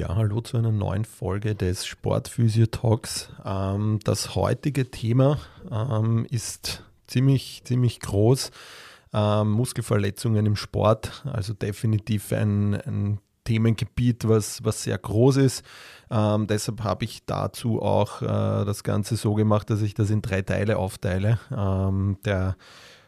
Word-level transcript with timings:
Ja, 0.00 0.16
hallo 0.16 0.40
zu 0.40 0.56
einer 0.56 0.72
neuen 0.72 1.04
Folge 1.04 1.54
des 1.54 1.84
Sportphysio 1.84 2.64
Talks. 2.64 3.28
Ähm, 3.44 3.98
das 4.02 4.34
heutige 4.34 4.90
Thema 4.90 5.36
ähm, 5.70 6.26
ist 6.30 6.82
ziemlich, 7.06 7.60
ziemlich 7.64 8.00
groß. 8.00 8.50
Ähm, 9.12 9.50
Muskelverletzungen 9.50 10.46
im 10.46 10.56
Sport, 10.56 11.22
also 11.30 11.52
definitiv 11.52 12.32
ein, 12.32 12.76
ein 12.76 13.18
Themengebiet, 13.44 14.26
was, 14.26 14.64
was 14.64 14.84
sehr 14.84 14.96
groß 14.96 15.36
ist. 15.36 15.66
Ähm, 16.10 16.46
deshalb 16.46 16.82
habe 16.82 17.04
ich 17.04 17.26
dazu 17.26 17.82
auch 17.82 18.22
äh, 18.22 18.64
das 18.64 18.84
Ganze 18.84 19.16
so 19.16 19.34
gemacht, 19.34 19.68
dass 19.68 19.82
ich 19.82 19.92
das 19.92 20.08
in 20.08 20.22
drei 20.22 20.40
Teile 20.40 20.78
aufteile. 20.78 21.38
Ähm, 21.54 22.16
der 22.24 22.56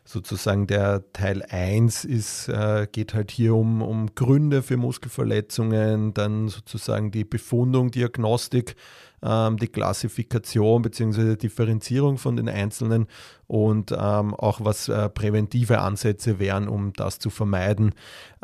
sozusagen 0.04 0.66
der 0.66 1.12
Teil 1.12 1.42
1 1.42 2.04
ist, 2.04 2.48
äh, 2.48 2.86
geht 2.90 3.14
halt 3.14 3.30
hier 3.30 3.54
um, 3.54 3.82
um 3.82 4.14
Gründe 4.14 4.62
für 4.62 4.76
Muskelverletzungen, 4.76 6.12
dann 6.14 6.48
sozusagen 6.48 7.10
die 7.10 7.24
Befundung, 7.24 7.90
Diagnostik, 7.90 8.74
ähm, 9.22 9.56
die 9.56 9.68
Klassifikation 9.68 10.82
bzw. 10.82 11.36
Differenzierung 11.36 12.18
von 12.18 12.36
den 12.36 12.48
einzelnen 12.48 13.06
und 13.46 13.92
ähm, 13.92 14.34
auch 14.34 14.60
was 14.62 14.88
äh, 14.88 15.08
präventive 15.08 15.80
Ansätze 15.80 16.38
wären, 16.38 16.68
um 16.68 16.92
das 16.94 17.18
zu 17.18 17.30
vermeiden. 17.30 17.94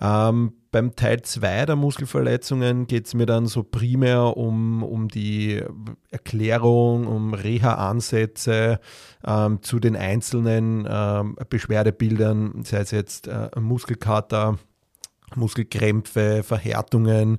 Ähm, 0.01 0.53
beim 0.71 0.95
Teil 0.95 1.23
2 1.23 1.65
der 1.65 1.77
Muskelverletzungen 1.77 2.87
geht 2.87 3.07
es 3.07 3.15
mir 3.15 3.25
dann 3.25 3.47
so 3.47 3.63
primär 3.63 4.37
um, 4.37 4.83
um 4.83 5.09
die 5.09 5.63
Erklärung, 6.11 7.07
um 7.07 7.33
Reha-Ansätze 7.33 8.79
ähm, 9.27 9.63
zu 9.63 9.81
den 9.81 9.97
einzelnen 9.97 10.87
ähm, 10.89 11.37
Beschwerdebildern, 11.49 12.65
sei 12.65 12.81
es 12.81 12.91
jetzt 12.91 13.29
äh, 13.29 13.49
Muskelkater, 13.59 14.59
Muskelkrämpfe, 15.37 16.43
Verhärtungen, 16.43 17.39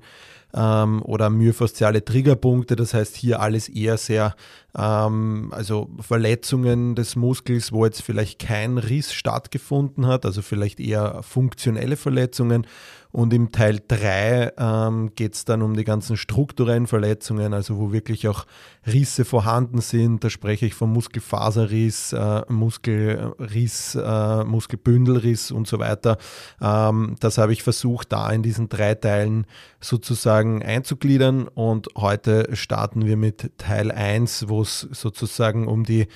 ähm, 0.54 1.02
oder 1.02 1.30
myofasziale 1.30 2.04
Triggerpunkte. 2.04 2.76
Das 2.76 2.94
heißt 2.94 3.16
hier 3.16 3.40
alles 3.40 3.68
eher 3.68 3.96
sehr, 3.96 4.34
ähm, 4.76 5.48
also 5.52 5.90
Verletzungen 6.00 6.94
des 6.94 7.16
Muskels, 7.16 7.72
wo 7.72 7.84
jetzt 7.84 8.02
vielleicht 8.02 8.38
kein 8.40 8.78
Riss 8.78 9.12
stattgefunden 9.12 10.06
hat, 10.06 10.24
also 10.24 10.42
vielleicht 10.42 10.80
eher 10.80 11.22
funktionelle 11.22 11.96
Verletzungen 11.96 12.66
und 13.12 13.32
im 13.32 13.50
Teil 13.50 13.80
3 13.86 14.52
ähm, 14.56 15.12
geht 15.16 15.34
es 15.34 15.44
dann 15.44 15.62
um 15.62 15.76
die 15.76 15.84
ganzen 15.84 16.16
strukturellen 16.16 16.86
Verletzungen, 16.86 17.54
also 17.54 17.78
wo 17.78 17.92
wirklich 17.92 18.28
auch 18.28 18.46
Risse 18.86 19.24
vorhanden 19.24 19.80
sind. 19.80 20.22
Da 20.22 20.30
spreche 20.30 20.66
ich 20.66 20.74
vom 20.74 20.92
Muskelfaserriss, 20.92 22.12
äh, 22.12 22.42
Muskelriss, 22.48 23.96
äh, 23.96 24.44
Muskelbündelriss 24.44 25.50
und 25.50 25.66
so 25.66 25.78
weiter. 25.80 26.18
Ähm, 26.60 27.16
das 27.20 27.38
habe 27.38 27.52
ich 27.52 27.62
versucht, 27.62 28.12
da 28.12 28.30
in 28.30 28.42
diesen 28.42 28.68
drei 28.68 28.94
Teilen 28.94 29.46
sozusagen 29.80 30.62
einzugliedern. 30.62 31.48
Und 31.48 31.88
heute 31.96 32.54
starten 32.54 33.06
wir 33.06 33.16
mit 33.16 33.50
Teil 33.58 33.90
1, 33.90 34.48
wo 34.48 34.62
es 34.62 34.80
sozusagen 34.92 35.66
um 35.66 35.84
die 35.84 36.06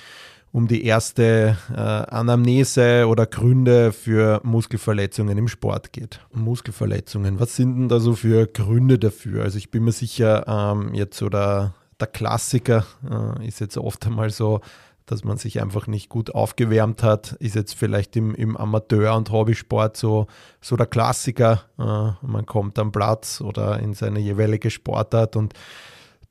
um 0.55 0.69
die 0.69 0.85
erste 0.85 1.57
äh, 1.69 1.75
Anamnese 1.75 3.07
oder 3.09 3.25
Gründe 3.25 3.91
für 3.91 4.39
Muskelverletzungen 4.45 5.37
im 5.37 5.49
Sport 5.49 5.91
geht. 5.91 6.21
Muskelverletzungen, 6.31 7.41
was 7.41 7.57
sind 7.57 7.75
denn 7.75 7.89
da 7.89 7.99
so 7.99 8.13
für 8.13 8.47
Gründe 8.47 8.97
dafür? 8.97 9.43
Also 9.43 9.57
ich 9.57 9.69
bin 9.69 9.83
mir 9.83 9.91
sicher, 9.91 10.45
ähm, 10.47 10.93
jetzt 10.93 11.21
oder 11.21 11.73
der 11.99 12.07
Klassiker 12.07 12.85
äh, 13.03 13.45
ist 13.45 13.59
jetzt 13.59 13.77
oft 13.77 14.05
einmal 14.05 14.29
so, 14.29 14.61
dass 15.05 15.25
man 15.25 15.35
sich 15.35 15.61
einfach 15.61 15.87
nicht 15.87 16.07
gut 16.07 16.33
aufgewärmt 16.33 17.03
hat, 17.03 17.33
ist 17.33 17.55
jetzt 17.55 17.75
vielleicht 17.75 18.15
im, 18.15 18.33
im 18.33 18.55
Amateur- 18.55 19.17
und 19.17 19.31
Hobbysport 19.31 19.97
so, 19.97 20.27
so 20.61 20.77
der 20.77 20.87
Klassiker. 20.87 21.63
Äh, 21.77 22.25
man 22.25 22.45
kommt 22.45 22.79
am 22.79 22.93
Platz 22.93 23.41
oder 23.41 23.79
in 23.79 23.93
seine 23.93 24.19
jeweilige 24.19 24.71
Sportart 24.71 25.35
und 25.35 25.53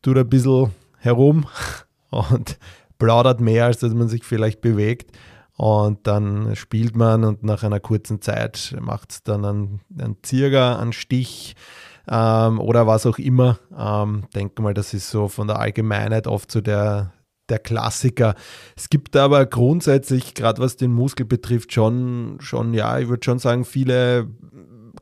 tut 0.01 0.17
ein 0.17 0.31
bisschen 0.31 0.71
herum 0.97 1.47
und 2.09 2.59
plaudert 2.99 3.41
mehr, 3.41 3.67
als 3.67 3.79
dass 3.79 3.95
man 3.95 4.09
sich 4.09 4.25
vielleicht 4.25 4.61
bewegt. 4.61 5.17
Und 5.57 6.07
dann 6.07 6.57
spielt 6.57 6.97
man 6.97 7.23
und 7.25 7.45
nach 7.45 7.63
einer 7.63 7.79
kurzen 7.79 8.21
Zeit 8.21 8.75
macht 8.81 9.13
es 9.13 9.23
dann 9.23 9.45
einen, 9.45 9.81
einen 9.97 10.17
Zirger, 10.23 10.81
einen 10.81 10.93
Stich 10.93 11.55
ähm, 12.09 12.59
oder 12.59 12.87
was 12.87 13.07
auch 13.07 13.19
immer. 13.19 13.59
Ähm, 13.77 14.25
denke 14.35 14.63
mal, 14.63 14.75
das 14.75 14.95
ist 14.95 15.11
so 15.11 15.29
von 15.29 15.47
der 15.47 15.61
Allgemeinheit 15.61 16.27
oft 16.27 16.51
so 16.51 16.61
der, 16.61 17.13
der 17.49 17.61
Klassiker. 17.61 18.35
Es 18.77 18.91
gibt 18.91 19.17
aber 19.17 19.47
grundsätzlich, 19.47 20.35
gerade 20.35 20.61
was 20.61 20.77
den 20.77 20.93
Muskel 20.93 21.25
betrifft, 21.25 21.73
schon, 21.73 22.39
schon 22.41 22.75
ja, 22.75 22.99
ich 22.99 23.09
würde 23.09 23.25
schon 23.25 23.39
sagen, 23.39 23.65
viele 23.65 24.29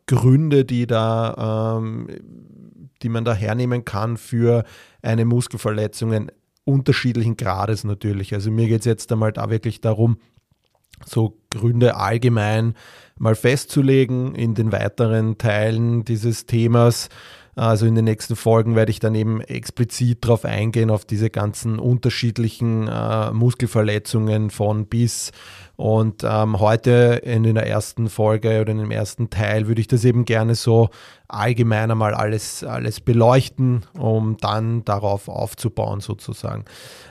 Gründe, 0.06 0.66
die 0.66 0.86
da, 0.86 1.78
ähm, 1.78 2.08
die 3.02 3.08
man 3.08 3.24
da 3.24 3.32
hernehmen 3.32 3.84
kann 3.84 4.18
für 4.18 4.64
eine 5.00 5.24
Muskelverletzung 5.24 6.28
unterschiedlichen 6.64 7.36
Grades 7.36 7.84
natürlich. 7.84 8.34
Also 8.34 8.50
mir 8.50 8.68
geht 8.68 8.80
es 8.80 8.86
jetzt 8.86 9.10
einmal 9.12 9.32
da 9.32 9.50
wirklich 9.50 9.80
darum, 9.80 10.18
so 11.04 11.38
Gründe 11.50 11.96
allgemein 11.96 12.74
mal 13.18 13.34
festzulegen 13.34 14.34
in 14.34 14.54
den 14.54 14.72
weiteren 14.72 15.38
Teilen 15.38 16.04
dieses 16.04 16.46
Themas. 16.46 17.08
Also 17.54 17.84
in 17.84 17.94
den 17.94 18.06
nächsten 18.06 18.34
Folgen 18.34 18.76
werde 18.76 18.90
ich 18.90 18.98
dann 18.98 19.14
eben 19.14 19.42
explizit 19.42 20.24
darauf 20.24 20.46
eingehen, 20.46 20.90
auf 20.90 21.04
diese 21.04 21.28
ganzen 21.28 21.78
unterschiedlichen 21.78 22.88
äh, 22.88 23.30
Muskelverletzungen 23.30 24.50
von 24.50 24.86
bis. 24.86 25.32
Und 25.76 26.24
ähm, 26.24 26.60
heute 26.60 27.20
in 27.22 27.42
der 27.42 27.66
ersten 27.66 28.08
Folge 28.08 28.60
oder 28.60 28.72
in 28.72 28.78
dem 28.78 28.90
ersten 28.90 29.28
Teil 29.28 29.68
würde 29.68 29.82
ich 29.82 29.88
das 29.88 30.04
eben 30.04 30.24
gerne 30.24 30.54
so 30.54 30.88
allgemein 31.28 31.90
einmal 31.90 32.14
alles, 32.14 32.64
alles 32.64 33.00
beleuchten, 33.00 33.84
um 33.98 34.38
dann 34.38 34.84
darauf 34.84 35.28
aufzubauen 35.28 36.00
sozusagen. 36.00 36.64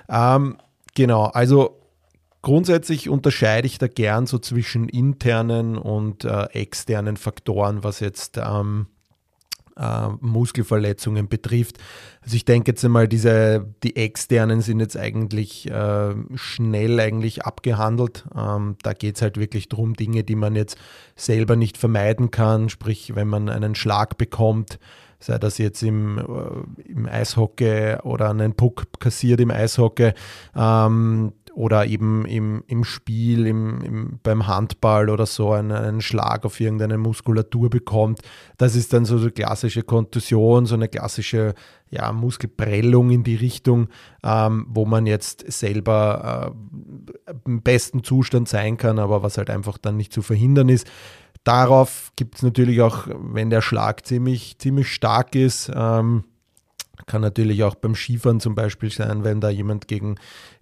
Ähm, 0.09 0.57
genau, 0.95 1.25
also 1.25 1.77
Grundsätzlich 2.43 3.07
unterscheide 3.07 3.67
ich 3.67 3.77
da 3.77 3.87
gern 3.87 4.25
so 4.25 4.39
zwischen 4.39 4.89
internen 4.89 5.77
und 5.77 6.25
äh, 6.25 6.45
externen 6.53 7.15
Faktoren, 7.15 7.83
was 7.83 7.99
jetzt 7.99 8.39
ähm, 8.43 8.87
äh, 9.77 10.07
Muskelverletzungen 10.19 11.27
betrifft. 11.27 11.77
Also 12.21 12.35
ich 12.35 12.45
denke 12.45 12.71
jetzt 12.71 12.85
einmal, 12.85 13.07
diese, 13.07 13.73
die 13.83 13.95
externen 13.95 14.61
sind 14.61 14.79
jetzt 14.79 14.97
eigentlich 14.97 15.69
äh, 15.69 16.13
schnell 16.35 16.99
eigentlich 16.99 17.45
abgehandelt. 17.45 18.25
Ähm, 18.35 18.75
da 18.83 18.93
geht 18.93 19.15
es 19.15 19.21
halt 19.21 19.37
wirklich 19.37 19.69
darum, 19.69 19.95
Dinge, 19.95 20.23
die 20.23 20.35
man 20.35 20.55
jetzt 20.55 20.77
selber 21.15 21.55
nicht 21.55 21.77
vermeiden 21.77 22.31
kann, 22.31 22.69
sprich 22.69 23.15
wenn 23.15 23.27
man 23.27 23.49
einen 23.49 23.75
Schlag 23.75 24.17
bekommt, 24.17 24.79
sei 25.19 25.37
das 25.37 25.57
jetzt 25.57 25.83
im, 25.83 26.17
äh, 26.17 26.91
im 26.91 27.07
Eishockey 27.07 27.97
oder 28.03 28.29
einen 28.29 28.55
Puck 28.55 28.99
kassiert 28.99 29.39
im 29.39 29.51
Eishockey, 29.51 30.13
ähm, 30.55 31.33
oder 31.53 31.85
eben 31.85 32.25
im, 32.25 32.63
im 32.67 32.83
Spiel, 32.83 33.45
im, 33.45 33.81
im, 33.81 34.19
beim 34.23 34.47
Handball 34.47 35.09
oder 35.09 35.25
so 35.25 35.51
einen, 35.51 35.71
einen, 35.71 36.01
Schlag 36.01 36.45
auf 36.45 36.59
irgendeine 36.59 36.97
Muskulatur 36.97 37.69
bekommt. 37.69 38.21
Das 38.57 38.75
ist 38.75 38.93
dann 38.93 39.05
so 39.05 39.17
eine 39.17 39.31
klassische 39.31 39.83
Kontusion, 39.83 40.65
so 40.65 40.75
eine 40.75 40.87
klassische 40.87 41.53
ja, 41.89 42.11
Muskelprellung 42.13 43.11
in 43.11 43.23
die 43.23 43.35
Richtung, 43.35 43.89
ähm, 44.23 44.65
wo 44.69 44.85
man 44.85 45.05
jetzt 45.05 45.51
selber 45.51 46.55
äh, 47.27 47.33
im 47.45 47.61
besten 47.61 48.03
Zustand 48.03 48.47
sein 48.47 48.77
kann, 48.77 48.97
aber 48.97 49.23
was 49.23 49.37
halt 49.37 49.49
einfach 49.49 49.77
dann 49.77 49.97
nicht 49.97 50.13
zu 50.13 50.21
verhindern 50.21 50.69
ist. 50.69 50.89
Darauf 51.43 52.11
gibt 52.15 52.35
es 52.35 52.43
natürlich 52.43 52.81
auch, 52.81 53.07
wenn 53.07 53.49
der 53.49 53.61
Schlag 53.61 54.05
ziemlich, 54.05 54.57
ziemlich 54.59 54.93
stark 54.93 55.35
ist, 55.35 55.71
ähm, 55.73 56.23
kann 57.07 57.21
natürlich 57.21 57.63
auch 57.63 57.75
beim 57.75 57.95
Skifahren 57.95 58.39
zum 58.39 58.55
Beispiel 58.55 58.91
sein, 58.91 59.23
wenn 59.23 59.41
da 59.41 59.49
jemand 59.49 59.87
gegen, 59.87 60.15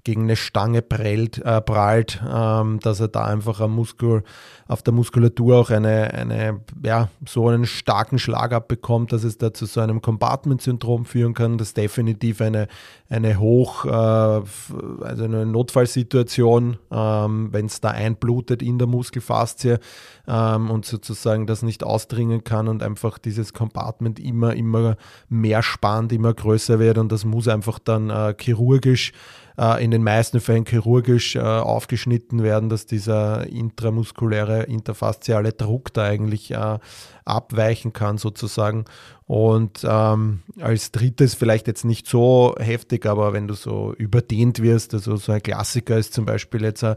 gegen 0.03 0.23
eine 0.23 0.35
Stange 0.35 0.81
prellt, 0.81 1.39
äh, 1.39 1.61
prallt, 1.61 2.21
ähm, 2.27 2.79
dass 2.81 2.99
er 2.99 3.07
da 3.07 3.25
einfach 3.25 3.59
am 3.59 3.75
Muskel, 3.75 4.23
auf 4.67 4.83
der 4.83 4.93
Muskulatur 4.93 5.57
auch 5.57 5.69
eine, 5.71 6.13
eine, 6.13 6.61
ja, 6.83 7.09
so 7.27 7.47
einen 7.47 7.65
starken 7.65 8.19
Schlag 8.19 8.53
abbekommt, 8.53 9.11
dass 9.11 9.23
es 9.23 9.37
da 9.37 9.53
zu 9.53 9.65
so 9.65 9.81
einem 9.81 10.01
Compartment-Syndrom 10.01 11.05
führen 11.05 11.33
kann. 11.33 11.57
Das 11.57 11.73
definitiv 11.73 12.39
eine, 12.39 12.67
eine 13.09 13.39
hoch, 13.39 13.85
äh, 13.85 13.89
also 13.89 15.23
eine 15.23 15.45
Notfallsituation, 15.45 16.77
ähm, 16.91 17.49
wenn 17.51 17.65
es 17.65 17.81
da 17.81 17.89
einblutet 17.89 18.61
in 18.61 18.77
der 18.77 18.87
Muskelfaszie 18.87 19.79
ähm, 20.27 20.69
und 20.69 20.85
sozusagen 20.85 21.47
das 21.47 21.63
nicht 21.63 21.83
ausdringen 21.83 22.43
kann 22.43 22.67
und 22.67 22.83
einfach 22.83 23.17
dieses 23.17 23.53
Compartment 23.53 24.19
immer, 24.19 24.53
immer 24.53 24.97
mehr 25.27 25.63
spannt, 25.63 26.11
immer 26.13 26.33
größer 26.33 26.79
wird 26.79 26.99
und 26.99 27.11
das 27.11 27.25
muss 27.25 27.47
einfach 27.47 27.79
dann 27.79 28.09
äh, 28.09 28.35
chirurgisch 28.39 29.13
äh, 29.59 29.83
in 29.83 29.91
den 29.91 30.03
meisten 30.03 30.39
Fällen 30.39 30.65
chirurgisch 30.65 31.35
äh, 31.35 31.39
aufgeschnitten 31.39 32.43
werden, 32.43 32.69
dass 32.69 32.85
dieser 32.85 33.45
intramuskuläre, 33.47 34.63
interfasziale 34.63 35.51
Druck 35.51 35.93
da 35.93 36.05
eigentlich 36.05 36.51
äh, 36.51 36.79
abweichen 37.25 37.91
kann 37.91 38.17
sozusagen. 38.17 38.85
Und 39.25 39.85
ähm, 39.87 40.39
als 40.59 40.91
drittes 40.91 41.35
vielleicht 41.35 41.67
jetzt 41.67 41.85
nicht 41.85 42.07
so 42.07 42.55
heftig, 42.57 43.05
aber 43.05 43.33
wenn 43.33 43.47
du 43.47 43.53
so 43.53 43.93
überdehnt 43.97 44.61
wirst, 44.61 44.93
also 44.93 45.17
so 45.17 45.31
ein 45.31 45.43
Klassiker 45.43 45.97
ist 45.97 46.13
zum 46.13 46.25
Beispiel 46.25 46.63
jetzt 46.63 46.83
ein 46.83 46.95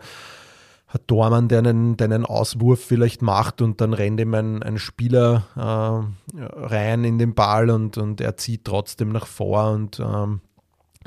hat 0.87 1.05
Dormann, 1.07 1.49
der 1.49 1.61
einen, 1.61 1.97
der 1.97 2.05
einen 2.05 2.27
Auswurf 2.27 2.85
vielleicht 2.85 3.23
macht 3.23 3.63
und 3.63 3.81
dann 3.81 3.95
rennt 3.95 4.21
ihm 4.21 4.35
ein, 4.35 4.63
ein 4.63 4.77
Spieler 4.77 5.45
äh, 5.57 6.39
rein 6.39 7.05
in 7.05 7.19
den 7.19 7.35
Ball 7.35 7.71
und, 7.71 7.97
und 7.97 8.21
er 8.21 8.37
zieht 8.37 8.67
trotzdem 8.67 9.11
nach 9.11 9.27
vor 9.27 9.71
und 9.71 10.01
ähm, 10.01 10.43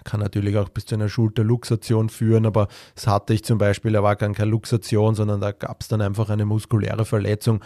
kann 0.06 0.22
natürlich 0.22 0.56
auch 0.56 0.70
bis 0.70 0.86
zu 0.86 0.96
einer 0.96 1.10
Schulterluxation 1.10 2.08
führen, 2.08 2.46
aber 2.46 2.70
das 2.94 3.08
hatte 3.08 3.34
ich 3.34 3.44
zum 3.44 3.58
Beispiel, 3.58 3.92
da 3.92 4.04
war 4.04 4.16
gar 4.16 4.32
keine 4.32 4.50
Luxation, 4.52 5.16
sondern 5.16 5.42
da 5.42 5.52
gab 5.52 5.82
es 5.82 5.90
dann 5.90 6.00
einfach 6.00 6.30
eine 6.30 6.46
muskuläre 6.46 7.04
Verletzung. 7.04 7.62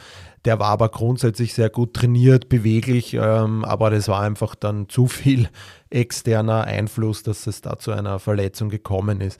Der 0.46 0.58
war 0.58 0.70
aber 0.70 0.90
grundsätzlich 0.90 1.54
sehr 1.54 1.70
gut 1.70 1.94
trainiert, 1.94 2.50
beweglich, 2.50 3.14
ähm, 3.14 3.64
aber 3.66 3.92
das 3.92 4.08
war 4.08 4.22
einfach 4.22 4.56
dann 4.56 4.90
zu 4.90 5.06
viel 5.08 5.50
externer 5.92 6.64
Einfluss, 6.64 7.22
dass 7.24 7.46
es 7.46 7.62
da 7.62 7.78
zu 7.78 7.92
einer 7.92 8.20
Verletzung 8.20 8.70
gekommen 8.70 9.22
ist. 9.22 9.40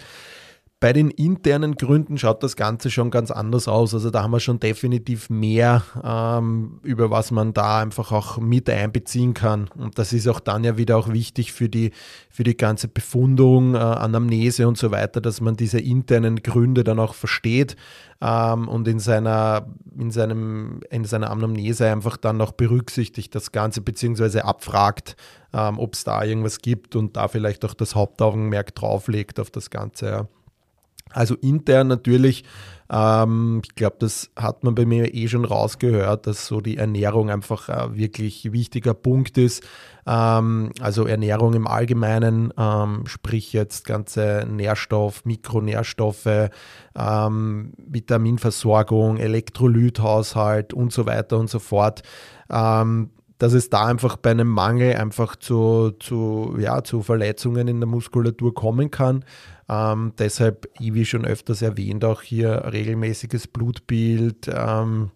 Bei 0.82 0.94
den 0.94 1.12
internen 1.12 1.76
Gründen 1.76 2.18
schaut 2.18 2.42
das 2.42 2.56
Ganze 2.56 2.90
schon 2.90 3.12
ganz 3.12 3.32
anders 3.32 3.68
aus. 3.68 3.94
Also 3.94 4.12
da 4.12 4.24
haben 4.24 4.32
wir 4.32 4.40
schon 4.40 4.62
definitiv 4.62 5.30
mehr, 5.30 5.84
ähm, 6.02 6.80
über 6.84 7.12
was 7.12 7.32
man 7.32 7.54
da 7.54 7.80
einfach 7.82 8.14
auch 8.14 8.38
mit 8.38 8.70
einbeziehen 8.70 9.34
kann. 9.34 9.68
Und 9.78 10.00
das 10.00 10.14
ist 10.14 10.26
auch 10.30 10.40
dann 10.40 10.64
ja 10.64 10.78
wieder 10.78 10.96
auch 10.96 11.10
wichtig 11.10 11.52
für 11.52 11.68
die, 11.68 11.92
für 12.30 12.46
die 12.46 12.56
ganze 12.56 12.88
Befundung, 12.88 13.76
äh, 13.76 13.80
Anamnese 13.80 14.70
und 14.70 14.78
so 14.78 14.90
weiter, 14.90 15.20
dass 15.20 15.42
man 15.42 15.58
diese 15.58 15.82
internen 15.82 16.38
Gründe 16.44 16.86
dann 16.86 17.00
auch 17.00 17.14
versteht 17.14 17.76
ähm, 18.22 18.70
und 18.70 18.88
in 18.88 19.00
seiner, 19.00 19.68
in, 19.98 20.12
seinem, 20.12 20.80
in 20.90 21.04
seiner 21.04 21.30
Anamnese 21.30 21.92
einfach 21.92 22.16
dann 22.16 22.38
noch 22.38 22.54
berücksichtigt 22.54 23.36
das 23.36 23.52
Ganze, 23.52 23.82
beziehungsweise 23.82 24.46
abfragt, 24.46 25.18
ähm, 25.52 25.78
ob 25.78 25.96
es 25.96 26.06
da 26.06 26.24
irgendwas 26.24 26.60
gibt 26.60 26.96
und 26.96 27.18
da 27.18 27.28
vielleicht 27.28 27.66
auch 27.66 27.74
das 27.74 27.96
Hauptaugenmerk 27.96 28.74
drauflegt 28.76 29.42
auf 29.42 29.52
das 29.52 29.70
Ganze. 29.70 30.06
Ja. 30.06 30.28
Also 31.12 31.36
intern 31.36 31.88
natürlich, 31.88 32.44
ähm, 32.92 33.62
ich 33.64 33.76
glaube, 33.76 33.98
das 34.00 34.32
hat 34.36 34.64
man 34.64 34.76
bei 34.76 34.86
mir 34.86 35.14
eh 35.14 35.28
schon 35.28 35.46
rausgehört, 35.46 36.28
dass 36.28 36.48
so 36.48 36.62
die 36.62 36.78
Ernährung 36.78 37.30
einfach 37.30 37.70
ein 37.70 37.96
wirklich 37.96 38.52
wichtiger 38.52 38.94
Punkt 38.94 39.38
ist. 39.38 39.64
Ähm, 40.08 40.72
also 40.80 41.06
Ernährung 41.06 41.54
im 41.54 41.68
Allgemeinen, 41.68 42.52
ähm, 42.58 43.04
sprich 43.06 43.54
jetzt 43.54 43.86
ganze 43.86 44.46
Nährstoff, 44.50 45.24
Mikronährstoffe, 45.26 46.50
ähm, 46.96 47.74
Vitaminversorgung, 47.78 49.18
Elektrolythaushalt 49.18 50.74
und 50.74 50.92
so 50.92 51.06
weiter 51.06 51.38
und 51.38 51.50
so 51.50 51.60
fort 51.60 52.02
ähm, 52.50 53.12
dass 53.40 53.54
es 53.54 53.70
da 53.70 53.86
einfach 53.86 54.18
bei 54.18 54.32
einem 54.32 54.50
Mangel 54.50 54.96
einfach 54.96 55.36
zu, 55.36 55.92
zu, 56.00 56.56
ja, 56.60 56.84
zu 56.84 57.02
Verletzungen 57.02 57.68
in 57.68 57.80
der 57.80 57.88
Muskulatur 57.88 58.54
kommen 58.54 58.92
kann. 58.92 59.26
Ähm, 59.68 60.14
deshalb, 60.20 60.70
wie 60.78 61.06
schon 61.06 61.26
öfters 61.26 61.62
erwähnt, 61.62 62.04
auch 62.06 62.22
hier 62.22 62.70
regelmäßiges 62.72 63.48
Blutbild, 63.48 64.50
ähm, 64.54 65.12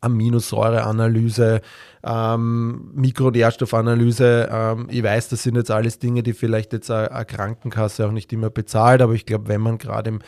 Aminosäureanalyse, 0.00 1.60
ähm, 2.02 2.90
Mikronährstoffanalyse. 2.94 4.48
Ähm, 4.50 4.86
ich 4.90 5.02
weiß, 5.02 5.28
das 5.28 5.42
sind 5.42 5.56
jetzt 5.56 5.70
alles 5.70 5.98
Dinge, 5.98 6.22
die 6.22 6.32
vielleicht 6.32 6.72
jetzt 6.72 6.90
eine 6.90 7.24
Krankenkasse 7.24 8.06
auch 8.06 8.12
nicht 8.12 8.32
immer 8.32 8.50
bezahlt, 8.50 9.02
aber 9.02 9.14
ich 9.14 9.26
glaube, 9.26 9.48
wenn 9.48 9.60
man 9.60 9.78
gerade 9.78 10.10
im, 10.10 10.18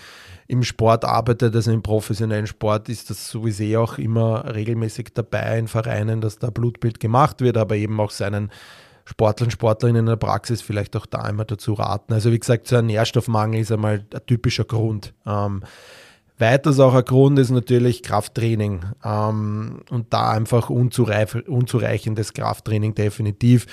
im 0.48 0.62
Sport 0.62 1.04
arbeitet, 1.04 1.54
also 1.54 1.72
im 1.72 1.82
professionellen 1.82 2.46
Sport, 2.46 2.88
ist 2.88 3.10
das 3.10 3.28
sowieso 3.28 3.80
auch 3.80 3.98
immer 3.98 4.54
regelmäßig 4.54 5.08
dabei 5.14 5.58
in 5.58 5.68
Vereinen, 5.68 6.20
dass 6.20 6.38
da 6.38 6.50
Blutbild 6.50 7.00
gemacht 7.00 7.40
wird, 7.40 7.56
aber 7.56 7.76
eben 7.76 7.98
auch 8.00 8.10
seinen 8.10 8.50
Sportlern, 9.04 9.50
Sportlerinnen 9.50 10.00
in 10.00 10.06
der 10.06 10.16
Praxis 10.16 10.62
vielleicht 10.62 10.96
auch 10.96 11.06
da 11.06 11.28
immer 11.28 11.44
dazu 11.44 11.74
raten. 11.74 12.12
Also 12.12 12.32
wie 12.32 12.38
gesagt, 12.38 12.66
so 12.66 12.76
ein 12.76 12.86
Nährstoffmangel 12.86 13.60
ist 13.60 13.72
einmal 13.72 14.04
ein 14.12 14.26
typischer 14.26 14.64
Grund. 14.64 15.14
Ähm, 15.24 15.62
Weiters 16.38 16.80
auch 16.80 16.94
ein 16.94 17.04
Grund 17.04 17.38
ist 17.38 17.50
natürlich 17.50 18.02
Krafttraining 18.02 18.84
ähm, 19.02 19.80
und 19.90 20.12
da 20.12 20.32
einfach 20.32 20.68
unzureichendes 20.68 22.34
Krafttraining 22.34 22.94
definitiv. 22.94 23.66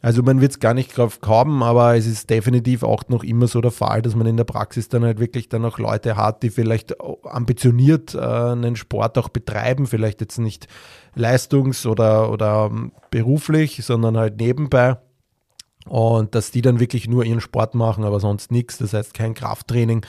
Also 0.00 0.22
man 0.22 0.40
wird 0.40 0.52
es 0.52 0.60
gar 0.60 0.74
nicht 0.74 0.96
drauf 0.96 1.18
haben, 1.26 1.62
aber 1.62 1.96
es 1.96 2.06
ist 2.06 2.30
definitiv 2.30 2.84
auch 2.84 3.02
noch 3.08 3.24
immer 3.24 3.48
so 3.48 3.60
der 3.60 3.72
Fall, 3.72 4.00
dass 4.00 4.14
man 4.14 4.28
in 4.28 4.36
der 4.36 4.44
Praxis 4.44 4.88
dann 4.88 5.04
halt 5.04 5.18
wirklich 5.18 5.48
dann 5.48 5.64
auch 5.64 5.78
Leute 5.78 6.16
hat, 6.16 6.42
die 6.42 6.50
vielleicht 6.50 6.94
ambitioniert 7.24 8.14
äh, 8.14 8.18
einen 8.18 8.76
Sport 8.76 9.18
auch 9.18 9.28
betreiben, 9.28 9.86
vielleicht 9.86 10.20
jetzt 10.20 10.38
nicht 10.38 10.68
leistungs- 11.16 11.84
oder, 11.84 12.30
oder 12.30 12.70
ähm, 12.70 12.92
beruflich, 13.10 13.84
sondern 13.84 14.16
halt 14.16 14.38
nebenbei. 14.38 14.98
Und 15.86 16.34
dass 16.34 16.50
die 16.52 16.62
dann 16.62 16.80
wirklich 16.80 17.08
nur 17.08 17.24
ihren 17.24 17.40
Sport 17.40 17.74
machen, 17.74 18.04
aber 18.04 18.20
sonst 18.20 18.52
nichts, 18.52 18.78
das 18.78 18.92
heißt 18.92 19.14
kein 19.14 19.34
Krafttraining. 19.34 20.04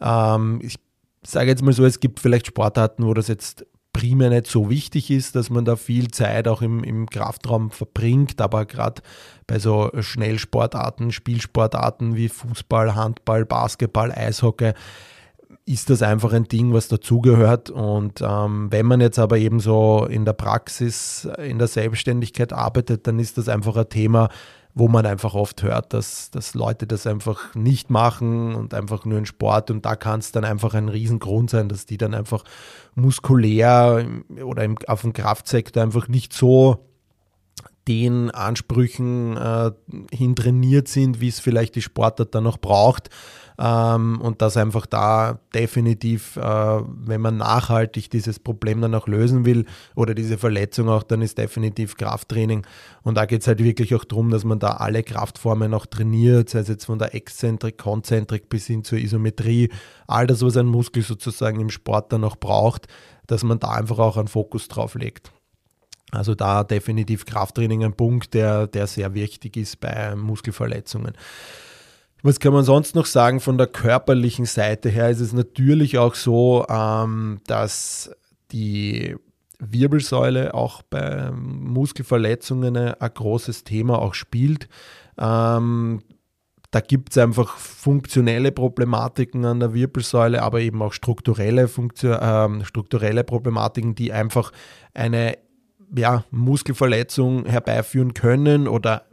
Ähm, 0.00 0.60
ich 0.62 0.76
sage 1.24 1.50
jetzt 1.50 1.62
mal 1.62 1.72
so, 1.72 1.84
es 1.84 2.00
gibt 2.00 2.20
vielleicht 2.20 2.46
Sportarten, 2.46 3.06
wo 3.06 3.14
das 3.14 3.28
jetzt 3.28 3.66
primär 3.92 4.30
nicht 4.30 4.46
so 4.46 4.70
wichtig 4.70 5.10
ist, 5.10 5.36
dass 5.36 5.50
man 5.50 5.64
da 5.64 5.76
viel 5.76 6.10
Zeit 6.10 6.48
auch 6.48 6.62
im, 6.62 6.82
im 6.82 7.08
Kraftraum 7.08 7.70
verbringt, 7.70 8.40
aber 8.40 8.64
gerade 8.64 9.02
bei 9.46 9.58
so 9.58 9.90
Schnellsportarten, 9.98 11.12
Spielsportarten 11.12 12.16
wie 12.16 12.28
Fußball, 12.28 12.94
Handball, 12.94 13.44
Basketball, 13.44 14.12
Eishockey, 14.12 14.72
ist 15.64 15.90
das 15.90 16.02
einfach 16.02 16.32
ein 16.32 16.44
Ding, 16.44 16.72
was 16.72 16.88
dazugehört. 16.88 17.70
Und 17.70 18.20
ähm, 18.20 18.68
wenn 18.70 18.86
man 18.86 19.00
jetzt 19.00 19.18
aber 19.18 19.38
eben 19.38 19.60
so 19.60 20.06
in 20.08 20.24
der 20.24 20.32
Praxis, 20.32 21.28
in 21.38 21.58
der 21.58 21.68
Selbstständigkeit 21.68 22.52
arbeitet, 22.52 23.06
dann 23.06 23.18
ist 23.18 23.38
das 23.38 23.48
einfach 23.48 23.76
ein 23.76 23.88
Thema, 23.88 24.28
wo 24.74 24.88
man 24.88 25.04
einfach 25.04 25.34
oft 25.34 25.62
hört, 25.62 25.92
dass, 25.92 26.30
dass 26.30 26.54
Leute 26.54 26.86
das 26.86 27.06
einfach 27.06 27.54
nicht 27.54 27.90
machen 27.90 28.54
und 28.54 28.72
einfach 28.72 29.04
nur 29.04 29.18
in 29.18 29.26
Sport 29.26 29.70
und 29.70 29.84
da 29.84 29.96
kann 29.96 30.20
es 30.20 30.32
dann 30.32 30.44
einfach 30.44 30.74
ein 30.74 30.88
Riesengrund 30.88 31.50
sein, 31.50 31.68
dass 31.68 31.84
die 31.84 31.98
dann 31.98 32.14
einfach 32.14 32.42
muskulär 32.94 34.06
oder 34.42 34.64
im, 34.64 34.78
auf 34.86 35.02
dem 35.02 35.12
Kraftsektor 35.12 35.82
einfach 35.82 36.08
nicht 36.08 36.32
so 36.32 36.86
den 37.88 38.30
Ansprüchen 38.30 39.36
äh, 39.36 39.72
hin 40.12 40.36
trainiert 40.36 40.88
sind, 40.88 41.20
wie 41.20 41.28
es 41.28 41.40
vielleicht 41.40 41.74
die 41.74 41.82
Sportart 41.82 42.34
dann 42.34 42.44
noch 42.44 42.58
braucht. 42.58 43.10
Ähm, 43.58 44.20
und 44.20 44.40
dass 44.40 44.56
einfach 44.56 44.86
da 44.86 45.40
definitiv, 45.54 46.36
äh, 46.36 46.40
wenn 46.40 47.20
man 47.20 47.36
nachhaltig 47.36 48.08
dieses 48.10 48.38
Problem 48.38 48.80
dann 48.80 48.94
auch 48.94 49.06
lösen 49.06 49.44
will 49.44 49.66
oder 49.94 50.14
diese 50.14 50.38
Verletzung 50.38 50.88
auch, 50.88 51.02
dann 51.02 51.22
ist 51.22 51.38
definitiv 51.38 51.96
Krafttraining. 51.96 52.66
Und 53.02 53.16
da 53.16 53.26
geht 53.26 53.42
es 53.42 53.46
halt 53.46 53.62
wirklich 53.62 53.94
auch 53.94 54.04
darum, 54.04 54.30
dass 54.30 54.44
man 54.44 54.58
da 54.58 54.68
alle 54.68 55.02
Kraftformen 55.02 55.74
auch 55.74 55.86
trainiert, 55.86 56.48
sei 56.48 56.60
es 56.60 56.68
jetzt 56.68 56.86
von 56.86 56.98
der 56.98 57.14
Exzentrik, 57.14 57.78
Konzentrik 57.78 58.48
bis 58.48 58.66
hin 58.66 58.84
zur 58.84 58.98
Isometrie, 58.98 59.70
all 60.06 60.26
das, 60.26 60.42
was 60.42 60.56
ein 60.56 60.66
Muskel 60.66 61.02
sozusagen 61.02 61.60
im 61.60 61.70
Sport 61.70 62.12
dann 62.12 62.24
auch 62.24 62.36
braucht, 62.36 62.86
dass 63.26 63.44
man 63.44 63.58
da 63.58 63.72
einfach 63.72 63.98
auch 63.98 64.16
einen 64.16 64.28
Fokus 64.28 64.68
drauf 64.68 64.94
legt. 64.94 65.32
Also 66.12 66.34
da 66.34 66.62
definitiv 66.62 67.24
Krafttraining 67.24 67.84
ein 67.84 67.94
Punkt, 67.94 68.34
der, 68.34 68.66
der 68.66 68.86
sehr 68.86 69.14
wichtig 69.14 69.56
ist 69.56 69.80
bei 69.80 70.14
Muskelverletzungen. 70.14 71.14
Was 72.22 72.38
kann 72.38 72.52
man 72.52 72.64
sonst 72.64 72.94
noch 72.94 73.06
sagen 73.06 73.40
von 73.40 73.58
der 73.58 73.66
körperlichen 73.66 74.44
Seite 74.44 74.90
her? 74.90 75.10
Ist 75.10 75.20
es 75.20 75.32
natürlich 75.32 75.98
auch 75.98 76.14
so, 76.14 76.64
ähm, 76.68 77.40
dass 77.46 78.12
die 78.52 79.16
Wirbelsäule 79.58 80.54
auch 80.54 80.82
bei 80.82 81.30
Muskelverletzungen 81.32 82.76
ein 82.76 83.10
großes 83.14 83.64
Thema 83.64 83.98
auch 83.98 84.14
spielt. 84.14 84.68
Ähm, 85.18 86.02
da 86.70 86.80
gibt 86.80 87.10
es 87.10 87.18
einfach 87.18 87.56
funktionelle 87.56 88.50
Problematiken 88.50 89.44
an 89.44 89.60
der 89.60 89.74
Wirbelsäule, 89.74 90.42
aber 90.42 90.60
eben 90.60 90.82
auch 90.82 90.92
strukturelle, 90.92 91.68
Funktion, 91.68 92.14
äh, 92.14 92.64
strukturelle 92.64 93.24
Problematiken, 93.24 93.94
die 93.94 94.12
einfach 94.12 94.52
eine 94.94 95.36
ja, 95.94 96.24
Muskelverletzung 96.30 97.46
herbeiführen 97.46 98.14
können 98.14 98.68
oder 98.68 99.06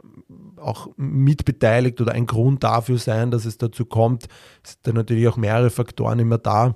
auch 0.56 0.88
mitbeteiligt 0.96 2.00
oder 2.00 2.12
ein 2.12 2.26
Grund 2.26 2.62
dafür 2.64 2.98
sein, 2.98 3.30
dass 3.30 3.44
es 3.44 3.58
dazu 3.58 3.84
kommt. 3.84 4.24
Sind 4.62 4.78
da 4.82 4.92
natürlich 4.92 5.26
auch 5.28 5.36
mehrere 5.36 5.70
Faktoren 5.70 6.18
immer 6.18 6.38
da. 6.38 6.74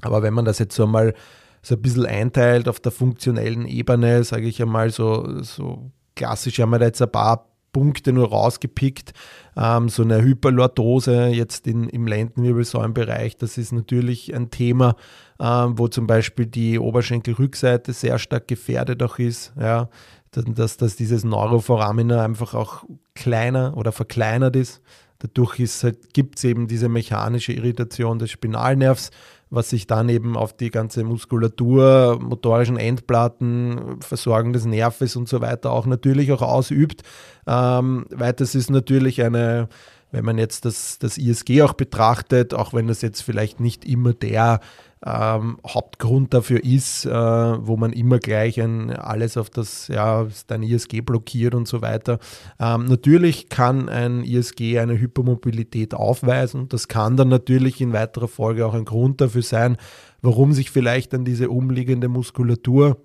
Aber 0.00 0.22
wenn 0.22 0.34
man 0.34 0.44
das 0.44 0.58
jetzt 0.58 0.74
so 0.74 0.84
einmal 0.84 1.14
so 1.62 1.76
ein 1.76 1.82
bisschen 1.82 2.06
einteilt 2.06 2.68
auf 2.68 2.80
der 2.80 2.90
funktionellen 2.90 3.66
Ebene, 3.66 4.24
sage 4.24 4.46
ich 4.48 4.60
einmal 4.60 4.90
so, 4.90 5.42
so 5.42 5.92
klassisch 6.16 6.58
haben 6.58 6.70
wir 6.70 6.78
da 6.78 6.86
jetzt 6.86 7.00
ein 7.00 7.12
paar 7.12 7.52
Punkte 7.72 8.12
nur 8.12 8.28
rausgepickt. 8.28 9.12
Ähm, 9.56 9.88
so 9.88 10.02
eine 10.02 10.22
Hyperlordose 10.22 11.28
jetzt 11.28 11.66
in, 11.66 11.88
im 11.88 12.06
Lendenwirbelsäulenbereich, 12.06 13.36
das 13.36 13.58
ist 13.58 13.72
natürlich 13.72 14.34
ein 14.34 14.50
Thema, 14.50 14.96
wo 15.44 15.88
zum 15.88 16.06
Beispiel 16.06 16.46
die 16.46 16.78
Oberschenkelrückseite 16.78 17.92
sehr 17.92 18.18
stark 18.18 18.46
gefährdet 18.48 19.02
auch 19.02 19.18
ist. 19.18 19.52
Ja, 19.58 19.88
dass, 20.30 20.76
dass 20.76 20.96
dieses 20.96 21.24
Neuroforamina 21.24 22.24
einfach 22.24 22.54
auch 22.54 22.84
kleiner 23.14 23.76
oder 23.76 23.92
verkleinert 23.92 24.56
ist. 24.56 24.80
Dadurch 25.18 25.58
halt, 25.82 26.14
gibt 26.14 26.38
es 26.38 26.44
eben 26.44 26.66
diese 26.66 26.88
mechanische 26.88 27.52
Irritation 27.52 28.18
des 28.18 28.30
Spinalnervs, 28.30 29.10
was 29.50 29.70
sich 29.70 29.86
dann 29.86 30.08
eben 30.08 30.36
auf 30.36 30.56
die 30.56 30.70
ganze 30.70 31.04
Muskulatur, 31.04 32.18
motorischen 32.20 32.78
Endplatten, 32.78 34.00
Versorgung 34.00 34.52
des 34.52 34.64
Nerves 34.64 35.14
und 35.14 35.28
so 35.28 35.40
weiter 35.40 35.70
auch 35.70 35.86
natürlich 35.86 36.32
auch 36.32 36.42
ausübt. 36.42 37.02
Ähm, 37.46 38.06
weiters 38.10 38.54
ist 38.54 38.70
natürlich 38.70 39.22
eine, 39.22 39.68
wenn 40.10 40.24
man 40.24 40.38
jetzt 40.38 40.64
das, 40.64 40.98
das 40.98 41.18
ISG 41.18 41.62
auch 41.62 41.74
betrachtet, 41.74 42.54
auch 42.54 42.72
wenn 42.72 42.88
das 42.88 43.02
jetzt 43.02 43.20
vielleicht 43.20 43.60
nicht 43.60 43.84
immer 43.84 44.14
der 44.14 44.60
ähm, 45.04 45.58
Hauptgrund 45.66 46.32
dafür 46.32 46.62
ist, 46.62 47.06
äh, 47.06 47.10
wo 47.10 47.76
man 47.76 47.92
immer 47.92 48.18
gleich 48.18 48.60
ein, 48.60 48.90
alles 48.90 49.36
auf 49.36 49.50
das, 49.50 49.88
ja, 49.88 50.26
dein 50.46 50.62
ISG 50.62 51.00
blockiert 51.00 51.54
und 51.54 51.66
so 51.66 51.82
weiter. 51.82 52.18
Ähm, 52.60 52.84
natürlich 52.84 53.48
kann 53.48 53.88
ein 53.88 54.22
ISG 54.22 54.78
eine 54.78 54.98
Hypermobilität 54.98 55.94
aufweisen. 55.94 56.68
Das 56.68 56.88
kann 56.88 57.16
dann 57.16 57.28
natürlich 57.28 57.80
in 57.80 57.92
weiterer 57.92 58.28
Folge 58.28 58.66
auch 58.66 58.74
ein 58.74 58.84
Grund 58.84 59.20
dafür 59.20 59.42
sein, 59.42 59.76
warum 60.20 60.52
sich 60.52 60.70
vielleicht 60.70 61.12
dann 61.12 61.24
diese 61.24 61.50
umliegende 61.50 62.08
Muskulatur 62.08 62.98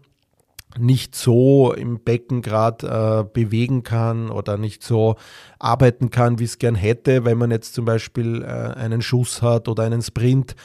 nicht 0.78 1.16
so 1.16 1.74
im 1.74 2.00
Becken 2.00 2.42
gerade 2.42 2.88
äh, 2.88 3.34
bewegen 3.34 3.84
kann 3.84 4.30
oder 4.30 4.58
nicht 4.58 4.84
so 4.84 5.16
arbeiten 5.60 6.12
kann, 6.12 6.40
wie 6.40 6.44
es 6.44 6.60
gern 6.60 6.76
hätte, 6.76 7.26
wenn 7.26 7.38
man 7.38 7.52
jetzt 7.52 7.74
zum 7.74 7.86
Beispiel 7.86 8.44
äh, 8.44 8.46
einen 8.46 9.02
Schuss 9.02 9.42
hat 9.42 9.68
oder 9.68 9.84
einen 9.84 10.02
Sprint 10.02 10.56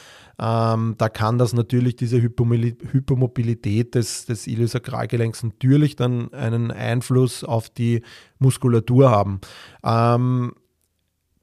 ähm, 0.43 0.95
da 0.97 1.07
kann 1.07 1.37
das 1.37 1.53
natürlich, 1.53 1.95
diese 1.95 2.21
Hypermobilität 2.21 3.95
des, 3.95 4.25
des 4.25 4.45
Iliosakralgelenks 4.45 5.43
natürlich 5.43 5.95
dann 5.95 6.33
einen 6.33 6.71
Einfluss 6.71 7.45
auf 7.45 7.69
die 7.69 8.01
Muskulatur 8.39 9.09
haben. 9.09 9.39
Ähm, 9.85 10.51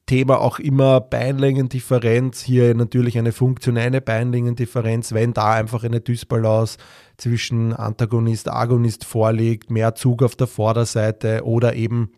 Thema 0.04 0.40
auch 0.40 0.58
immer 0.58 1.00
Beinlängendifferenz, 1.00 2.42
hier 2.42 2.74
natürlich 2.74 3.16
eine 3.16 3.32
funktionelle 3.32 4.00
Beinlängendifferenz, 4.00 5.12
wenn 5.12 5.32
da 5.32 5.52
einfach 5.52 5.84
eine 5.84 6.00
Dysbalance 6.00 6.76
zwischen 7.16 7.72
Antagonist, 7.72 8.50
Agonist 8.50 9.04
vorliegt, 9.04 9.70
mehr 9.70 9.94
Zug 9.94 10.22
auf 10.22 10.36
der 10.36 10.48
Vorderseite 10.48 11.42
oder 11.44 11.74
eben 11.74 12.10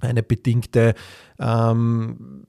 eine 0.00 0.22
bedingte 0.22 0.94
ähm, 1.38 2.46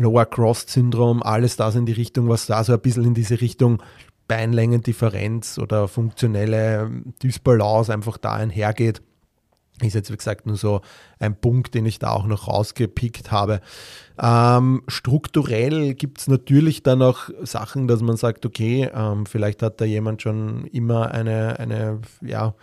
Lower 0.00 0.24
Cross 0.24 0.64
Syndrom, 0.66 1.22
alles 1.22 1.56
das 1.56 1.74
in 1.74 1.84
die 1.84 1.92
Richtung, 1.92 2.28
was 2.28 2.46
da 2.46 2.64
so 2.64 2.72
ein 2.72 2.80
bisschen 2.80 3.04
in 3.04 3.14
diese 3.14 3.40
Richtung 3.40 3.82
Beinlängendifferenz 4.28 5.58
oder 5.58 5.88
funktionelle 5.88 6.90
Dysbalance 7.22 7.92
einfach 7.92 8.16
da 8.16 8.32
einhergeht. 8.34 9.02
Ist 9.82 9.94
jetzt, 9.94 10.12
wie 10.12 10.16
gesagt, 10.16 10.46
nur 10.46 10.56
so 10.56 10.82
ein 11.18 11.34
Punkt, 11.34 11.74
den 11.74 11.86
ich 11.86 11.98
da 11.98 12.10
auch 12.10 12.26
noch 12.26 12.48
rausgepickt 12.48 13.30
habe. 13.30 13.60
Ähm, 14.20 14.82
strukturell 14.88 15.94
gibt 15.94 16.20
es 16.20 16.28
natürlich 16.28 16.82
dann 16.82 17.02
auch 17.02 17.30
Sachen, 17.42 17.88
dass 17.88 18.02
man 18.02 18.16
sagt, 18.16 18.44
okay, 18.46 18.90
ähm, 18.94 19.26
vielleicht 19.26 19.62
hat 19.62 19.80
da 19.80 19.84
jemand 19.84 20.22
schon 20.22 20.66
immer 20.66 21.12
eine, 21.12 21.58
eine 21.58 22.00
ja, 22.20 22.54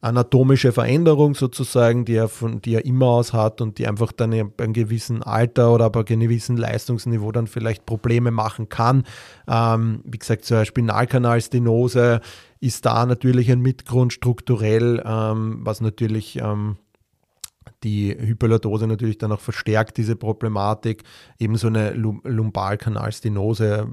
anatomische 0.00 0.72
Veränderung 0.72 1.34
sozusagen, 1.34 2.04
die 2.04 2.14
er, 2.14 2.28
von, 2.28 2.62
die 2.62 2.74
er 2.74 2.84
immer 2.86 3.06
aus 3.06 3.32
hat 3.32 3.60
und 3.60 3.78
die 3.78 3.86
einfach 3.86 4.12
dann 4.12 4.30
bei 4.56 4.64
einem 4.64 4.72
gewissen 4.72 5.22
Alter 5.22 5.72
oder 5.74 5.90
bei 5.90 6.00
einem 6.00 6.20
gewissen 6.20 6.56
Leistungsniveau 6.56 7.32
dann 7.32 7.46
vielleicht 7.46 7.84
Probleme 7.84 8.30
machen 8.30 8.68
kann. 8.68 9.04
Ähm, 9.46 10.00
wie 10.04 10.18
gesagt, 10.18 10.50
eine 10.50 10.64
Spinalkanalstenose 10.64 12.20
ist 12.60 12.86
da 12.86 13.04
natürlich 13.04 13.50
ein 13.50 13.60
Mitgrund 13.60 14.12
strukturell, 14.12 15.02
ähm, 15.04 15.60
was 15.64 15.80
natürlich 15.80 16.36
ähm, 16.36 16.76
die 17.82 18.16
Hyperlordose 18.18 18.86
natürlich 18.86 19.18
dann 19.18 19.32
auch 19.32 19.40
verstärkt, 19.40 19.96
diese 19.96 20.16
Problematik. 20.16 21.04
Ebenso 21.38 21.66
eine 21.66 21.92
Lumbalkanalstenose 21.92 23.88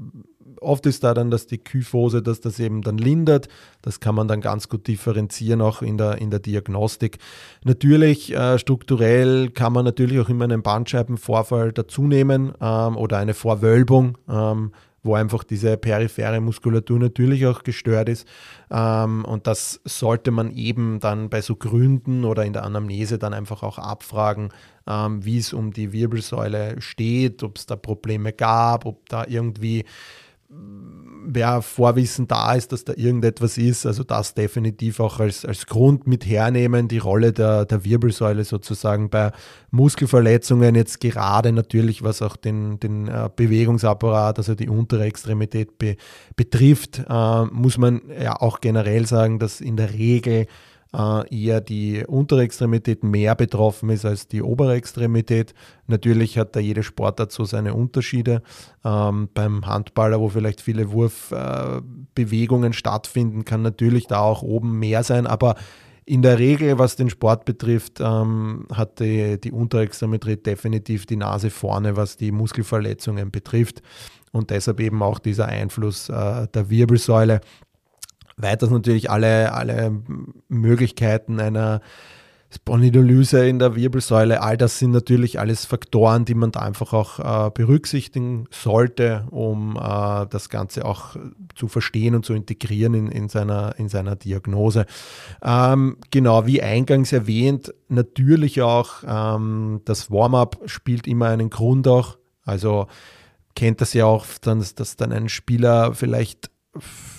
oft 0.61 0.85
ist 0.85 1.03
da 1.03 1.13
dann, 1.13 1.31
dass 1.31 1.47
die 1.47 1.57
Kyphose, 1.57 2.21
dass 2.21 2.41
das 2.41 2.59
eben 2.59 2.81
dann 2.81 2.97
lindert. 2.97 3.47
Das 3.81 3.99
kann 3.99 4.15
man 4.15 4.27
dann 4.27 4.41
ganz 4.41 4.69
gut 4.69 4.87
differenzieren, 4.87 5.61
auch 5.61 5.81
in 5.81 5.97
der, 5.97 6.17
in 6.19 6.29
der 6.29 6.39
Diagnostik. 6.39 7.17
Natürlich, 7.63 8.33
äh, 8.33 8.59
strukturell 8.59 9.49
kann 9.49 9.73
man 9.73 9.85
natürlich 9.85 10.19
auch 10.19 10.29
immer 10.29 10.45
einen 10.45 10.61
Bandscheibenvorfall 10.61 11.71
dazunehmen 11.71 12.53
ähm, 12.61 12.97
oder 12.97 13.17
eine 13.17 13.33
Vorwölbung. 13.33 14.17
Ähm, 14.29 14.71
wo 15.07 15.15
einfach 15.15 15.43
diese 15.43 15.77
periphere 15.77 16.39
Muskulatur 16.39 16.99
natürlich 16.99 17.47
auch 17.47 17.63
gestört 17.63 18.09
ist. 18.09 18.27
Ähm, 18.69 19.25
und 19.25 19.47
das 19.47 19.81
sollte 19.85 20.29
man 20.29 20.51
eben 20.51 20.99
dann 20.99 21.29
bei 21.29 21.41
so 21.41 21.55
Gründen 21.55 22.25
oder 22.25 22.45
in 22.45 22.53
der 22.53 22.63
Anamnese 22.63 23.17
dann 23.17 23.33
einfach 23.33 23.63
auch 23.63 23.79
abfragen, 23.79 24.49
ähm, 24.87 25.25
wie 25.25 25.39
es 25.39 25.53
um 25.53 25.71
die 25.71 25.93
Wirbelsäule 25.93 26.79
steht, 26.81 27.41
ob 27.41 27.57
es 27.57 27.65
da 27.65 27.75
Probleme 27.75 28.33
gab, 28.33 28.85
ob 28.85 29.07
da 29.09 29.25
irgendwie 29.27 29.85
wer 30.49 31.61
Vorwissen 31.61 32.27
da 32.27 32.53
ist, 32.53 32.71
dass 32.71 32.85
da 32.85 32.93
irgendetwas 32.95 33.57
ist, 33.57 33.85
also 33.85 34.03
das 34.03 34.33
definitiv 34.33 34.99
auch 34.99 35.19
als, 35.19 35.43
als 35.43 35.65
Grund 35.65 36.07
mit 36.07 36.25
hernehmen, 36.25 36.87
die 36.87 36.99
Rolle 36.99 37.33
der, 37.33 37.65
der 37.65 37.83
Wirbelsäule 37.83 38.45
sozusagen 38.45 39.09
bei 39.09 39.31
Muskelverletzungen 39.71 40.75
jetzt 40.75 41.01
gerade 41.01 41.51
natürlich, 41.51 42.01
was 42.01 42.21
auch 42.21 42.37
den, 42.37 42.79
den 42.79 43.07
äh, 43.07 43.29
Bewegungsapparat, 43.35 44.37
also 44.37 44.55
die 44.55 44.69
untere 44.69 45.03
Extremität 45.03 45.77
be, 45.77 45.97
betrifft, 46.37 47.03
äh, 47.09 47.45
muss 47.45 47.77
man 47.77 48.01
ja 48.21 48.39
auch 48.39 48.61
generell 48.61 49.05
sagen, 49.05 49.39
dass 49.39 49.59
in 49.59 49.75
der 49.75 49.93
Regel 49.93 50.47
eher 50.93 51.61
die 51.61 52.05
untere 52.07 52.43
Extremität 52.43 53.03
mehr 53.03 53.35
betroffen 53.35 53.89
ist 53.89 54.05
als 54.05 54.27
die 54.27 54.41
obere 54.41 54.75
Extremität. 54.75 55.53
Natürlich 55.87 56.37
hat 56.37 56.55
da 56.55 56.59
jede 56.59 56.83
Sportart 56.83 57.31
so 57.31 57.43
seine 57.43 57.73
Unterschiede. 57.73 58.41
Ähm, 58.85 59.29
beim 59.33 59.65
Handballer, 59.65 60.19
wo 60.19 60.29
vielleicht 60.29 60.61
viele 60.61 60.91
Wurfbewegungen 60.91 62.71
äh, 62.71 62.75
stattfinden, 62.75 63.45
kann 63.45 63.61
natürlich 63.61 64.07
da 64.07 64.19
auch 64.19 64.43
oben 64.43 64.79
mehr 64.79 65.03
sein, 65.03 65.27
aber 65.27 65.55
in 66.07 66.21
der 66.21 66.39
Regel, 66.39 66.79
was 66.79 66.95
den 66.95 67.09
Sport 67.09 67.43
betrifft, 67.43 67.99
ähm, 67.99 68.65
hat 68.73 69.01
die, 69.01 69.41
die 69.41 69.51
Unterextremität 69.51 70.45
definitiv 70.45 71.05
die 71.05 71.17
Nase 71.17 71.49
vorne, 71.49 71.97
was 71.97 72.15
die 72.15 72.31
Muskelverletzungen 72.31 73.29
betrifft. 73.29 73.81
Und 74.31 74.49
deshalb 74.49 74.79
eben 74.79 75.03
auch 75.03 75.19
dieser 75.19 75.47
Einfluss 75.47 76.07
äh, 76.07 76.47
der 76.47 76.69
Wirbelsäule. 76.69 77.41
Weiters 78.37 78.69
natürlich 78.69 79.09
alle, 79.09 79.53
alle 79.53 80.01
Möglichkeiten 80.47 81.39
einer 81.39 81.81
Spondylolyse 82.49 83.45
in 83.45 83.59
der 83.59 83.75
Wirbelsäule, 83.75 84.41
all 84.41 84.55
das 84.55 84.79
sind 84.79 84.91
natürlich 84.91 85.37
alles 85.37 85.65
Faktoren, 85.65 86.23
die 86.23 86.33
man 86.33 86.51
da 86.51 86.61
einfach 86.61 86.93
auch 86.93 87.19
äh, 87.47 87.51
berücksichtigen 87.51 88.47
sollte, 88.51 89.27
um 89.31 89.75
äh, 89.75 90.25
das 90.27 90.47
Ganze 90.47 90.85
auch 90.85 91.17
zu 91.55 91.67
verstehen 91.67 92.15
und 92.15 92.25
zu 92.25 92.33
integrieren 92.33 92.93
in, 92.93 93.07
in, 93.09 93.27
seiner, 93.27 93.75
in 93.77 93.89
seiner 93.89 94.15
Diagnose. 94.15 94.85
Ähm, 95.43 95.97
genau, 96.09 96.45
wie 96.45 96.61
eingangs 96.61 97.11
erwähnt, 97.11 97.73
natürlich 97.89 98.61
auch 98.61 99.03
ähm, 99.05 99.81
das 99.83 100.09
Warm-up 100.09 100.57
spielt 100.67 101.05
immer 101.05 101.27
einen 101.27 101.49
Grund 101.49 101.85
auch. 101.89 102.17
Also 102.45 102.87
kennt 103.55 103.81
das 103.81 103.91
ja 103.91 104.05
auch, 104.05 104.25
dass, 104.41 104.73
dass 104.73 104.95
dann 104.95 105.11
ein 105.11 105.27
Spieler 105.27 105.93
vielleicht 105.95 106.49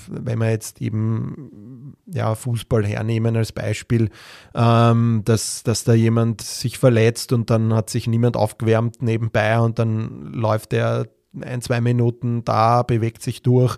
wenn 0.09 0.39
wir 0.39 0.51
jetzt 0.51 0.81
eben 0.81 1.95
ja, 2.07 2.35
Fußball 2.35 2.87
hernehmen 2.87 3.37
als 3.37 3.53
Beispiel, 3.53 4.11
ähm, 4.55 5.23
dass, 5.25 5.63
dass 5.63 5.85
da 5.85 5.95
jemand 5.95 6.43
sich 6.43 6.79
verletzt 6.79 7.33
und 7.33 7.51
dann 7.51 7.75
hat 7.75 7.91
sich 7.91 8.07
niemand 8.07 8.37
aufgewärmt 8.37 9.03
nebenbei 9.03 9.59
und 9.59 9.79
dann 9.79 10.33
läuft 10.33 10.73
er 10.73 11.09
ein, 11.41 11.61
zwei 11.61 11.81
Minuten 11.81 12.45
da, 12.45 12.83
bewegt 12.83 13.23
sich 13.23 13.43
durch 13.43 13.77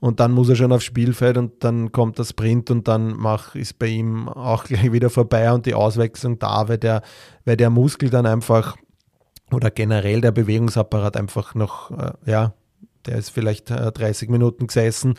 und 0.00 0.20
dann 0.20 0.32
muss 0.32 0.48
er 0.48 0.56
schon 0.56 0.72
aufs 0.72 0.84
Spielfeld 0.84 1.36
und 1.36 1.64
dann 1.64 1.92
kommt 1.92 2.18
der 2.18 2.24
Sprint 2.24 2.70
und 2.70 2.88
dann 2.88 3.14
mach, 3.16 3.54
ist 3.54 3.78
bei 3.78 3.86
ihm 3.86 4.28
auch 4.28 4.64
gleich 4.66 4.92
wieder 4.92 5.10
vorbei 5.10 5.52
und 5.52 5.66
die 5.66 5.74
Auswechslung 5.74 6.38
da, 6.38 6.68
weil 6.68 6.78
der, 6.78 7.02
weil 7.44 7.56
der 7.56 7.70
Muskel 7.70 8.10
dann 8.10 8.26
einfach 8.26 8.76
oder 9.52 9.70
generell 9.70 10.20
der 10.20 10.32
Bewegungsapparat 10.32 11.16
einfach 11.16 11.54
noch 11.54 11.90
äh, 11.90 12.12
ja, 12.24 12.54
der 13.06 13.18
ist 13.18 13.30
vielleicht 13.30 13.70
30 13.70 14.28
äh, 14.28 14.32
Minuten 14.32 14.66
gesessen 14.66 15.14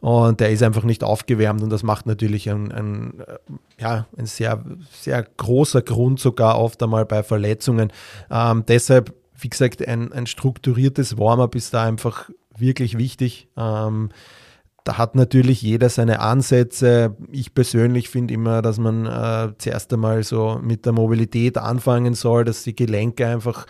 und 0.00 0.40
der 0.40 0.50
ist 0.50 0.62
einfach 0.62 0.84
nicht 0.84 1.04
aufgewärmt 1.04 1.62
und 1.62 1.70
das 1.70 1.82
macht 1.82 2.06
natürlich 2.06 2.48
ein, 2.48 2.72
ein, 2.72 3.20
äh, 3.20 3.82
ja, 3.82 4.06
ein 4.16 4.26
sehr, 4.26 4.64
sehr 4.92 5.22
großer 5.36 5.82
Grund 5.82 6.20
sogar 6.20 6.58
oft 6.58 6.82
einmal 6.82 7.04
bei 7.04 7.22
Verletzungen. 7.22 7.92
Ähm, 8.30 8.64
deshalb, 8.66 9.14
wie 9.38 9.50
gesagt, 9.50 9.86
ein, 9.86 10.12
ein 10.12 10.26
strukturiertes 10.26 11.18
Warm-up 11.18 11.54
ist 11.54 11.74
da 11.74 11.84
einfach 11.84 12.30
wirklich 12.56 12.96
wichtig. 12.96 13.48
Ähm, 13.56 14.10
da 14.84 14.96
hat 14.96 15.14
natürlich 15.14 15.60
jeder 15.60 15.90
seine 15.90 16.20
Ansätze. 16.20 17.16
Ich 17.30 17.54
persönlich 17.54 18.08
finde 18.08 18.32
immer, 18.32 18.62
dass 18.62 18.78
man 18.78 19.04
äh, 19.04 19.52
zuerst 19.58 19.92
einmal 19.92 20.22
so 20.22 20.58
mit 20.62 20.86
der 20.86 20.92
Mobilität 20.92 21.58
anfangen 21.58 22.14
soll, 22.14 22.44
dass 22.44 22.62
die 22.62 22.74
Gelenke 22.74 23.26
einfach 23.26 23.66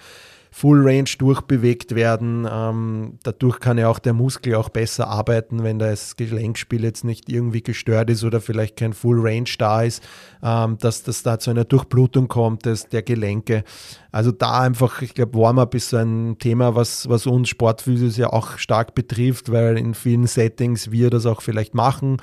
Full 0.50 0.82
Range 0.82 1.08
durchbewegt 1.18 1.94
werden. 1.94 2.46
Ähm, 2.50 3.18
dadurch 3.22 3.60
kann 3.60 3.78
ja 3.78 3.88
auch 3.88 3.98
der 3.98 4.12
Muskel 4.12 4.56
auch 4.56 4.68
besser 4.68 5.08
arbeiten, 5.08 5.62
wenn 5.62 5.78
das 5.78 6.16
Gelenkspiel 6.16 6.82
jetzt 6.82 7.04
nicht 7.04 7.28
irgendwie 7.28 7.62
gestört 7.62 8.10
ist 8.10 8.24
oder 8.24 8.40
vielleicht 8.40 8.76
kein 8.76 8.92
Full 8.92 9.20
Range 9.20 9.48
da 9.58 9.82
ist, 9.82 10.02
ähm, 10.42 10.76
dass 10.78 11.02
das 11.02 11.22
da 11.22 11.38
zu 11.38 11.50
einer 11.50 11.64
Durchblutung 11.64 12.28
kommt 12.28 12.66
des, 12.66 12.88
der 12.88 13.02
Gelenke. 13.02 13.64
Also 14.10 14.32
da 14.32 14.60
einfach, 14.60 15.02
ich 15.02 15.14
glaube, 15.14 15.38
Warm-up 15.38 15.74
ist 15.74 15.90
so 15.90 15.98
ein 15.98 16.36
Thema, 16.38 16.74
was, 16.74 17.08
was 17.08 17.26
uns 17.26 17.48
Sportphysios 17.48 18.16
ja 18.16 18.32
auch 18.32 18.58
stark 18.58 18.94
betrifft, 18.94 19.52
weil 19.52 19.78
in 19.78 19.94
vielen 19.94 20.26
Settings 20.26 20.90
wir 20.90 21.10
das 21.10 21.26
auch 21.26 21.42
vielleicht 21.42 21.74
machen 21.74 22.18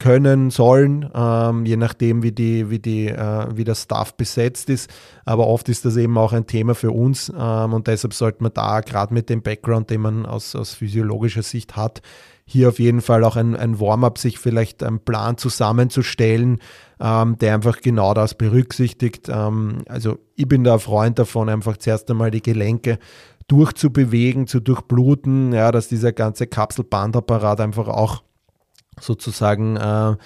können, 0.00 0.50
sollen, 0.50 1.08
ähm, 1.14 1.64
je 1.64 1.76
nachdem, 1.76 2.24
wie, 2.24 2.32
die, 2.32 2.70
wie, 2.70 2.80
die, 2.80 3.06
äh, 3.06 3.46
wie 3.54 3.64
der 3.64 3.76
Staff 3.76 4.14
besetzt 4.14 4.68
ist. 4.70 4.90
Aber 5.24 5.46
oft 5.46 5.68
ist 5.68 5.84
das 5.84 5.96
eben 5.96 6.18
auch 6.18 6.32
ein 6.32 6.46
Thema 6.46 6.74
für 6.74 6.90
uns 6.90 7.30
ähm, 7.38 7.72
und 7.74 7.86
deshalb 7.86 8.14
sollte 8.14 8.42
man 8.42 8.52
da 8.52 8.80
gerade 8.80 9.14
mit 9.14 9.28
dem 9.28 9.42
Background, 9.42 9.90
den 9.90 10.00
man 10.00 10.26
aus, 10.26 10.56
aus 10.56 10.74
physiologischer 10.74 11.42
Sicht 11.42 11.76
hat, 11.76 12.02
hier 12.46 12.68
auf 12.70 12.80
jeden 12.80 13.00
Fall 13.00 13.22
auch 13.22 13.36
ein, 13.36 13.54
ein 13.54 13.78
Warm-up, 13.78 14.18
sich 14.18 14.40
vielleicht 14.40 14.82
einen 14.82 14.98
Plan 14.98 15.36
zusammenzustellen, 15.36 16.58
ähm, 16.98 17.38
der 17.38 17.54
einfach 17.54 17.80
genau 17.80 18.12
das 18.14 18.34
berücksichtigt. 18.34 19.28
Ähm, 19.28 19.82
also 19.86 20.18
ich 20.34 20.48
bin 20.48 20.64
da 20.64 20.74
ein 20.74 20.80
Freund 20.80 21.18
davon, 21.18 21.48
einfach 21.48 21.76
zuerst 21.76 22.10
einmal 22.10 22.32
die 22.32 22.42
Gelenke 22.42 22.98
durchzubewegen, 23.46 24.46
zu 24.46 24.60
durchbluten, 24.60 25.52
ja, 25.52 25.70
dass 25.70 25.88
dieser 25.88 26.12
ganze 26.12 26.46
Kapselbandapparat 26.46 27.60
einfach 27.60 27.88
auch 27.88 28.22
sozusagen 29.00 29.76
äh, 29.76 30.16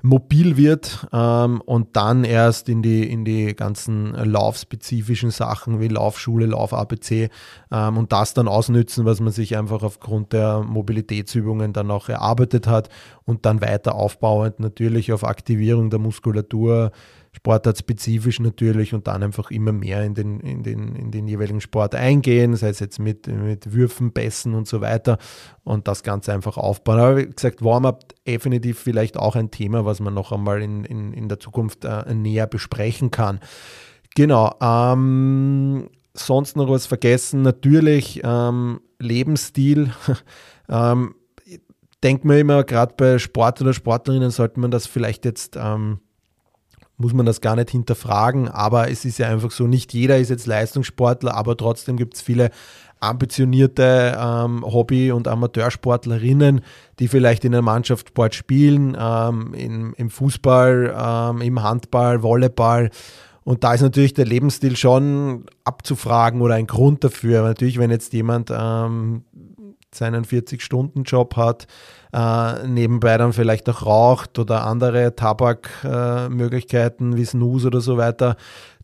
mobil 0.00 0.56
wird 0.56 1.08
ähm, 1.12 1.60
und 1.60 1.96
dann 1.96 2.22
erst 2.22 2.68
in 2.68 2.82
die, 2.82 3.10
in 3.10 3.24
die 3.24 3.56
ganzen 3.56 4.12
laufspezifischen 4.14 5.30
Sachen 5.32 5.80
wie 5.80 5.88
Laufschule, 5.88 6.46
Lauf-ABC 6.46 7.30
ähm, 7.72 7.96
und 7.96 8.12
das 8.12 8.32
dann 8.32 8.46
ausnützen, 8.46 9.04
was 9.04 9.20
man 9.20 9.32
sich 9.32 9.56
einfach 9.56 9.82
aufgrund 9.82 10.32
der 10.32 10.62
Mobilitätsübungen 10.62 11.72
dann 11.72 11.90
auch 11.90 12.08
erarbeitet 12.08 12.68
hat 12.68 12.90
und 13.24 13.44
dann 13.44 13.60
weiter 13.60 13.96
aufbauend 13.96 14.60
natürlich 14.60 15.12
auf 15.12 15.24
Aktivierung 15.24 15.90
der 15.90 15.98
Muskulatur, 15.98 16.92
sportartspezifisch 17.32 18.40
natürlich 18.40 18.94
und 18.94 19.06
dann 19.06 19.22
einfach 19.22 19.50
immer 19.50 19.72
mehr 19.72 20.04
in 20.04 20.14
den, 20.14 20.40
in 20.40 20.62
den, 20.62 20.94
in 20.94 21.10
den 21.10 21.28
jeweiligen 21.28 21.60
Sport 21.60 21.94
eingehen, 21.94 22.56
sei 22.56 22.68
es 22.70 22.80
jetzt 22.80 22.98
mit, 22.98 23.26
mit 23.26 23.72
Würfen, 23.72 24.12
Bässen 24.12 24.54
und 24.54 24.66
so 24.66 24.80
weiter 24.80 25.18
und 25.64 25.88
das 25.88 26.02
Ganze 26.02 26.32
einfach 26.32 26.56
aufbauen. 26.56 26.98
Aber 26.98 27.16
wie 27.18 27.26
gesagt, 27.26 27.62
Warm-up 27.62 28.14
definitiv 28.26 28.78
vielleicht 28.78 29.16
auch 29.16 29.36
ein 29.36 29.50
Thema, 29.50 29.84
was 29.84 30.00
man 30.00 30.14
noch 30.14 30.32
einmal 30.32 30.62
in, 30.62 30.84
in, 30.84 31.12
in 31.12 31.28
der 31.28 31.38
Zukunft 31.38 31.84
äh, 31.84 32.14
näher 32.14 32.46
besprechen 32.46 33.10
kann. 33.10 33.40
Genau, 34.14 34.54
ähm, 34.60 35.90
sonst 36.14 36.56
noch 36.56 36.68
was 36.68 36.86
vergessen, 36.86 37.42
natürlich 37.42 38.20
ähm, 38.24 38.80
Lebensstil. 38.98 39.92
ähm, 40.68 41.14
denkt 42.02 42.24
man 42.24 42.38
immer, 42.38 42.64
gerade 42.64 42.94
bei 42.96 43.18
Sport 43.18 43.60
oder 43.60 43.72
Sportlerinnen 43.72 44.30
sollte 44.30 44.60
man 44.60 44.70
das 44.70 44.86
vielleicht 44.86 45.24
jetzt 45.24 45.56
ähm, 45.56 46.00
muss 46.98 47.14
man 47.14 47.24
das 47.24 47.40
gar 47.40 47.56
nicht 47.56 47.70
hinterfragen. 47.70 48.48
Aber 48.48 48.90
es 48.90 49.04
ist 49.04 49.18
ja 49.18 49.28
einfach 49.28 49.52
so, 49.52 49.66
nicht 49.66 49.94
jeder 49.94 50.18
ist 50.18 50.28
jetzt 50.28 50.46
Leistungssportler, 50.46 51.34
aber 51.34 51.56
trotzdem 51.56 51.96
gibt 51.96 52.16
es 52.16 52.20
viele 52.20 52.50
ambitionierte 53.00 54.18
ähm, 54.20 54.64
Hobby- 54.64 55.12
und 55.12 55.28
Amateursportlerinnen, 55.28 56.62
die 56.98 57.06
vielleicht 57.06 57.44
in 57.44 57.54
einer 57.54 57.62
Mannschaft 57.62 58.08
Sport 58.08 58.34
spielen, 58.34 58.96
ähm, 58.98 59.54
in, 59.54 59.92
im 59.94 60.10
Fußball, 60.10 60.94
ähm, 60.98 61.40
im 61.40 61.62
Handball, 61.62 62.22
Volleyball. 62.22 62.90
Und 63.44 63.64
da 63.64 63.72
ist 63.72 63.82
natürlich 63.82 64.14
der 64.14 64.26
Lebensstil 64.26 64.76
schon 64.76 65.46
abzufragen 65.64 66.42
oder 66.42 66.54
ein 66.54 66.66
Grund 66.66 67.04
dafür. 67.04 67.38
Aber 67.38 67.48
natürlich, 67.48 67.78
wenn 67.78 67.90
jetzt 67.90 68.12
jemand 68.12 68.50
ähm, 68.50 69.22
seinen 69.94 70.24
40-Stunden-Job 70.24 71.36
hat, 71.36 71.66
äh, 72.12 72.66
nebenbei 72.66 73.16
dann 73.18 73.32
vielleicht 73.32 73.68
auch 73.68 73.84
raucht 73.84 74.38
oder 74.38 74.64
andere 74.64 75.14
Tabakmöglichkeiten 75.14 77.12
äh, 77.12 77.16
wie 77.16 77.24
Snooze 77.24 77.66
oder 77.68 77.80
so 77.80 77.96
weiter 77.96 78.36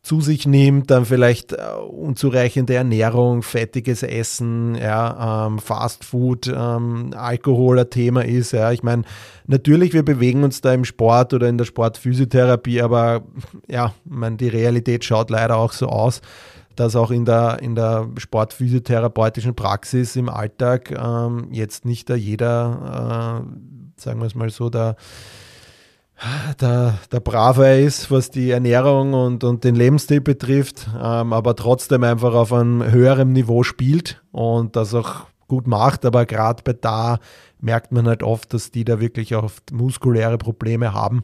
zu 0.05 0.21
sich 0.21 0.45
nimmt, 0.45 0.91
dann 0.91 1.03
vielleicht 1.03 1.53
äh, 1.53 1.57
unzureichende 1.89 2.75
Ernährung, 2.75 3.41
fettiges 3.41 4.03
Essen, 4.03 4.75
ja, 4.75 5.47
ähm, 5.47 5.57
Fast 5.57 6.05
Food, 6.05 6.47
ähm, 6.47 7.11
Alkohol 7.17 7.79
ein 7.79 7.89
Thema 7.89 8.23
ist. 8.23 8.51
Ja. 8.51 8.71
Ich 8.71 8.83
meine, 8.83 9.01
natürlich, 9.47 9.93
wir 9.93 10.05
bewegen 10.05 10.43
uns 10.43 10.61
da 10.61 10.73
im 10.73 10.85
Sport 10.85 11.33
oder 11.33 11.49
in 11.49 11.57
der 11.57 11.65
Sportphysiotherapie, 11.65 12.83
aber 12.83 13.23
ja, 13.67 13.95
ich 14.05 14.11
meine, 14.11 14.37
die 14.37 14.47
Realität 14.47 15.03
schaut 15.03 15.31
leider 15.31 15.57
auch 15.57 15.73
so 15.73 15.87
aus 15.87 16.21
dass 16.75 16.95
auch 16.95 17.11
in 17.11 17.25
der, 17.25 17.59
in 17.61 17.75
der 17.75 18.09
sportphysiotherapeutischen 18.17 19.55
Praxis 19.55 20.15
im 20.15 20.29
Alltag 20.29 20.91
ähm, 20.91 21.47
jetzt 21.51 21.85
nicht 21.85 22.09
da 22.09 22.15
jeder, 22.15 23.43
äh, 23.45 24.01
sagen 24.01 24.19
wir 24.19 24.25
es 24.25 24.35
mal 24.35 24.49
so, 24.49 24.69
der, 24.69 24.95
der, 26.61 26.97
der 27.11 27.19
Braver 27.19 27.75
ist, 27.75 28.09
was 28.11 28.31
die 28.31 28.51
Ernährung 28.51 29.13
und, 29.13 29.43
und 29.43 29.63
den 29.63 29.75
Lebensstil 29.75 30.21
betrifft, 30.21 30.89
ähm, 30.95 31.33
aber 31.33 31.55
trotzdem 31.55 32.03
einfach 32.03 32.33
auf 32.33 32.53
einem 32.53 32.83
höheren 32.83 33.33
Niveau 33.33 33.63
spielt 33.63 34.21
und 34.31 34.75
das 34.75 34.93
auch 34.93 35.27
gut 35.47 35.67
macht. 35.67 36.05
Aber 36.05 36.25
gerade 36.25 36.63
bei 36.63 36.73
da 36.73 37.19
merkt 37.59 37.91
man 37.91 38.07
halt 38.07 38.23
oft, 38.23 38.53
dass 38.53 38.71
die 38.71 38.85
da 38.85 38.99
wirklich 38.99 39.35
auch 39.35 39.51
muskuläre 39.71 40.37
Probleme 40.37 40.93
haben 40.93 41.23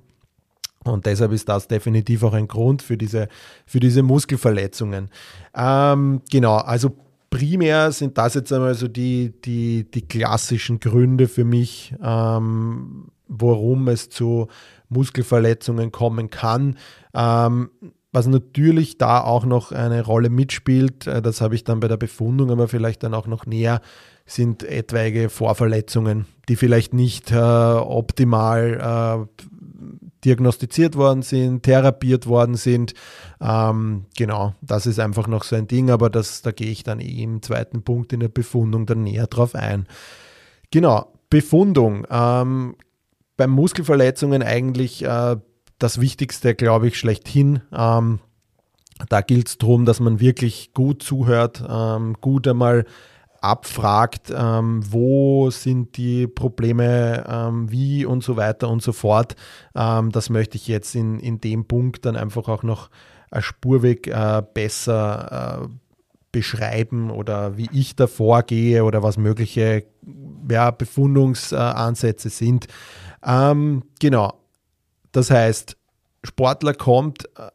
und 0.83 1.05
deshalb 1.05 1.31
ist 1.31 1.47
das 1.47 1.67
definitiv 1.67 2.23
auch 2.23 2.33
ein 2.33 2.47
Grund 2.47 2.81
für 2.81 2.97
diese, 2.97 3.27
für 3.65 3.79
diese 3.79 4.01
Muskelverletzungen. 4.01 5.09
Ähm, 5.55 6.21
genau, 6.29 6.57
also 6.57 6.95
primär 7.29 7.91
sind 7.91 8.17
das 8.17 8.33
jetzt 8.33 8.51
einmal 8.51 8.73
so 8.73 8.87
die, 8.87 9.33
die, 9.43 9.89
die 9.89 10.01
klassischen 10.01 10.79
Gründe 10.79 11.27
für 11.27 11.45
mich, 11.45 11.93
ähm, 12.03 13.07
warum 13.27 13.87
es 13.87 14.09
zu 14.09 14.47
Muskelverletzungen 14.89 15.91
kommen 15.91 16.29
kann. 16.29 16.77
Ähm, 17.13 17.69
was 18.11 18.27
natürlich 18.27 18.97
da 18.97 19.21
auch 19.21 19.45
noch 19.45 19.71
eine 19.71 20.03
Rolle 20.03 20.29
mitspielt, 20.29 21.07
äh, 21.07 21.21
das 21.21 21.41
habe 21.41 21.55
ich 21.55 21.63
dann 21.63 21.79
bei 21.79 21.87
der 21.87 21.97
Befundung 21.97 22.51
aber 22.51 22.67
vielleicht 22.67 23.03
dann 23.03 23.13
auch 23.13 23.27
noch 23.27 23.45
näher, 23.45 23.81
sind 24.25 24.63
etwaige 24.63 25.29
Vorverletzungen, 25.29 26.25
die 26.49 26.55
vielleicht 26.55 26.93
nicht 26.93 27.31
äh, 27.31 27.35
optimal 27.35 29.27
äh, 29.29 29.45
diagnostiziert 30.25 30.95
worden 30.95 31.21
sind, 31.21 31.63
therapiert 31.63 32.27
worden 32.27 32.55
sind. 32.55 32.93
Ähm, 33.39 34.05
genau, 34.15 34.53
das 34.61 34.85
ist 34.85 34.99
einfach 34.99 35.27
noch 35.27 35.43
so 35.43 35.55
ein 35.55 35.67
Ding, 35.67 35.89
aber 35.89 36.09
das, 36.09 36.41
da 36.41 36.51
gehe 36.51 36.71
ich 36.71 36.83
dann 36.83 36.99
eh 36.99 37.23
im 37.23 37.41
zweiten 37.41 37.83
Punkt 37.83 38.13
in 38.13 38.19
der 38.19 38.29
Befundung 38.29 38.85
dann 38.85 39.03
näher 39.03 39.27
drauf 39.27 39.55
ein. 39.55 39.87
Genau, 40.71 41.11
Befundung. 41.29 42.05
Ähm, 42.09 42.75
bei 43.37 43.47
Muskelverletzungen 43.47 44.43
eigentlich 44.43 45.03
äh, 45.03 45.37
das 45.79 45.99
Wichtigste, 45.99 46.53
glaube 46.53 46.87
ich, 46.87 46.97
schlechthin. 46.97 47.61
Ähm, 47.73 48.19
da 49.09 49.21
gilt 49.21 49.47
es 49.47 49.57
darum, 49.57 49.85
dass 49.85 49.99
man 49.99 50.19
wirklich 50.19 50.73
gut 50.73 51.01
zuhört, 51.01 51.63
ähm, 51.67 52.15
gut 52.21 52.47
einmal 52.47 52.85
abfragt, 53.41 54.31
ähm, 54.35 54.81
wo 54.91 55.49
sind 55.49 55.97
die 55.97 56.27
Probleme, 56.27 57.25
ähm, 57.27 57.71
wie 57.71 58.05
und 58.05 58.23
so 58.23 58.37
weiter 58.37 58.69
und 58.69 58.83
so 58.83 58.93
fort. 58.93 59.35
Ähm, 59.75 60.11
das 60.11 60.29
möchte 60.29 60.57
ich 60.57 60.67
jetzt 60.67 60.95
in, 60.95 61.19
in 61.19 61.41
dem 61.41 61.65
Punkt 61.65 62.05
dann 62.05 62.15
einfach 62.15 62.47
auch 62.47 62.63
noch 62.63 62.89
ein 63.31 63.41
Spurweg 63.41 64.07
äh, 64.07 64.43
besser 64.53 65.63
äh, 65.63 65.67
beschreiben 66.31 67.09
oder 67.09 67.57
wie 67.57 67.69
ich 67.73 67.95
da 67.95 68.07
vorgehe 68.07 68.83
oder 68.83 69.03
was 69.03 69.17
mögliche 69.17 69.85
ja, 70.49 70.71
Befundungsansätze 70.71 72.29
sind. 72.29 72.67
Ähm, 73.25 73.83
genau. 73.99 74.33
Das 75.11 75.31
heißt, 75.31 75.77
Sportler 76.23 76.73
kommt, 76.73 77.25
äh, 77.37 77.49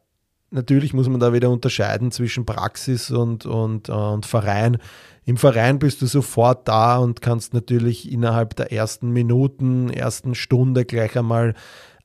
natürlich 0.50 0.92
muss 0.92 1.08
man 1.08 1.20
da 1.20 1.32
wieder 1.32 1.50
unterscheiden 1.50 2.10
zwischen 2.10 2.44
Praxis 2.44 3.10
und, 3.10 3.46
und, 3.46 3.88
und 3.88 4.26
Verein. 4.26 4.78
Im 5.26 5.36
Verein 5.36 5.80
bist 5.80 6.00
du 6.02 6.06
sofort 6.06 6.68
da 6.68 6.98
und 6.98 7.20
kannst 7.20 7.52
natürlich 7.52 8.10
innerhalb 8.10 8.54
der 8.54 8.70
ersten 8.70 9.10
Minuten, 9.10 9.90
ersten 9.90 10.36
Stunde 10.36 10.84
gleich 10.84 11.18
einmal 11.18 11.54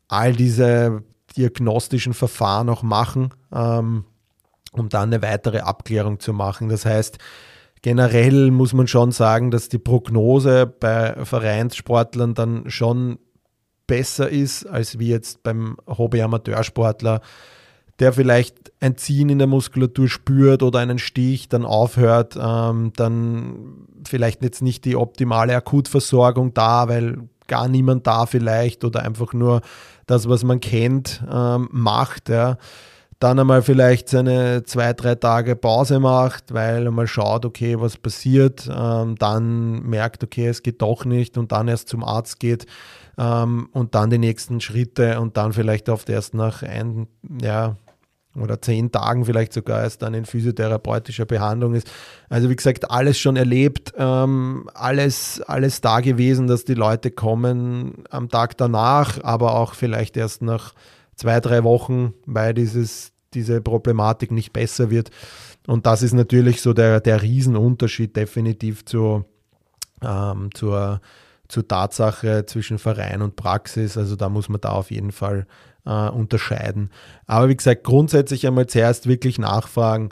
all 0.08 0.34
diese 0.34 1.04
diagnostischen 1.38 2.16
Verfahren 2.16 2.68
auch 2.68 2.82
machen, 2.82 3.30
ähm, 3.54 4.06
um 4.72 4.90
dann 4.90 5.14
eine 5.14 5.22
weitere 5.22 5.60
Abklärung 5.60 6.20
zu 6.20 6.34
machen. 6.34 6.68
Das 6.68 6.84
heißt, 6.84 7.20
generell 7.84 8.50
muss 8.50 8.74
man 8.74 8.88
schon 8.88 9.12
sagen, 9.12 9.52
dass 9.52 9.70
die 9.70 9.78
Prognose 9.78 10.66
bei 10.66 11.24
Vereinssportlern 11.24 12.34
dann 12.34 12.72
schon 12.72 13.20
besser 13.86 14.30
ist, 14.30 14.66
als 14.66 14.98
wie 14.98 15.10
jetzt 15.10 15.44
beim 15.44 15.78
Hobby-Amateursportler, 15.86 17.22
der 18.00 18.14
vielleicht 18.14 18.72
ein 18.80 18.98
Ziehen 18.98 19.30
in 19.30 19.38
der 19.38 19.48
Muskulatur 19.48 20.08
spürt 20.08 20.64
oder 20.64 20.80
einen 20.80 21.00
Stich, 21.00 21.50
dann 21.50 21.66
aufhört, 21.66 22.38
ähm, 22.42 22.94
dann 22.96 23.88
vielleicht 24.08 24.44
jetzt 24.44 24.62
nicht 24.62 24.86
die 24.86 24.96
optimale 24.96 25.56
Akutversorgung 25.56 26.54
da, 26.54 26.88
weil 26.88 27.30
gar 27.48 27.68
niemand 27.68 28.08
da 28.08 28.26
vielleicht 28.26 28.84
oder 28.84 29.04
einfach 29.04 29.34
nur 29.34 29.62
das, 30.08 30.28
was 30.28 30.44
man 30.44 30.60
kennt, 30.60 31.24
ähm, 31.32 31.70
macht. 31.72 32.30
Ja 32.30 32.58
dann 33.22 33.38
einmal 33.38 33.62
vielleicht 33.62 34.10
seine 34.10 34.64
zwei, 34.64 34.94
drei 34.94 35.14
Tage 35.14 35.56
Pause 35.56 36.00
macht, 36.00 36.56
weil 36.56 36.90
mal 36.90 37.06
schaut, 37.06 37.46
okay, 37.46 37.80
was 37.80 37.98
passiert, 37.98 38.68
ähm, 38.74 39.16
dann 39.16 39.84
merkt, 39.84 40.24
okay, 40.24 40.48
es 40.48 40.64
geht 40.64 40.82
doch 40.82 41.06
nicht 41.06 41.38
und 41.38 41.52
dann 41.52 41.68
erst 41.68 41.88
zum 41.88 42.04
Arzt 42.04 42.40
geht 42.40 42.66
ähm, 43.18 43.70
und 43.72 43.96
dann 43.96 44.10
die 44.10 44.18
nächsten 44.18 44.62
Schritte 44.62 45.20
und 45.20 45.38
dann 45.38 45.54
vielleicht 45.54 45.90
oft 45.90 46.10
erst 46.10 46.34
nach 46.34 46.64
ein, 46.64 47.08
ja, 47.42 47.78
oder 48.36 48.62
zehn 48.62 48.92
Tagen 48.92 49.26
vielleicht 49.26 49.54
sogar 49.54 49.84
erst 49.84 50.02
dann 50.02 50.14
in 50.14 50.26
physiotherapeutischer 50.26 51.26
Behandlung 51.26 51.74
ist. 51.74 51.92
Also 52.30 52.50
wie 52.50 52.56
gesagt, 52.56 52.90
alles 52.90 53.20
schon 53.20 53.36
erlebt, 53.36 53.94
ähm, 53.98 54.70
alles, 54.74 55.42
alles 55.42 55.82
da 55.82 56.00
gewesen, 56.00 56.48
dass 56.48 56.64
die 56.64 56.74
Leute 56.74 57.12
kommen 57.12 58.04
am 58.10 58.30
Tag 58.30 58.58
danach, 58.58 59.22
aber 59.24 59.56
auch 59.56 59.74
vielleicht 59.74 60.16
erst 60.16 60.42
nach 60.42 60.74
zwei, 61.16 61.40
drei 61.40 61.64
Wochen, 61.64 62.14
weil 62.26 62.54
dieses, 62.54 63.12
diese 63.34 63.62
Problematik 63.62 64.32
nicht 64.32 64.54
besser 64.54 64.90
wird. 64.90 65.12
Und 65.68 65.86
das 65.86 66.02
ist 66.02 66.14
natürlich 66.14 66.62
so 66.62 66.74
der, 66.74 67.02
der 67.02 67.22
Riesenunterschied 67.22 68.16
definitiv 68.16 68.86
zu, 68.86 69.26
ähm, 70.02 70.50
zur, 70.54 71.02
zur 71.52 71.68
Tatsache 71.68 72.46
zwischen 72.46 72.80
Verein 72.80 73.22
und 73.22 73.36
Praxis. 73.36 73.98
Also 73.98 74.16
da 74.16 74.30
muss 74.30 74.50
man 74.50 74.62
da 74.62 74.70
auf 74.70 74.90
jeden 74.90 75.12
Fall 75.12 75.46
äh, 75.86 76.10
unterscheiden. 76.10 76.90
Aber 77.28 77.50
wie 77.50 77.56
gesagt, 77.56 77.84
grundsätzlich 77.84 78.48
einmal 78.48 78.68
zuerst 78.68 79.08
wirklich 79.08 79.38
nachfragen, 79.38 80.10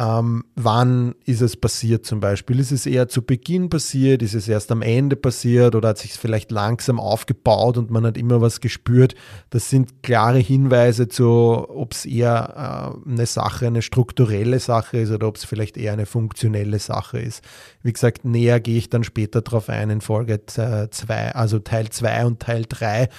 ähm, 0.00 0.44
wann 0.56 1.14
ist 1.26 1.42
es 1.42 1.56
passiert 1.56 2.06
zum 2.06 2.20
Beispiel? 2.20 2.58
Ist 2.58 2.72
es 2.72 2.86
eher 2.86 3.08
zu 3.08 3.20
Beginn 3.20 3.68
passiert? 3.68 4.22
Ist 4.22 4.32
es 4.32 4.48
erst 4.48 4.72
am 4.72 4.80
Ende 4.80 5.14
passiert? 5.14 5.74
Oder 5.74 5.90
hat 5.90 5.98
sich 5.98 6.12
vielleicht 6.14 6.50
langsam 6.50 6.98
aufgebaut 6.98 7.76
und 7.76 7.90
man 7.90 8.06
hat 8.06 8.16
immer 8.16 8.40
was 8.40 8.62
gespürt? 8.62 9.14
Das 9.50 9.68
sind 9.68 10.02
klare 10.02 10.38
Hinweise 10.38 11.08
zu, 11.08 11.28
ob 11.28 11.92
es 11.92 12.06
eher 12.06 12.94
äh, 13.06 13.10
eine 13.10 13.26
Sache, 13.26 13.66
eine 13.66 13.82
strukturelle 13.82 14.58
Sache 14.58 15.00
ist 15.00 15.10
oder 15.10 15.28
ob 15.28 15.36
es 15.36 15.44
vielleicht 15.44 15.76
eher 15.76 15.92
eine 15.92 16.06
funktionelle 16.06 16.78
Sache 16.78 17.18
ist. 17.18 17.44
Wie 17.82 17.92
gesagt, 17.92 18.24
näher 18.24 18.58
gehe 18.58 18.78
ich 18.78 18.88
dann 18.88 19.04
später 19.04 19.42
darauf 19.42 19.68
ein 19.68 19.90
in 19.90 20.00
Folge 20.00 20.46
2, 20.46 21.32
also 21.34 21.58
Teil 21.58 21.90
2 21.90 22.24
und 22.24 22.40
Teil 22.40 22.64
3 22.66 23.10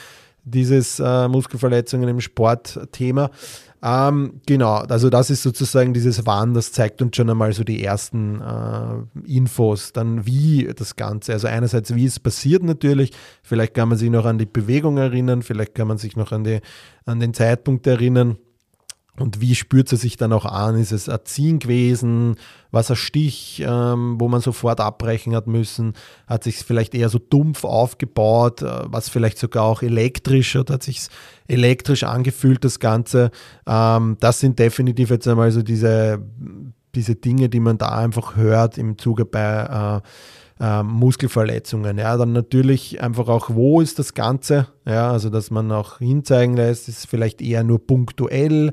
dieses 0.43 0.99
äh, 0.99 1.27
Muskelverletzungen 1.27 2.09
im 2.09 2.21
Sport-Thema. 2.21 3.29
Ähm, 3.83 4.41
genau, 4.45 4.75
also 4.75 5.09
das 5.09 5.31
ist 5.31 5.41
sozusagen 5.41 5.93
dieses 5.93 6.27
Wann, 6.27 6.53
das 6.53 6.71
zeigt 6.71 7.01
uns 7.01 7.15
schon 7.15 7.29
einmal 7.29 7.51
so 7.51 7.63
die 7.63 7.83
ersten 7.83 8.39
äh, 8.39 9.21
Infos. 9.25 9.91
Dann 9.91 10.25
wie 10.25 10.69
das 10.75 10.95
Ganze. 10.95 11.33
Also 11.33 11.47
einerseits, 11.47 11.95
wie 11.95 12.05
es 12.05 12.19
passiert 12.19 12.63
natürlich. 12.63 13.11
Vielleicht 13.41 13.73
kann 13.73 13.89
man 13.89 13.97
sich 13.97 14.11
noch 14.11 14.25
an 14.25 14.37
die 14.37 14.45
Bewegung 14.45 14.97
erinnern, 14.97 15.41
vielleicht 15.41 15.73
kann 15.73 15.87
man 15.87 15.97
sich 15.97 16.15
noch 16.15 16.31
an, 16.31 16.43
die, 16.43 16.59
an 17.05 17.19
den 17.19 17.33
Zeitpunkt 17.33 17.87
erinnern. 17.87 18.37
Und 19.17 19.41
wie 19.41 19.55
spürt 19.55 19.89
sie 19.89 19.97
sich 19.97 20.15
dann 20.15 20.31
auch 20.31 20.45
an? 20.45 20.79
Ist 20.79 20.91
es 20.91 21.09
ein 21.09 21.19
Ziehen 21.25 21.59
gewesen? 21.59 22.35
Was 22.71 22.89
ein 22.89 22.95
Stich, 22.95 23.61
ähm, 23.65 24.15
wo 24.19 24.27
man 24.27 24.41
sofort 24.41 24.79
abbrechen 24.79 25.35
hat 25.35 25.47
müssen? 25.47 25.93
Hat 26.25 26.43
sich 26.43 26.57
vielleicht 26.57 26.95
eher 26.95 27.09
so 27.09 27.19
dumpf 27.19 27.63
aufgebaut? 27.65 28.61
Äh, 28.61 28.83
was 28.85 29.09
vielleicht 29.09 29.37
sogar 29.37 29.65
auch 29.65 29.81
elektrisch 29.81 30.55
oder 30.55 30.75
hat 30.75 30.83
sich 30.83 31.07
elektrisch 31.47 32.03
angefühlt, 32.03 32.63
das 32.63 32.79
Ganze? 32.79 33.31
Ähm, 33.67 34.17
das 34.19 34.39
sind 34.39 34.57
definitiv 34.57 35.09
jetzt 35.09 35.27
einmal 35.27 35.51
so 35.51 35.61
diese, 35.61 36.19
diese 36.95 37.15
Dinge, 37.15 37.49
die 37.49 37.59
man 37.59 37.77
da 37.77 37.89
einfach 37.89 38.35
hört 38.35 38.77
im 38.77 38.97
Zuge 38.97 39.25
bei 39.25 40.01
äh, 40.01 40.01
äh, 40.61 40.83
Muskelverletzungen. 40.83 41.97
Ja, 41.97 42.15
dann 42.17 42.33
natürlich 42.33 43.01
einfach 43.01 43.27
auch, 43.27 43.49
wo 43.49 43.81
ist 43.81 43.99
das 43.99 44.13
Ganze? 44.13 44.67
Ja, 44.85 45.11
also 45.11 45.29
dass 45.29 45.51
man 45.51 45.71
auch 45.71 45.97
hinzeigen 45.97 46.55
lässt, 46.55 46.87
ist 46.87 47.07
vielleicht 47.07 47.41
eher 47.41 47.63
nur 47.63 47.85
punktuell 47.85 48.71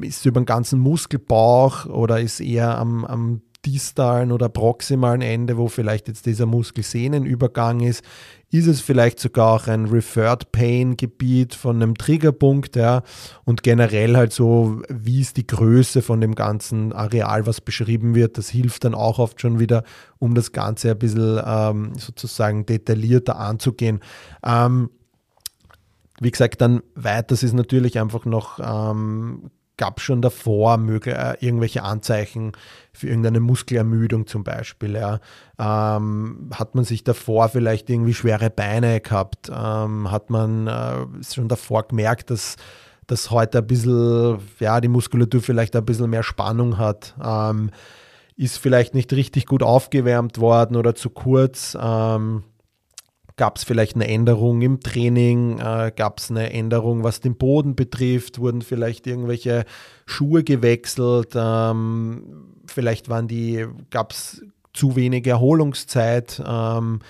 ist 0.00 0.26
über 0.26 0.40
den 0.40 0.46
ganzen 0.46 0.78
Muskelbauch 0.80 1.86
oder 1.86 2.20
ist 2.20 2.40
eher 2.40 2.78
am, 2.78 3.04
am 3.04 3.42
distalen 3.64 4.32
oder 4.32 4.48
proximalen 4.48 5.22
Ende, 5.22 5.56
wo 5.56 5.68
vielleicht 5.68 6.08
jetzt 6.08 6.26
dieser 6.26 6.46
Muskelsehnenübergang 6.46 7.80
ist, 7.80 8.04
ist 8.50 8.66
es 8.66 8.80
vielleicht 8.80 9.18
sogar 9.18 9.54
auch 9.54 9.66
ein 9.66 9.86
Referred 9.86 10.52
Pain 10.52 10.96
Gebiet 10.96 11.54
von 11.54 11.76
einem 11.76 11.96
Triggerpunkt, 11.96 12.76
ja, 12.76 13.02
und 13.44 13.62
generell 13.62 14.16
halt 14.16 14.32
so, 14.32 14.82
wie 14.88 15.20
ist 15.20 15.36
die 15.36 15.46
Größe 15.46 16.02
von 16.02 16.20
dem 16.20 16.34
ganzen 16.34 16.92
Areal, 16.92 17.46
was 17.46 17.60
beschrieben 17.60 18.14
wird, 18.14 18.38
das 18.38 18.48
hilft 18.50 18.84
dann 18.84 18.94
auch 18.94 19.18
oft 19.18 19.40
schon 19.40 19.58
wieder, 19.58 19.82
um 20.18 20.34
das 20.34 20.52
Ganze 20.52 20.92
ein 20.92 20.98
bisschen 20.98 21.40
ähm, 21.44 21.92
sozusagen 21.96 22.66
detaillierter 22.66 23.38
anzugehen. 23.38 24.00
Ähm, 24.44 24.90
wie 26.20 26.30
gesagt, 26.30 26.60
dann 26.60 26.82
weiters 26.94 27.42
ist 27.42 27.54
natürlich 27.54 27.98
einfach 27.98 28.24
noch, 28.24 28.58
ähm, 28.60 29.50
gab 29.76 30.00
schon 30.00 30.22
davor 30.22 30.76
möglich, 30.76 31.14
äh, 31.14 31.36
irgendwelche 31.40 31.82
Anzeichen 31.82 32.52
für 32.92 33.08
irgendeine 33.08 33.40
Muskelermüdung 33.40 34.26
zum 34.26 34.44
Beispiel. 34.44 34.94
Ja. 34.94 35.18
Ähm, 35.58 36.50
hat 36.54 36.74
man 36.74 36.84
sich 36.84 37.02
davor 37.02 37.48
vielleicht 37.48 37.90
irgendwie 37.90 38.14
schwere 38.14 38.50
Beine 38.50 39.00
gehabt? 39.00 39.50
Ähm, 39.52 40.10
hat 40.10 40.30
man 40.30 40.68
äh, 40.68 41.24
schon 41.28 41.48
davor 41.48 41.88
gemerkt, 41.88 42.30
dass, 42.30 42.56
dass 43.08 43.30
heute 43.30 43.58
ein 43.58 43.66
bisschen, 43.66 44.38
ja, 44.60 44.80
die 44.80 44.88
Muskulatur 44.88 45.42
vielleicht 45.42 45.74
ein 45.74 45.84
bisschen 45.84 46.10
mehr 46.10 46.22
Spannung 46.22 46.78
hat? 46.78 47.14
Ähm, 47.22 47.70
ist 48.36 48.58
vielleicht 48.58 48.94
nicht 48.94 49.12
richtig 49.12 49.46
gut 49.46 49.62
aufgewärmt 49.62 50.38
worden 50.38 50.76
oder 50.76 50.94
zu 50.94 51.10
kurz? 51.10 51.76
Ähm, 51.80 52.44
Gab 53.36 53.56
es 53.56 53.64
vielleicht 53.64 53.96
eine 53.96 54.06
Änderung 54.06 54.62
im 54.62 54.80
Training? 54.80 55.58
Äh, 55.58 55.92
Gab 55.94 56.18
es 56.18 56.30
eine 56.30 56.52
Änderung, 56.52 57.02
was 57.02 57.20
den 57.20 57.36
Boden 57.36 57.74
betrifft? 57.74 58.38
Wurden 58.38 58.62
vielleicht 58.62 59.06
irgendwelche 59.06 59.64
Schuhe 60.06 60.44
gewechselt? 60.44 61.32
Ähm, 61.34 62.46
vielleicht 62.66 63.08
waren 63.08 63.26
die, 63.26 63.66
gab 63.90 64.12
es 64.12 64.42
zu 64.72 64.96
wenig 64.96 65.26
Erholungszeit? 65.26 66.42
Ähm, 66.46 67.00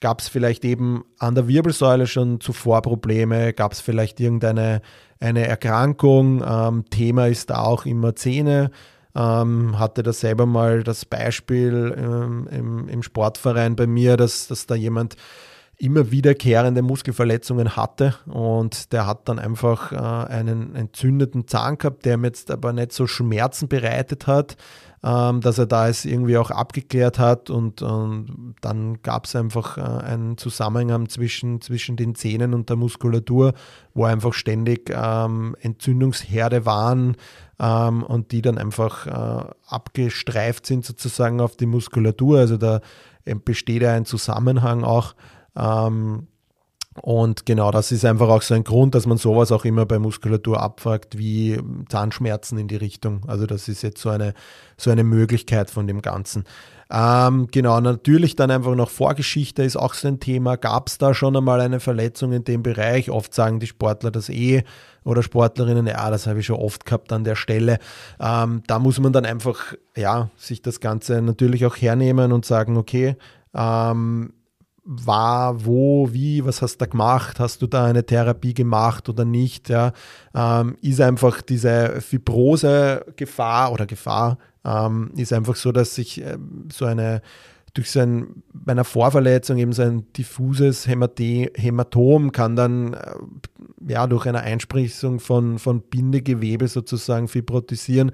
Gab 0.00 0.20
es 0.20 0.28
vielleicht 0.28 0.64
eben 0.64 1.04
an 1.18 1.34
der 1.34 1.48
Wirbelsäule 1.48 2.06
schon 2.06 2.40
zuvor 2.40 2.82
Probleme? 2.82 3.52
Gab 3.52 3.72
es 3.72 3.80
vielleicht 3.80 4.20
irgendeine 4.20 4.80
eine 5.18 5.46
Erkrankung? 5.46 6.42
Ähm, 6.46 6.84
Thema 6.90 7.26
ist 7.26 7.50
da 7.50 7.64
auch 7.64 7.84
immer 7.84 8.14
Zähne. 8.14 8.70
Ähm, 9.16 9.78
hatte 9.78 10.04
da 10.04 10.12
selber 10.12 10.46
mal 10.46 10.84
das 10.84 11.04
Beispiel 11.04 11.96
ähm, 11.98 12.48
im, 12.52 12.88
im, 12.88 13.02
Sportverein 13.02 13.74
bei 13.74 13.88
mir, 13.88 14.16
dass, 14.16 14.46
dass 14.46 14.66
da 14.66 14.76
jemand 14.76 15.16
immer 15.78 16.10
wiederkehrende 16.10 16.82
Muskelverletzungen 16.82 17.76
hatte 17.76 18.16
und 18.26 18.92
der 18.92 19.06
hat 19.06 19.28
dann 19.28 19.38
einfach 19.38 19.92
äh, 19.92 19.96
einen 19.96 20.74
entzündeten 20.74 21.46
Zahn 21.46 21.78
gehabt, 21.78 22.04
der 22.04 22.14
ihm 22.14 22.24
jetzt 22.24 22.50
aber 22.50 22.72
nicht 22.72 22.92
so 22.92 23.06
Schmerzen 23.06 23.68
bereitet 23.68 24.26
hat, 24.26 24.56
ähm, 25.04 25.40
dass 25.40 25.58
er 25.58 25.66
da 25.66 25.88
es 25.88 26.04
irgendwie 26.04 26.36
auch 26.36 26.50
abgeklärt 26.50 27.20
hat 27.20 27.48
und, 27.48 27.82
und 27.82 28.56
dann 28.60 29.00
gab 29.02 29.26
es 29.26 29.36
einfach 29.36 29.78
äh, 29.78 29.82
einen 29.82 30.36
Zusammenhang 30.36 31.08
zwischen, 31.08 31.60
zwischen 31.60 31.96
den 31.96 32.16
Zähnen 32.16 32.54
und 32.54 32.68
der 32.68 32.76
Muskulatur, 32.76 33.54
wo 33.94 34.04
einfach 34.04 34.34
ständig 34.34 34.90
ähm, 34.92 35.54
Entzündungsherde 35.60 36.66
waren 36.66 37.16
ähm, 37.60 38.02
und 38.02 38.32
die 38.32 38.42
dann 38.42 38.58
einfach 38.58 39.06
äh, 39.06 39.50
abgestreift 39.68 40.66
sind 40.66 40.84
sozusagen 40.84 41.40
auf 41.40 41.56
die 41.56 41.66
Muskulatur. 41.66 42.40
Also 42.40 42.56
da 42.56 42.80
besteht 43.44 43.82
ja 43.82 43.92
ein 43.92 44.06
Zusammenhang 44.06 44.82
auch 44.82 45.14
ähm, 45.56 46.26
und 47.02 47.46
genau, 47.46 47.70
das 47.70 47.92
ist 47.92 48.04
einfach 48.04 48.28
auch 48.28 48.42
so 48.42 48.54
ein 48.54 48.64
Grund, 48.64 48.94
dass 48.94 49.06
man 49.06 49.18
sowas 49.18 49.52
auch 49.52 49.64
immer 49.64 49.86
bei 49.86 49.98
Muskulatur 49.98 50.60
abfragt, 50.60 51.18
wie 51.18 51.60
Zahnschmerzen 51.88 52.58
in 52.58 52.68
die 52.68 52.76
Richtung. 52.76 53.22
Also 53.26 53.46
das 53.46 53.68
ist 53.68 53.82
jetzt 53.82 54.00
so 54.00 54.10
eine, 54.10 54.34
so 54.76 54.90
eine 54.90 55.04
Möglichkeit 55.04 55.70
von 55.70 55.86
dem 55.86 56.02
Ganzen. 56.02 56.44
Ähm, 56.90 57.48
genau, 57.50 57.80
natürlich 57.80 58.34
dann 58.34 58.50
einfach 58.50 58.74
noch 58.74 58.88
Vorgeschichte 58.88 59.62
ist 59.62 59.76
auch 59.76 59.92
so 59.92 60.08
ein 60.08 60.20
Thema. 60.20 60.56
Gab 60.56 60.88
es 60.88 60.96
da 60.96 61.12
schon 61.12 61.36
einmal 61.36 61.60
eine 61.60 61.80
Verletzung 61.80 62.32
in 62.32 62.44
dem 62.44 62.62
Bereich? 62.62 63.10
Oft 63.10 63.34
sagen 63.34 63.60
die 63.60 63.66
Sportler 63.66 64.10
das 64.10 64.30
eh 64.30 64.64
oder 65.04 65.22
Sportlerinnen, 65.22 65.86
ja, 65.86 66.10
das 66.10 66.26
habe 66.26 66.40
ich 66.40 66.46
schon 66.46 66.56
oft 66.56 66.86
gehabt 66.86 67.12
an 67.12 67.24
der 67.24 67.36
Stelle. 67.36 67.78
Ähm, 68.20 68.62
da 68.66 68.78
muss 68.78 68.98
man 69.00 69.12
dann 69.12 69.26
einfach, 69.26 69.74
ja, 69.96 70.30
sich 70.36 70.62
das 70.62 70.80
Ganze 70.80 71.20
natürlich 71.20 71.66
auch 71.66 71.76
hernehmen 71.76 72.32
und 72.32 72.44
sagen, 72.44 72.76
okay, 72.76 73.16
ähm, 73.54 74.32
war, 74.90 75.66
wo, 75.66 76.12
wie, 76.12 76.44
was 76.46 76.62
hast 76.62 76.76
du 76.76 76.86
da 76.86 76.90
gemacht, 76.90 77.38
hast 77.40 77.60
du 77.60 77.66
da 77.66 77.84
eine 77.84 78.06
Therapie 78.06 78.54
gemacht 78.54 79.08
oder 79.10 79.26
nicht, 79.26 79.68
ja, 79.68 79.92
ähm, 80.34 80.76
ist 80.80 81.00
einfach 81.00 81.42
diese 81.42 82.00
Fibrose-Gefahr 82.00 83.70
oder 83.70 83.84
Gefahr 83.86 84.38
ähm, 84.64 85.10
ist 85.16 85.32
einfach 85.32 85.56
so, 85.56 85.72
dass 85.72 85.94
sich 85.94 86.22
äh, 86.22 86.38
so 86.72 86.84
eine 86.84 87.22
durch 87.74 87.90
so 87.90 88.00
bei 88.52 88.72
einer 88.72 88.84
Vorverletzung 88.84 89.58
eben 89.58 89.72
so 89.72 89.82
ein 89.82 90.10
diffuses 90.14 90.88
Hämate 90.88 91.52
Hämatom 91.54 92.32
kann 92.32 92.56
dann 92.56 92.94
äh, 92.94 93.14
ja 93.86 94.06
durch 94.06 94.26
eine 94.26 94.40
Einspritzung 94.40 95.20
von, 95.20 95.58
von 95.58 95.82
Bindegewebe 95.82 96.66
sozusagen 96.66 97.28
fibrotisieren 97.28 98.12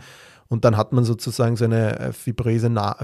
und 0.48 0.64
dann 0.64 0.76
hat 0.76 0.92
man 0.92 1.04
sozusagen 1.04 1.56
so 1.56 1.64
eine 1.64 1.98
äh, 1.98 2.12
fibröse, 2.12 2.68
Na 2.68 2.96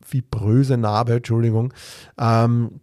fibröse 0.00 0.76
Narbe, 0.76 1.14
Entschuldigung. 1.14 1.74
Ähm, 2.18 2.80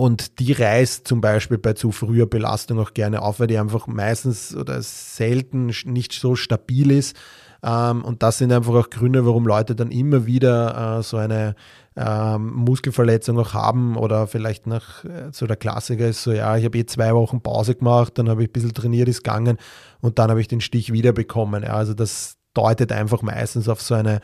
und 0.00 0.38
die 0.38 0.52
reißt 0.52 1.06
zum 1.06 1.20
Beispiel 1.20 1.58
bei 1.58 1.74
zu 1.74 1.92
früher 1.92 2.24
Belastung 2.24 2.78
auch 2.78 2.94
gerne 2.94 3.20
auf, 3.20 3.38
weil 3.38 3.48
die 3.48 3.58
einfach 3.58 3.86
meistens 3.86 4.56
oder 4.56 4.80
selten 4.80 5.70
nicht 5.84 6.14
so 6.14 6.36
stabil 6.36 6.90
ist. 6.90 7.14
Ähm, 7.62 8.02
und 8.02 8.22
das 8.22 8.38
sind 8.38 8.50
einfach 8.50 8.72
auch 8.72 8.88
Gründe, 8.88 9.26
warum 9.26 9.46
Leute 9.46 9.74
dann 9.74 9.90
immer 9.90 10.24
wieder 10.24 11.00
äh, 11.00 11.02
so 11.02 11.18
eine 11.18 11.54
ähm, 11.96 12.50
Muskelverletzung 12.54 13.38
auch 13.38 13.52
haben 13.52 13.98
oder 13.98 14.26
vielleicht 14.26 14.66
nach 14.66 15.04
äh, 15.04 15.28
so 15.32 15.46
der 15.46 15.56
Klassiker 15.56 16.08
ist 16.08 16.22
so, 16.22 16.32
ja, 16.32 16.56
ich 16.56 16.64
habe 16.64 16.78
eh 16.78 16.86
zwei 16.86 17.14
Wochen 17.14 17.42
Pause 17.42 17.74
gemacht, 17.74 18.16
dann 18.16 18.30
habe 18.30 18.42
ich 18.42 18.48
ein 18.48 18.52
bisschen 18.52 18.72
trainiert, 18.72 19.06
ist 19.06 19.22
gegangen 19.22 19.58
und 20.00 20.18
dann 20.18 20.30
habe 20.30 20.40
ich 20.40 20.48
den 20.48 20.62
Stich 20.62 20.94
wieder 20.94 21.12
bekommen. 21.12 21.62
Ja, 21.62 21.74
also 21.74 21.92
das 21.92 22.38
deutet 22.54 22.90
einfach 22.90 23.20
meistens 23.20 23.68
auf 23.68 23.82
so 23.82 23.94
eine 23.94 24.20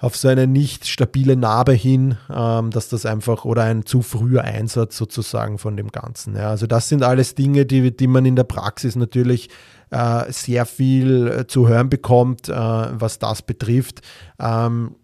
auf 0.00 0.16
so 0.16 0.28
eine 0.28 0.46
nicht 0.46 0.86
stabile 0.86 1.36
Narbe 1.36 1.72
hin, 1.72 2.16
ähm, 2.34 2.70
dass 2.70 2.88
das 2.88 3.04
einfach 3.04 3.44
oder 3.44 3.64
ein 3.64 3.84
zu 3.84 4.00
früher 4.00 4.42
Einsatz 4.42 4.96
sozusagen 4.96 5.58
von 5.58 5.76
dem 5.76 5.88
Ganzen. 5.88 6.36
Ja. 6.36 6.48
Also 6.48 6.66
das 6.66 6.88
sind 6.88 7.02
alles 7.02 7.34
Dinge, 7.34 7.66
die, 7.66 7.94
die 7.94 8.06
man 8.06 8.24
in 8.24 8.34
der 8.34 8.44
Praxis 8.44 8.96
natürlich 8.96 9.50
äh, 9.90 10.32
sehr 10.32 10.64
viel 10.64 11.28
äh, 11.28 11.46
zu 11.46 11.68
hören 11.68 11.90
bekommt, 11.90 12.48
äh, 12.48 12.52
was 12.54 13.18
das 13.18 13.42
betrifft. 13.42 14.00
Ähm, 14.38 14.96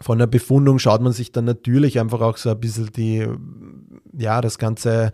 von 0.00 0.18
der 0.18 0.26
Befundung 0.26 0.78
schaut 0.78 1.02
man 1.02 1.12
sich 1.12 1.30
dann 1.32 1.44
natürlich 1.44 2.00
einfach 2.00 2.22
auch 2.22 2.38
so 2.38 2.50
ein 2.50 2.58
bisschen 2.58 2.90
die, 2.96 3.28
ja, 4.16 4.40
das 4.40 4.58
Ganze 4.58 5.12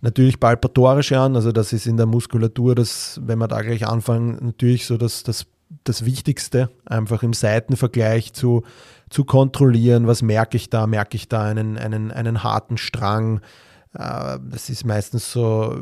natürlich 0.00 0.40
palpatorisch 0.40 1.12
an. 1.12 1.36
Also 1.36 1.52
das 1.52 1.72
ist 1.72 1.86
in 1.86 1.96
der 1.96 2.06
Muskulatur, 2.06 2.74
das, 2.74 3.20
wenn 3.24 3.38
wir 3.38 3.48
da 3.48 3.62
gleich 3.62 3.86
anfangen, 3.86 4.36
natürlich 4.40 4.86
so 4.86 4.96
das, 4.96 5.22
das 5.22 5.46
das 5.84 6.04
Wichtigste, 6.04 6.70
einfach 6.84 7.22
im 7.22 7.32
Seitenvergleich 7.32 8.32
zu, 8.32 8.62
zu 9.10 9.24
kontrollieren, 9.24 10.06
was 10.06 10.22
merke 10.22 10.56
ich 10.56 10.70
da, 10.70 10.86
merke 10.86 11.16
ich 11.16 11.28
da 11.28 11.44
einen, 11.44 11.78
einen, 11.78 12.10
einen 12.10 12.42
harten 12.42 12.76
Strang. 12.76 13.40
Äh, 13.94 14.38
das 14.50 14.68
ist 14.70 14.84
meistens 14.84 15.32
so, 15.32 15.78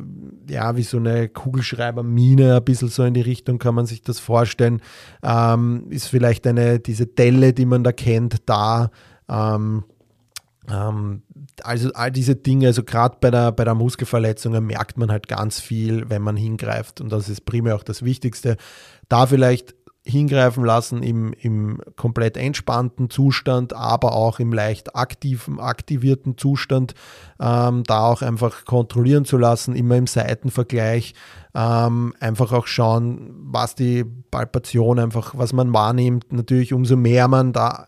ja, 0.49 0.77
wie 0.77 0.83
so 0.83 0.99
eine 0.99 1.29
Kugelschreibermine, 1.29 2.57
ein 2.57 2.65
bisschen 2.65 2.89
so 2.89 3.05
in 3.05 3.15
die 3.15 3.21
Richtung 3.21 3.59
kann 3.59 3.75
man 3.75 3.87
sich 3.87 4.03
das 4.03 4.19
vorstellen. 4.19 4.81
Ähm, 5.23 5.87
ist 5.91 6.09
vielleicht 6.09 6.47
eine, 6.47 6.79
diese 6.79 7.07
Delle, 7.07 7.53
die 7.53 7.67
man 7.67 7.85
da 7.85 7.93
kennt, 7.93 8.49
da. 8.49 8.91
Ähm, 9.29 9.85
ähm, 10.71 11.23
also 11.63 11.93
all 11.95 12.11
diese 12.11 12.37
Dinge, 12.37 12.69
also 12.69 12.83
gerade 12.83 13.19
bei 13.21 13.31
der, 13.31 13.53
bei 13.53 13.65
der 13.65 13.75
Muskelverletzung 13.75 14.65
merkt 14.65 14.99
man 14.99 15.11
halt 15.11 15.29
ganz 15.29 15.61
viel, 15.61 16.09
wenn 16.11 16.23
man 16.23 16.37
hingreift. 16.37 17.01
Und 17.01 17.11
das 17.11 17.29
ist 17.29 17.45
primär 17.45 17.77
auch 17.77 17.83
das 17.83 18.05
Wichtigste. 18.05 18.57
Da 19.09 19.27
vielleicht 19.27 19.75
hingreifen 20.07 20.65
lassen 20.65 21.03
im, 21.03 21.33
im 21.33 21.81
komplett 21.97 22.37
entspannten 22.37 23.11
Zustand, 23.11 23.75
aber 23.75 24.13
auch 24.13 24.39
im 24.39 24.53
leicht 24.53 24.95
aktiven, 24.95 25.59
aktivierten 25.59 26.39
Zustand, 26.39 26.95
ähm, 27.41 27.83
da 27.85 28.07
auch 28.07 28.23
einfach 28.23 28.65
kontrollieren 28.65 29.25
zu 29.25 29.37
lassen, 29.37 29.75
immer 29.75 29.97
im 29.97 30.07
Seitenvergleich, 30.07 31.15
ähm, 31.55 32.15
einfach 32.21 32.53
auch 32.53 32.69
schauen, 32.69 33.35
was 33.51 33.75
die 33.75 34.05
Palpation 34.05 35.01
einfach, 35.01 35.35
was 35.37 35.53
man 35.53 35.73
wahrnimmt. 35.73 36.33
Natürlich, 36.33 36.73
umso 36.73 36.97
mehr 36.97 37.27
man 37.27 37.53
da 37.53 37.87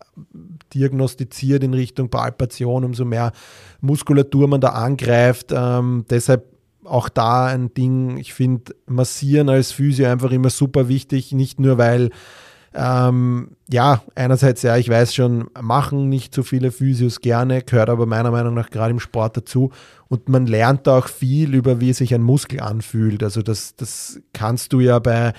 diagnostiziert 0.73 1.63
in 1.63 1.73
Richtung 1.73 2.09
Palpation, 2.09 2.83
umso 2.83 3.05
mehr 3.05 3.31
Muskulatur 3.79 4.47
man 4.47 4.59
da 4.59 4.69
angreift. 4.69 5.51
Ähm, 5.51 6.05
deshalb 6.09 6.48
auch 6.89 7.09
da 7.09 7.45
ein 7.45 7.73
Ding, 7.73 8.17
ich 8.17 8.33
finde 8.33 8.75
Massieren 8.85 9.49
als 9.49 9.71
Physio 9.71 10.07
einfach 10.09 10.31
immer 10.31 10.49
super 10.49 10.87
wichtig, 10.87 11.31
nicht 11.31 11.59
nur 11.59 11.77
weil, 11.77 12.09
ähm, 12.73 13.51
ja, 13.71 14.01
einerseits, 14.15 14.61
ja, 14.61 14.77
ich 14.77 14.89
weiß 14.89 15.15
schon, 15.15 15.49
machen 15.59 16.09
nicht 16.09 16.33
so 16.33 16.43
viele 16.43 16.71
Physios 16.71 17.21
gerne, 17.21 17.61
gehört 17.61 17.89
aber 17.89 18.05
meiner 18.05 18.31
Meinung 18.31 18.53
nach 18.53 18.69
gerade 18.69 18.91
im 18.91 18.99
Sport 18.99 19.37
dazu 19.37 19.71
und 20.07 20.29
man 20.29 20.47
lernt 20.47 20.87
auch 20.87 21.07
viel 21.07 21.55
über, 21.55 21.79
wie 21.79 21.93
sich 21.93 22.13
ein 22.13 22.21
Muskel 22.21 22.59
anfühlt. 22.59 23.23
Also 23.23 23.41
das, 23.41 23.75
das 23.75 24.19
kannst 24.33 24.73
du 24.73 24.79
ja 24.79 24.99
bei 24.99 25.33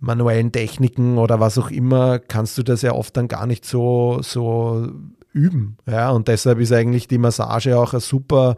manuellen 0.00 0.52
Techniken 0.52 1.18
oder 1.18 1.40
was 1.40 1.58
auch 1.58 1.70
immer, 1.70 2.18
kannst 2.18 2.56
du 2.58 2.62
das 2.62 2.82
ja 2.82 2.92
oft 2.92 3.16
dann 3.16 3.28
gar 3.28 3.46
nicht 3.46 3.64
so, 3.64 4.20
so 4.22 4.88
üben. 5.32 5.76
Ja, 5.86 6.10
und 6.10 6.28
deshalb 6.28 6.58
ist 6.60 6.72
eigentlich 6.72 7.08
die 7.08 7.18
Massage 7.18 7.78
auch 7.78 7.94
ein 7.94 8.00
super 8.00 8.56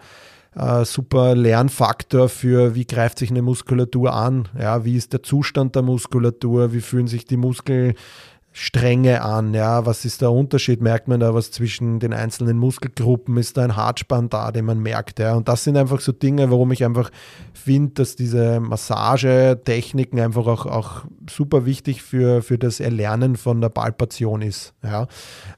äh, 0.55 0.85
super 0.85 1.35
Lernfaktor 1.35 2.29
für, 2.29 2.75
wie 2.75 2.87
greift 2.87 3.19
sich 3.19 3.31
eine 3.31 3.43
Muskulatur 3.43 4.13
an, 4.13 4.49
ja, 4.59 4.85
wie 4.85 4.97
ist 4.97 5.13
der 5.13 5.23
Zustand 5.23 5.75
der 5.77 5.83
Muskulatur, 5.83 6.73
wie 6.73 6.81
fühlen 6.81 7.07
sich 7.07 7.25
die 7.25 7.37
Muskelstränge 7.37 9.23
an, 9.23 9.55
ja, 9.55 9.87
was 9.87 10.05
ist 10.05 10.23
der 10.23 10.33
Unterschied, 10.33 10.81
merkt 10.81 11.07
man 11.07 11.21
da 11.21 11.35
was 11.35 11.53
zwischen 11.53 12.01
den 12.01 12.13
einzelnen 12.13 12.59
Muskelgruppen, 12.59 13.37
ist 13.37 13.57
da 13.57 13.63
ein 13.63 13.77
Hartspann 13.77 14.29
da, 14.29 14.51
den 14.51 14.65
man 14.65 14.81
merkt, 14.81 15.21
ja, 15.21 15.35
und 15.35 15.47
das 15.49 15.63
sind 15.63 15.77
einfach 15.77 16.01
so 16.01 16.11
Dinge, 16.11 16.51
warum 16.51 16.73
ich 16.73 16.85
einfach 16.85 17.11
finde, 17.53 17.95
dass 17.95 18.17
diese 18.17 18.59
Massagetechniken 18.59 20.19
einfach 20.19 20.47
auch, 20.49 20.67
auch 20.67 21.05
super 21.29 21.65
wichtig 21.65 22.03
für, 22.03 22.43
für 22.43 22.59
das 22.59 22.81
Erlernen 22.81 23.37
von 23.37 23.61
der 23.61 23.69
Palpation 23.69 24.43
ist, 24.43 24.75
ja. 24.83 25.07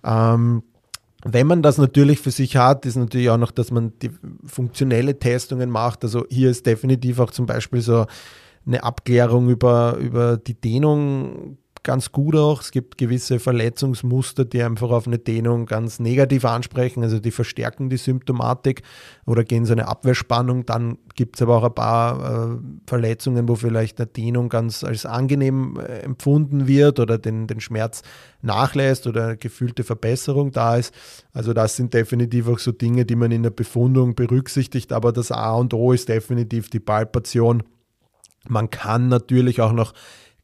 Ähm, 0.05 0.63
wenn 1.25 1.47
man 1.47 1.63
das 1.63 1.79
natürlich 1.79 2.19
für 2.19 2.31
sich 2.31 2.57
hat, 2.57 2.85
ist 2.85 2.97
natürlich 2.97 3.31
auch 3.31 3.39
noch, 3.39 3.53
dass 3.53 3.71
man 3.71 3.93
die 4.01 4.11
funktionelle 4.45 5.19
Testungen 5.19 5.71
macht. 5.71 6.03
Also 6.05 6.27
hier 6.29 6.51
ist 6.51 6.67
definitiv 6.67 7.21
auch 7.21 7.31
zum 7.31 7.47
Beispiel 7.47 7.81
so 7.81 8.07
eine 8.67 8.83
Abklärung 8.83 9.49
über, 9.49 9.97
über 9.97 10.37
die 10.37 10.55
Dehnung 10.55 11.59
ganz 11.83 12.13
gut 12.13 12.37
auch. 12.37 12.61
Es 12.61 12.71
gibt 12.71 12.97
gewisse 12.97 13.39
Verletzungsmuster, 13.39 14.45
die 14.45 14.63
einfach 14.63 14.91
auf 14.91 15.07
eine 15.07 15.19
Dehnung 15.19 15.67
ganz 15.67 15.99
negativ 15.99 16.45
ansprechen, 16.45 17.03
also 17.03 17.19
die 17.19 17.31
verstärken 17.31 17.91
die 17.91 17.97
Symptomatik 17.97 18.83
oder 19.27 19.45
gehen 19.45 19.65
so 19.65 19.73
eine 19.73 19.89
Abwehrspannung. 19.89 20.65
Dann 20.67 20.99
gibt 21.15 21.37
es 21.37 21.43
aber 21.43 21.57
auch 21.57 21.65
ein 21.65 21.75
paar 21.75 22.53
äh, 22.53 22.59
Verletzungen, 22.87 23.49
wo 23.49 23.57
vielleicht 23.57 24.01
eine 24.01 24.07
Dehnung 24.07 24.49
ganz 24.49 24.85
als 24.85 25.07
angenehm 25.07 25.79
äh, 25.79 26.01
empfunden 26.01 26.67
wird 26.67 27.01
oder 27.01 27.19
den, 27.19 27.47
den 27.47 27.61
Schmerz 27.61 28.03
nachlässt 28.43 29.07
oder 29.07 29.25
eine 29.25 29.37
gefühlte 29.37 29.85
Verbesserung 29.85 30.53
da 30.53 30.77
ist. 30.77 30.95
Also 31.33 31.53
das 31.53 31.77
sind 31.77 31.95
definitiv 31.95 32.49
auch 32.49 32.59
so 32.59 32.73
Dinge, 32.73 33.05
die 33.05 33.17
man 33.17 33.33
in 33.33 33.43
der 33.43 33.51
Befundung 33.51 34.15
berücksichtigt, 34.15 34.93
aber 34.93 35.13
das 35.13 35.33
A 35.33 35.55
und 35.55 35.75
O 35.75 35.93
ist 35.93 36.09
definitiv 36.09 36.71
die 36.71 36.81
Palpation. 36.81 37.63
Man 38.49 38.71
kann 38.71 39.09
natürlich 39.09 39.61
auch 39.61 39.73
noch 39.73 39.95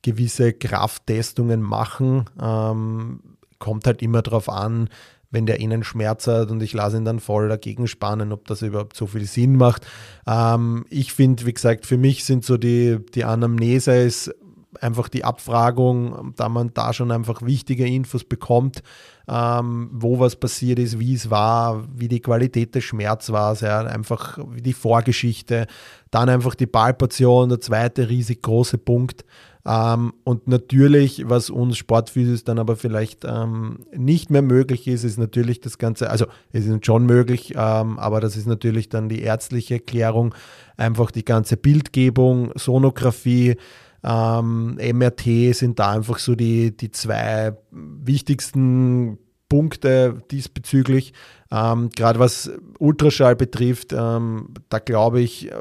gewisse 0.09 0.53
Krafttestungen 0.53 1.63
machen. 1.63 2.25
Ähm, 2.41 3.21
kommt 3.59 3.87
halt 3.87 4.03
immer 4.03 4.23
darauf 4.23 4.49
an, 4.49 4.89
wenn 5.31 5.47
der 5.47 5.61
innen 5.61 5.85
Schmerz 5.85 6.27
hat 6.27 6.51
und 6.51 6.63
ich 6.63 6.73
lasse 6.73 6.97
ihn 6.97 7.05
dann 7.05 7.21
voll 7.21 7.49
dagegen 7.49 7.87
spannen, 7.87 8.33
ob 8.33 8.47
das 8.47 8.63
überhaupt 8.63 8.97
so 8.97 9.07
viel 9.07 9.27
Sinn 9.27 9.57
macht. 9.57 9.87
Ähm, 10.27 10.87
ich 10.89 11.13
finde, 11.13 11.45
wie 11.45 11.53
gesagt, 11.53 11.87
für 11.87 11.99
mich 11.99 12.25
sind 12.25 12.45
so 12.45 12.57
die, 12.57 12.99
die 13.15 13.25
Anamnese 13.25 13.95
ist 13.97 14.35
einfach 14.81 15.09
die 15.09 15.25
Abfragung, 15.25 16.33
da 16.37 16.49
man 16.49 16.73
da 16.73 16.93
schon 16.93 17.11
einfach 17.11 17.43
wichtige 17.43 17.87
Infos 17.87 18.25
bekommt, 18.25 18.83
ähm, 19.29 19.91
wo 19.93 20.19
was 20.19 20.37
passiert 20.37 20.79
ist, 20.79 20.99
wie 20.99 21.15
es 21.15 21.31
war, 21.31 21.85
wie 21.95 22.09
die 22.09 22.21
Qualität 22.21 22.75
des 22.75 22.85
Schmerzes 22.85 23.33
war, 23.33 23.55
sehr 23.57 23.87
einfach 23.87 24.39
die 24.57 24.73
Vorgeschichte, 24.73 25.67
dann 26.11 26.29
einfach 26.29 26.55
die 26.55 26.67
Palpation, 26.67 27.49
der 27.49 27.61
zweite 27.61 28.09
riesig 28.09 28.43
große 28.43 28.79
Punkt. 28.79 29.25
Ähm, 29.69 30.15
und 30.25 30.49
natürlich, 30.49 31.29
was 31.29 31.51
uns 31.51 31.77
Sportphysios 31.77 32.43
dann 32.43 32.59
aber 32.59 32.77
vielleicht 32.77 33.27
ähm, 33.27 33.81
nicht 33.95 34.31
mehr 34.31 34.41
möglich 34.41 34.89
ist, 34.89 35.05
ist 35.05 35.19
natürlich 35.19 35.61
das 35.61 35.77
Ganze, 35.77 36.09
also 36.09 36.25
es 36.53 36.65
ist 36.65 36.87
schon 36.87 37.05
möglich, 37.05 37.53
ähm, 37.55 37.99
aber 37.99 38.21
das 38.21 38.37
ist 38.37 38.47
natürlich 38.47 38.89
dann 38.89 39.11
die 39.11 39.21
ärztliche 39.21 39.75
Erklärung, 39.75 40.35
einfach 40.79 41.11
die 41.11 41.25
ganze 41.25 41.59
Bildgebung, 41.59 42.53
Sonographie, 42.55 43.57
MRT 44.01 45.27
ähm, 45.27 45.53
sind 45.53 45.79
da 45.81 45.91
einfach 45.91 46.19
so 46.19 46.35
die, 46.37 46.75
die 46.75 46.93
zwei 46.93 47.57
wichtigsten 47.73 49.19
Punkte 49.49 50.23
diesbezüglich. 50.31 51.13
Ähm, 51.51 51.91
Gerade 51.95 52.21
was 52.21 52.51
Ultraschall 52.79 53.35
betrifft, 53.37 53.93
ähm, 53.93 54.55
da 54.69 54.79
glaube 54.79 55.21
ich, 55.21 55.51
äh, 55.51 55.55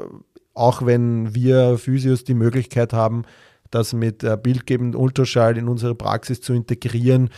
auch 0.54 0.86
wenn 0.86 1.34
wir 1.34 1.78
Physios 1.78 2.24
die 2.24 2.34
Möglichkeit 2.34 2.92
haben, 2.92 3.24
das 3.70 3.92
mit 3.92 4.24
äh, 4.24 4.36
bildgebendem 4.40 5.00
Ultraschall 5.00 5.56
in 5.58 5.68
unsere 5.68 5.94
Praxis 5.94 6.40
zu 6.40 6.52
integrieren. 6.52 7.30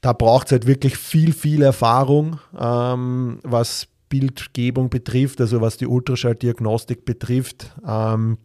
Da 0.00 0.12
braucht 0.12 0.46
es 0.46 0.52
halt 0.52 0.66
wirklich 0.66 0.96
viel, 0.96 1.32
viel 1.32 1.62
Erfahrung, 1.62 2.38
ähm, 2.58 3.38
was 3.42 3.86
Bildgebung 4.08 4.90
betrifft, 4.90 5.40
also 5.40 5.60
was 5.60 5.76
die 5.76 5.86
Ultraschalldiagnostik 5.86 7.04
betrifft. 7.04 7.72
Ähm, 7.86 8.38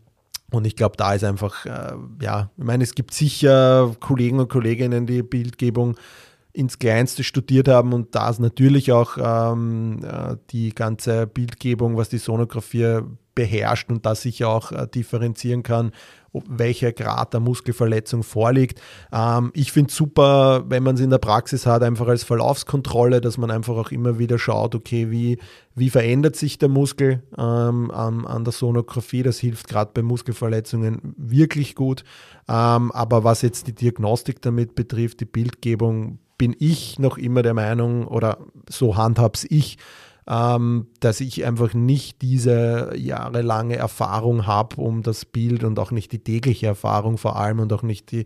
Und 0.49 0.65
ich 0.65 0.77
glaube, 0.77 0.95
da 0.95 1.13
ist 1.13 1.25
einfach, 1.25 1.65
äh, 1.65 1.93
ja, 2.21 2.51
ich 2.57 2.63
meine, 2.63 2.83
es 2.83 2.95
gibt 2.95 3.13
sicher 3.13 3.93
Kollegen 3.99 4.39
und 4.39 4.49
Kolleginnen, 4.49 5.05
die 5.05 5.21
Bildgebung 5.21 5.97
ins 6.53 6.79
Kleinste 6.79 7.23
studiert 7.23 7.67
haben 7.67 7.91
und 7.91 8.15
da 8.15 8.29
ist 8.29 8.39
natürlich 8.39 8.91
auch 8.91 9.17
ähm, 9.19 9.99
äh, 10.03 10.37
die 10.51 10.73
ganze 10.73 11.27
Bildgebung, 11.27 11.97
was 11.97 12.07
die 12.09 12.17
Sonographie 12.17 13.01
beherrscht 13.35 13.89
und 13.91 14.05
da 14.05 14.15
sicher 14.15 14.47
auch 14.47 14.71
äh, 14.71 14.87
differenzieren 14.87 15.63
kann, 15.63 15.91
welcher 16.47 16.91
Grad 16.91 17.33
der 17.33 17.39
Muskelverletzung 17.39 18.23
vorliegt. 18.23 18.81
Ähm, 19.11 19.51
ich 19.53 19.71
finde 19.71 19.89
es 19.89 19.95
super, 19.95 20.63
wenn 20.67 20.83
man 20.83 20.95
es 20.95 21.01
in 21.01 21.09
der 21.09 21.17
Praxis 21.17 21.65
hat, 21.65 21.83
einfach 21.83 22.07
als 22.07 22.23
Verlaufskontrolle, 22.23 23.21
dass 23.21 23.37
man 23.37 23.51
einfach 23.51 23.75
auch 23.75 23.91
immer 23.91 24.19
wieder 24.19 24.39
schaut, 24.39 24.75
okay, 24.75 25.11
wie, 25.11 25.37
wie 25.75 25.89
verändert 25.89 26.35
sich 26.35 26.57
der 26.57 26.69
Muskel 26.69 27.23
ähm, 27.37 27.91
an, 27.91 28.25
an, 28.25 28.43
der 28.43 28.53
Sonographie. 28.53 29.23
Das 29.23 29.39
hilft 29.39 29.67
gerade 29.67 29.91
bei 29.93 30.01
Muskelverletzungen 30.01 31.15
wirklich 31.17 31.75
gut. 31.75 32.03
Ähm, 32.47 32.91
aber 32.91 33.23
was 33.23 33.41
jetzt 33.41 33.67
die 33.67 33.75
Diagnostik 33.75 34.41
damit 34.41 34.75
betrifft, 34.75 35.19
die 35.19 35.25
Bildgebung, 35.25 36.19
bin 36.37 36.55
ich 36.59 36.99
noch 36.99 37.17
immer 37.17 37.41
der 37.41 37.53
Meinung, 37.53 38.07
oder 38.07 38.37
so 38.69 38.95
handhab's 38.95 39.45
ich, 39.49 39.77
ähm, 40.29 40.87
dass 40.99 41.21
ich 41.21 41.45
einfach 41.45 41.73
nicht 41.73 42.21
diese 42.21 42.91
jahrelange 42.95 43.77
Erfahrung 43.77 44.45
habe, 44.45 44.75
um 44.81 45.01
das 45.01 45.25
Bild 45.25 45.63
und 45.63 45.79
auch 45.79 45.91
nicht 45.91 46.11
die 46.11 46.19
tägliche 46.19 46.67
Erfahrung 46.67 47.17
vor 47.17 47.37
allem 47.37 47.59
und 47.59 47.71
auch 47.71 47.83
nicht 47.83 48.11
die 48.11 48.25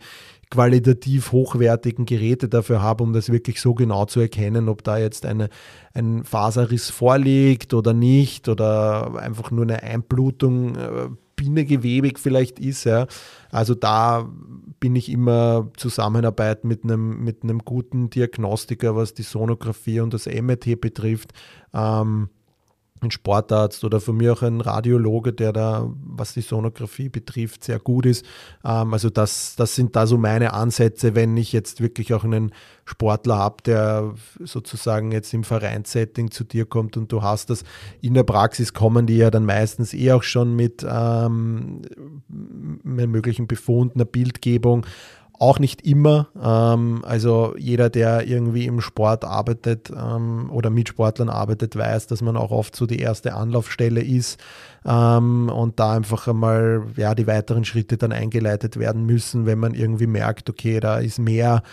qualitativ 0.50 1.32
hochwertigen 1.32 2.06
Geräte 2.06 2.50
dafür 2.50 2.82
habe, 2.82 3.04
um 3.04 3.14
das 3.14 3.32
wirklich 3.32 3.62
so 3.62 3.74
genau 3.74 4.06
zu 4.06 4.20
erkennen, 4.20 4.68
ob 4.68 4.84
da 4.84 4.98
jetzt 4.98 5.26
eine, 5.26 5.50
ein 5.94 6.24
Faserriss 6.26 6.90
vorliegt 6.90 7.74
oder 7.74 7.94
nicht 7.94 8.50
oder 8.50 9.16
einfach 9.16 9.52
nur 9.52 9.64
eine 9.64 9.82
Einblutung 9.84 10.76
äh, 10.76 11.10
Bindegewebig 11.42 12.20
vielleicht 12.20 12.60
ist. 12.60 12.84
Ja. 12.84 13.08
Also 13.52 13.74
da 13.74 14.30
bin 14.80 14.96
ich 14.96 15.10
immer 15.10 15.72
Zusammenarbeit 15.76 16.64
mit 16.64 16.84
einem, 16.84 17.24
mit 17.24 17.44
einem 17.44 17.60
guten 17.60 18.10
Diagnostiker, 18.10 18.96
was 18.96 19.14
die 19.14 19.24
Sonographie 19.24 20.00
und 20.00 20.14
das 20.14 20.28
MRT 20.28 20.80
betrifft. 20.80 21.34
Ähm, 21.74 22.30
ein 23.02 23.12
Sportarzt 23.12 23.84
oder 23.84 24.00
von 24.00 24.18
mir 24.18 24.34
auch 24.34 24.42
ein 24.44 24.62
Radiologe, 24.62 25.34
der 25.34 25.54
da, 25.54 25.90
was 26.04 26.34
die 26.34 26.42
Sonographie 26.42 27.10
betrifft, 27.10 27.64
sehr 27.64 27.80
gut 27.80 28.06
ist. 28.06 28.26
Ähm, 28.64 28.94
also 28.94 29.10
das, 29.10 29.56
das 29.56 29.76
sind 29.76 29.96
da 29.96 30.06
so 30.06 30.18
meine 30.18 30.54
Ansätze, 30.54 31.16
wenn 31.16 31.36
ich 31.38 31.52
jetzt 31.52 31.82
wirklich 31.82 32.14
auch 32.14 32.24
einen 32.24 32.52
Sportler 32.86 33.38
habe, 33.38 33.58
der 33.66 34.14
sozusagen 34.40 35.12
jetzt 35.12 35.34
im 35.34 35.44
Vereinssetting 35.44 36.30
zu 36.30 36.44
dir 36.44 36.66
kommt 36.66 36.98
und 36.98 37.12
du 37.12 37.24
hast 37.24 37.50
das. 37.50 37.64
In 38.02 38.14
der 38.14 38.24
Praxis 38.24 38.74
kommen 38.74 39.08
die 39.08 39.18
ja 39.18 39.32
dann 39.32 39.46
meistens 39.46 39.94
eh 39.94 40.12
auch 40.12 40.24
schon 40.24 40.56
mit 40.56 40.86
ähm, 40.88 41.82
möglichen 42.84 43.48
Befunden, 43.48 44.00
einer 44.00 44.06
Bildgebung. 44.06 44.86
Auch 45.42 45.58
nicht 45.58 45.82
immer. 45.82 46.28
Ähm, 46.40 47.04
also 47.04 47.56
jeder, 47.58 47.90
der 47.90 48.28
irgendwie 48.28 48.68
im 48.68 48.80
Sport 48.80 49.26
arbeitet 49.26 49.90
ähm, 49.90 50.52
oder 50.52 50.70
mit 50.70 50.90
Sportlern 50.90 51.30
arbeitet, 51.30 51.76
weiß, 51.76 52.06
dass 52.06 52.22
man 52.22 52.38
auch 52.38 52.52
oft 52.52 52.76
so 52.76 52.86
die 52.86 53.00
erste 53.00 53.34
Anlaufstelle 53.34 54.02
ist 54.04 54.40
ähm, 54.86 55.50
und 55.50 55.80
da 55.80 55.94
einfach 55.94 56.28
einmal 56.28 56.84
ja, 56.96 57.16
die 57.16 57.26
weiteren 57.26 57.66
Schritte 57.66 57.98
dann 57.98 58.12
eingeleitet 58.12 58.78
werden 58.78 59.08
müssen, 59.08 59.48
wenn 59.48 59.58
man 59.58 59.74
irgendwie 59.74 60.06
merkt, 60.06 60.48
okay, 60.48 60.80
da 60.80 61.00
ist 61.00 61.18
mehr 61.18 61.64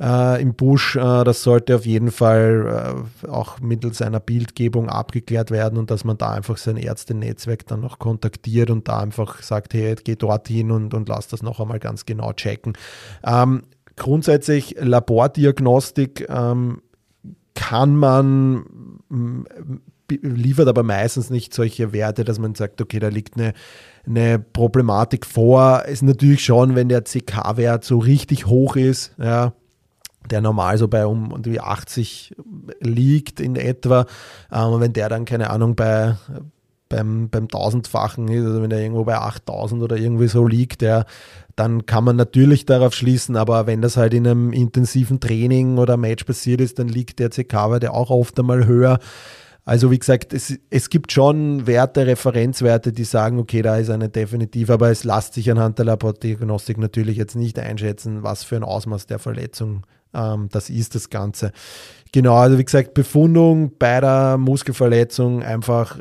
äh, 0.00 0.40
im 0.40 0.54
Busch. 0.54 0.96
Äh, 0.96 1.24
das 1.24 1.42
sollte 1.42 1.76
auf 1.76 1.86
jeden 1.86 2.10
Fall 2.10 3.04
äh, 3.24 3.28
auch 3.28 3.60
mittels 3.60 4.02
einer 4.02 4.20
Bildgebung 4.20 4.88
abgeklärt 4.88 5.50
werden 5.50 5.78
und 5.78 5.90
dass 5.90 6.04
man 6.04 6.18
da 6.18 6.30
einfach 6.30 6.56
sein 6.56 6.76
Ärztenetzwerk 6.76 7.66
dann 7.66 7.80
noch 7.80 7.98
kontaktiert 7.98 8.70
und 8.70 8.88
da 8.88 9.00
einfach 9.00 9.42
sagt, 9.42 9.74
hey, 9.74 9.94
geh 10.02 10.16
dorthin 10.16 10.70
und, 10.70 10.94
und 10.94 11.08
lass 11.08 11.28
das 11.28 11.42
noch 11.42 11.60
einmal 11.60 11.78
ganz 11.78 12.06
genau 12.06 12.32
checken. 12.32 12.72
Ähm, 13.24 13.64
grundsätzlich 13.96 14.76
Labordiagnostik 14.80 16.26
ähm, 16.30 16.80
kann 17.54 17.94
man 17.94 18.64
liefert 20.22 20.68
aber 20.68 20.82
meistens 20.82 21.30
nicht 21.30 21.54
solche 21.54 21.92
Werte, 21.92 22.24
dass 22.24 22.38
man 22.38 22.54
sagt, 22.54 22.80
okay, 22.80 22.98
da 22.98 23.08
liegt 23.08 23.36
eine, 23.36 23.52
eine 24.06 24.38
Problematik 24.38 25.26
vor. 25.26 25.84
Ist 25.84 26.02
natürlich 26.02 26.44
schon, 26.44 26.74
wenn 26.74 26.88
der 26.88 27.04
CK-Wert 27.04 27.84
so 27.84 27.98
richtig 27.98 28.46
hoch 28.46 28.76
ist, 28.76 29.14
ja, 29.18 29.52
der 30.30 30.40
normal 30.40 30.78
so 30.78 30.88
bei 30.88 31.06
um 31.06 31.42
die 31.42 31.60
80 31.60 32.34
liegt 32.80 33.40
in 33.40 33.56
etwa. 33.56 34.06
Ähm, 34.52 34.80
wenn 34.80 34.92
der 34.92 35.08
dann, 35.08 35.24
keine 35.24 35.50
Ahnung, 35.50 35.74
bei 35.76 36.16
beim, 36.90 37.30
beim 37.30 37.48
tausendfachen 37.48 38.28
ist, 38.28 38.44
also 38.44 38.60
wenn 38.60 38.68
der 38.68 38.80
irgendwo 38.80 39.04
bei 39.04 39.16
8000 39.16 39.82
oder 39.82 39.96
irgendwie 39.96 40.28
so 40.28 40.46
liegt, 40.46 40.82
der, 40.82 41.06
dann 41.56 41.86
kann 41.86 42.04
man 42.04 42.16
natürlich 42.16 42.66
darauf 42.66 42.94
schließen, 42.94 43.36
aber 43.36 43.66
wenn 43.66 43.80
das 43.80 43.96
halt 43.96 44.12
in 44.12 44.26
einem 44.26 44.52
intensiven 44.52 45.20
Training 45.20 45.78
oder 45.78 45.96
Match 45.96 46.24
passiert 46.24 46.60
ist, 46.60 46.78
dann 46.78 46.88
liegt 46.88 47.18
der 47.18 47.30
CK-Wert 47.30 47.88
auch 47.88 48.10
oft 48.10 48.38
einmal 48.38 48.66
höher. 48.66 48.98
Also 49.64 49.90
wie 49.90 49.98
gesagt, 49.98 50.32
es, 50.32 50.58
es 50.70 50.90
gibt 50.90 51.12
schon 51.12 51.66
Werte, 51.66 52.06
Referenzwerte, 52.06 52.92
die 52.92 53.04
sagen, 53.04 53.38
okay, 53.38 53.62
da 53.62 53.76
ist 53.76 53.90
eine 53.90 54.08
definitiv, 54.08 54.68
aber 54.70 54.90
es 54.90 55.04
lässt 55.04 55.34
sich 55.34 55.50
anhand 55.50 55.78
der 55.78 55.86
Labordiagnostik 55.86 56.76
natürlich 56.76 57.16
jetzt 57.16 57.36
nicht 57.36 57.58
einschätzen, 57.58 58.24
was 58.24 58.42
für 58.42 58.56
ein 58.56 58.64
Ausmaß 58.64 59.06
der 59.06 59.20
Verletzung 59.20 59.86
ähm, 60.14 60.48
das 60.50 60.70
ist 60.70 60.94
das 60.94 61.10
Ganze. 61.10 61.52
Genau, 62.12 62.34
also 62.34 62.58
wie 62.58 62.64
gesagt, 62.64 62.92
Befundung 62.94 63.72
bei 63.78 64.00
der 64.00 64.36
Muskelverletzung 64.36 65.44
einfach 65.44 65.96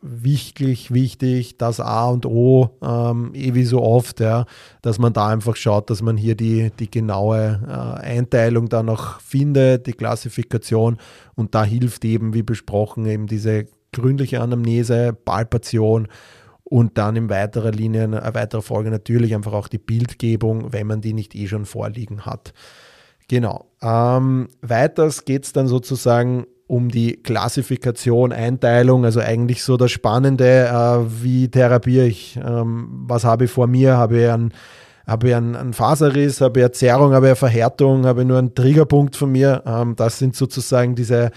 wichtig, 0.00 0.92
wichtig, 0.92 1.56
das 1.56 1.78
A 1.78 2.08
und 2.08 2.26
O, 2.26 2.76
ähm, 2.82 3.30
eh 3.32 3.54
wie 3.54 3.64
so 3.64 3.80
oft, 3.80 4.18
ja, 4.18 4.44
dass 4.82 4.98
man 4.98 5.12
da 5.12 5.28
einfach 5.28 5.54
schaut, 5.54 5.88
dass 5.88 6.02
man 6.02 6.16
hier 6.16 6.34
die, 6.34 6.72
die 6.80 6.90
genaue 6.90 7.60
äh, 7.64 7.70
Einteilung 8.04 8.70
dann 8.70 8.86
noch 8.86 9.20
findet, 9.20 9.86
die 9.86 9.92
Klassifikation 9.92 10.98
und 11.36 11.54
da 11.54 11.62
hilft 11.62 12.04
eben, 12.04 12.34
wie 12.34 12.42
besprochen, 12.42 13.06
eben 13.06 13.28
diese 13.28 13.66
gründliche 13.92 14.40
Anamnese, 14.40 15.12
Palpation 15.12 16.08
und 16.64 16.98
dann 16.98 17.14
in 17.14 17.30
weiterer 17.30 17.70
Linie, 17.70 18.04
in 18.04 18.12
weiterer 18.12 18.62
Folge 18.62 18.90
natürlich 18.90 19.32
einfach 19.32 19.52
auch 19.52 19.68
die 19.68 19.78
Bildgebung, 19.78 20.72
wenn 20.72 20.88
man 20.88 21.00
die 21.00 21.12
nicht 21.12 21.36
eh 21.36 21.46
schon 21.46 21.66
vorliegen 21.66 22.26
hat. 22.26 22.52
Genau. 23.32 23.64
Ähm, 23.80 24.48
weiters 24.60 25.24
geht 25.24 25.44
es 25.44 25.54
dann 25.54 25.66
sozusagen 25.66 26.44
um 26.66 26.90
die 26.90 27.14
Klassifikation, 27.14 28.30
Einteilung, 28.30 29.06
also 29.06 29.20
eigentlich 29.20 29.62
so 29.62 29.78
das 29.78 29.90
Spannende, 29.90 30.66
äh, 30.66 31.22
wie 31.22 31.48
therapiere 31.48 32.04
ich, 32.04 32.36
ähm, 32.36 32.88
was 33.06 33.24
habe 33.24 33.46
ich 33.46 33.50
vor 33.50 33.66
mir, 33.68 33.96
habe 33.96 34.20
ich 34.20 34.28
einen, 34.28 34.52
habe 35.06 35.28
ich 35.28 35.34
einen, 35.34 35.72
Faserriss, 35.72 36.42
habe 36.42 36.60
ich 36.60 36.64
eine 36.66 36.72
Zerrung, 36.72 37.14
habe 37.14 37.24
ich 37.24 37.30
eine 37.30 37.36
Verhärtung, 37.36 38.04
habe 38.04 38.20
ich 38.20 38.26
nur 38.28 38.36
einen 38.36 38.54
Triggerpunkt 38.54 39.16
von 39.16 39.32
mir. 39.32 39.62
Ähm, 39.64 39.96
das 39.96 40.18
sind 40.18 40.36
sozusagen 40.36 40.94
diese, 40.94 41.30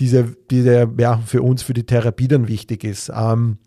diese, 0.00 0.34
diese, 0.50 0.90
ja, 0.98 1.18
für 1.24 1.42
uns, 1.42 1.62
für 1.62 1.72
die 1.72 1.86
Therapie 1.86 2.26
dann 2.26 2.48
wichtig 2.48 2.82
ist. 2.82 3.12
Ähm, 3.14 3.58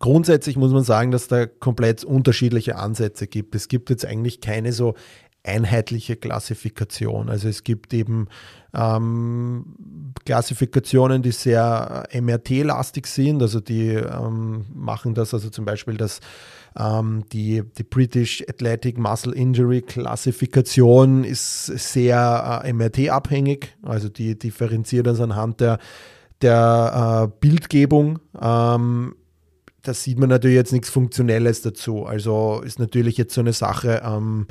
grundsätzlich 0.00 0.56
muss 0.56 0.72
man 0.72 0.82
sagen, 0.82 1.12
dass 1.12 1.28
da 1.28 1.46
komplett 1.46 2.02
unterschiedliche 2.02 2.74
Ansätze 2.74 3.28
gibt. 3.28 3.54
Es 3.54 3.68
gibt 3.68 3.90
jetzt 3.90 4.04
eigentlich 4.04 4.40
keine 4.40 4.72
so 4.72 4.94
einheitliche 5.46 6.16
Klassifikation. 6.16 7.28
Also 7.28 7.48
es 7.48 7.64
gibt 7.64 7.94
eben 7.94 8.28
ähm, 8.74 10.14
Klassifikationen, 10.24 11.22
die 11.22 11.32
sehr 11.32 12.08
MRT-lastig 12.12 13.06
sind, 13.06 13.40
also 13.40 13.60
die 13.60 13.90
ähm, 13.90 14.66
machen 14.74 15.14
das, 15.14 15.32
also 15.32 15.48
zum 15.50 15.64
Beispiel 15.64 15.96
das, 15.96 16.20
ähm, 16.78 17.24
die, 17.32 17.62
die 17.78 17.84
British 17.84 18.44
Athletic 18.48 18.98
Muscle 18.98 19.32
Injury 19.32 19.82
Klassifikation 19.82 21.24
ist 21.24 21.66
sehr 21.66 22.62
äh, 22.64 22.72
MRT-abhängig, 22.72 23.76
also 23.82 24.08
die 24.08 24.38
differenziert 24.38 25.06
das 25.06 25.20
anhand 25.20 25.60
der, 25.60 25.78
der 26.42 27.30
äh, 27.32 27.36
Bildgebung. 27.40 28.18
Ähm, 28.40 29.14
da 29.82 29.94
sieht 29.94 30.18
man 30.18 30.28
natürlich 30.28 30.56
jetzt 30.56 30.72
nichts 30.72 30.90
Funktionelles 30.90 31.62
dazu. 31.62 32.06
Also 32.06 32.60
ist 32.64 32.80
natürlich 32.80 33.16
jetzt 33.16 33.34
so 33.34 33.40
eine 33.40 33.52
Sache, 33.52 34.02
ähm, 34.04 34.48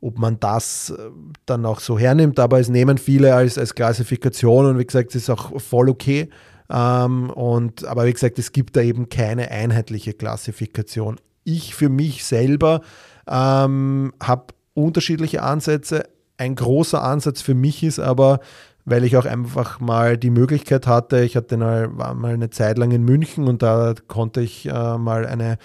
ob 0.00 0.18
man 0.18 0.40
das 0.40 0.90
äh, 0.90 1.10
dann 1.46 1.66
auch 1.66 1.80
so 1.80 1.98
hernimmt, 1.98 2.38
aber 2.38 2.60
es 2.60 2.68
nehmen 2.68 2.98
viele 2.98 3.34
als, 3.34 3.58
als 3.58 3.74
Klassifikation 3.74 4.66
und 4.66 4.78
wie 4.78 4.86
gesagt, 4.86 5.10
es 5.10 5.22
ist 5.22 5.30
auch 5.30 5.60
voll 5.60 5.88
okay. 5.88 6.28
Ähm, 6.70 7.30
und, 7.30 7.84
aber 7.84 8.06
wie 8.06 8.12
gesagt, 8.12 8.38
es 8.38 8.52
gibt 8.52 8.76
da 8.76 8.80
eben 8.80 9.08
keine 9.08 9.50
einheitliche 9.50 10.14
Klassifikation. 10.14 11.16
Ich 11.44 11.74
für 11.74 11.88
mich 11.88 12.24
selber 12.24 12.80
ähm, 13.28 14.12
habe 14.22 14.54
unterschiedliche 14.74 15.42
Ansätze. 15.42 16.04
Ein 16.36 16.54
großer 16.54 17.02
Ansatz 17.02 17.42
für 17.42 17.54
mich 17.54 17.82
ist 17.82 17.98
aber, 17.98 18.40
weil 18.84 19.04
ich 19.04 19.16
auch 19.16 19.26
einfach 19.26 19.80
mal 19.80 20.16
die 20.16 20.30
Möglichkeit 20.30 20.86
hatte, 20.86 21.22
ich 21.22 21.36
hatte 21.36 21.56
eine, 21.56 21.90
war 21.92 22.14
mal 22.14 22.34
eine 22.34 22.50
Zeit 22.50 22.78
lang 22.78 22.92
in 22.92 23.04
München 23.04 23.46
und 23.46 23.62
da 23.62 23.94
konnte 24.08 24.40
ich 24.40 24.66
äh, 24.66 24.98
mal 24.98 25.26
eine 25.26 25.58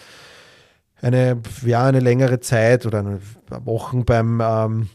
eine, 1.02 1.42
ja, 1.66 1.86
eine 1.86 2.00
längere 2.00 2.40
Zeit 2.40 2.86
oder 2.86 3.00
eine 3.00 3.20
Wochen 3.64 4.06
beim 4.06 4.42
ähm, 4.44 4.90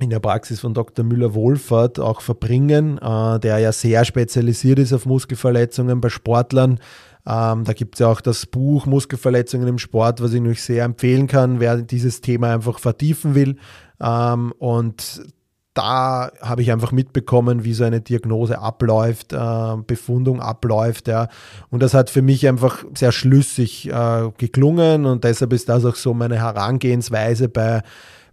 in 0.00 0.10
der 0.10 0.20
Praxis 0.20 0.60
von 0.60 0.74
Dr. 0.74 1.04
Müller-Wohlfahrt 1.04 2.00
auch 2.00 2.20
verbringen, 2.20 2.98
äh, 2.98 3.38
der 3.38 3.58
ja 3.58 3.72
sehr 3.72 4.04
spezialisiert 4.04 4.78
ist 4.78 4.92
auf 4.92 5.06
Muskelverletzungen 5.06 6.00
bei 6.00 6.08
Sportlern. 6.08 6.80
Ähm, 7.24 7.64
da 7.64 7.72
gibt 7.72 7.94
es 7.94 8.00
ja 8.00 8.08
auch 8.08 8.20
das 8.20 8.46
Buch 8.46 8.86
Muskelverletzungen 8.86 9.68
im 9.68 9.78
Sport, 9.78 10.20
was 10.20 10.32
ich 10.32 10.42
euch 10.42 10.62
sehr 10.62 10.84
empfehlen 10.84 11.28
kann, 11.28 11.60
wer 11.60 11.76
dieses 11.76 12.20
Thema 12.20 12.52
einfach 12.52 12.80
vertiefen 12.80 13.34
will. 13.34 13.56
Ähm, 14.00 14.52
und 14.58 15.22
da 15.74 16.30
habe 16.40 16.62
ich 16.62 16.70
einfach 16.70 16.92
mitbekommen, 16.92 17.64
wie 17.64 17.72
so 17.72 17.84
eine 17.84 18.00
Diagnose 18.00 18.58
abläuft, 18.58 19.32
äh, 19.32 19.76
Befundung 19.86 20.40
abläuft. 20.40 21.08
Ja. 21.08 21.28
Und 21.70 21.82
das 21.82 21.94
hat 21.94 22.10
für 22.10 22.22
mich 22.22 22.46
einfach 22.46 22.84
sehr 22.94 23.12
schlüssig 23.12 23.88
äh, 23.88 24.30
geklungen 24.36 25.06
und 25.06 25.24
deshalb 25.24 25.52
ist 25.52 25.68
das 25.68 25.84
auch 25.84 25.96
so 25.96 26.12
meine 26.12 26.36
Herangehensweise 26.36 27.48
bei, 27.48 27.82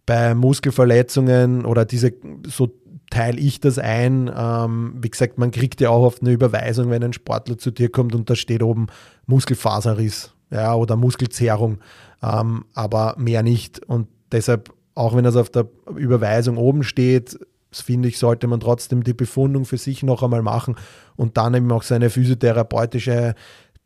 bei 0.05 0.35
Muskelverletzungen 0.35 1.65
oder 1.65 1.85
diese, 1.85 2.13
so 2.45 2.69
teile 3.09 3.39
ich 3.39 3.59
das 3.59 3.79
ein. 3.79 4.29
Ähm, 4.35 4.95
wie 5.01 5.09
gesagt, 5.09 5.37
man 5.37 5.51
kriegt 5.51 5.79
ja 5.81 5.89
auch 5.89 6.03
oft 6.03 6.21
eine 6.21 6.31
Überweisung, 6.31 6.89
wenn 6.89 7.03
ein 7.03 7.13
Sportler 7.13 7.57
zu 7.57 7.71
dir 7.71 7.89
kommt 7.89 8.15
und 8.15 8.29
da 8.29 8.35
steht 8.35 8.63
oben 8.63 8.87
Muskelfaserriss 9.27 10.33
ja, 10.51 10.75
oder 10.75 10.95
Muskelzerrung, 10.97 11.79
ähm, 12.21 12.65
aber 12.73 13.15
mehr 13.17 13.43
nicht. 13.43 13.79
Und 13.85 14.07
deshalb 14.31 14.73
auch 14.99 15.15
wenn 15.15 15.23
das 15.23 15.37
auf 15.37 15.49
der 15.49 15.65
Überweisung 15.95 16.57
oben 16.57 16.83
steht, 16.83 17.39
finde 17.71 18.09
ich, 18.09 18.19
sollte 18.19 18.47
man 18.47 18.59
trotzdem 18.59 19.01
die 19.01 19.13
Befundung 19.13 19.63
für 19.63 19.77
sich 19.77 20.03
noch 20.03 20.23
einmal 20.23 20.41
machen 20.41 20.75
und 21.15 21.37
dann 21.37 21.53
eben 21.53 21.71
auch 21.71 21.83
seine 21.83 22.09
physiotherapeutische 22.09 23.33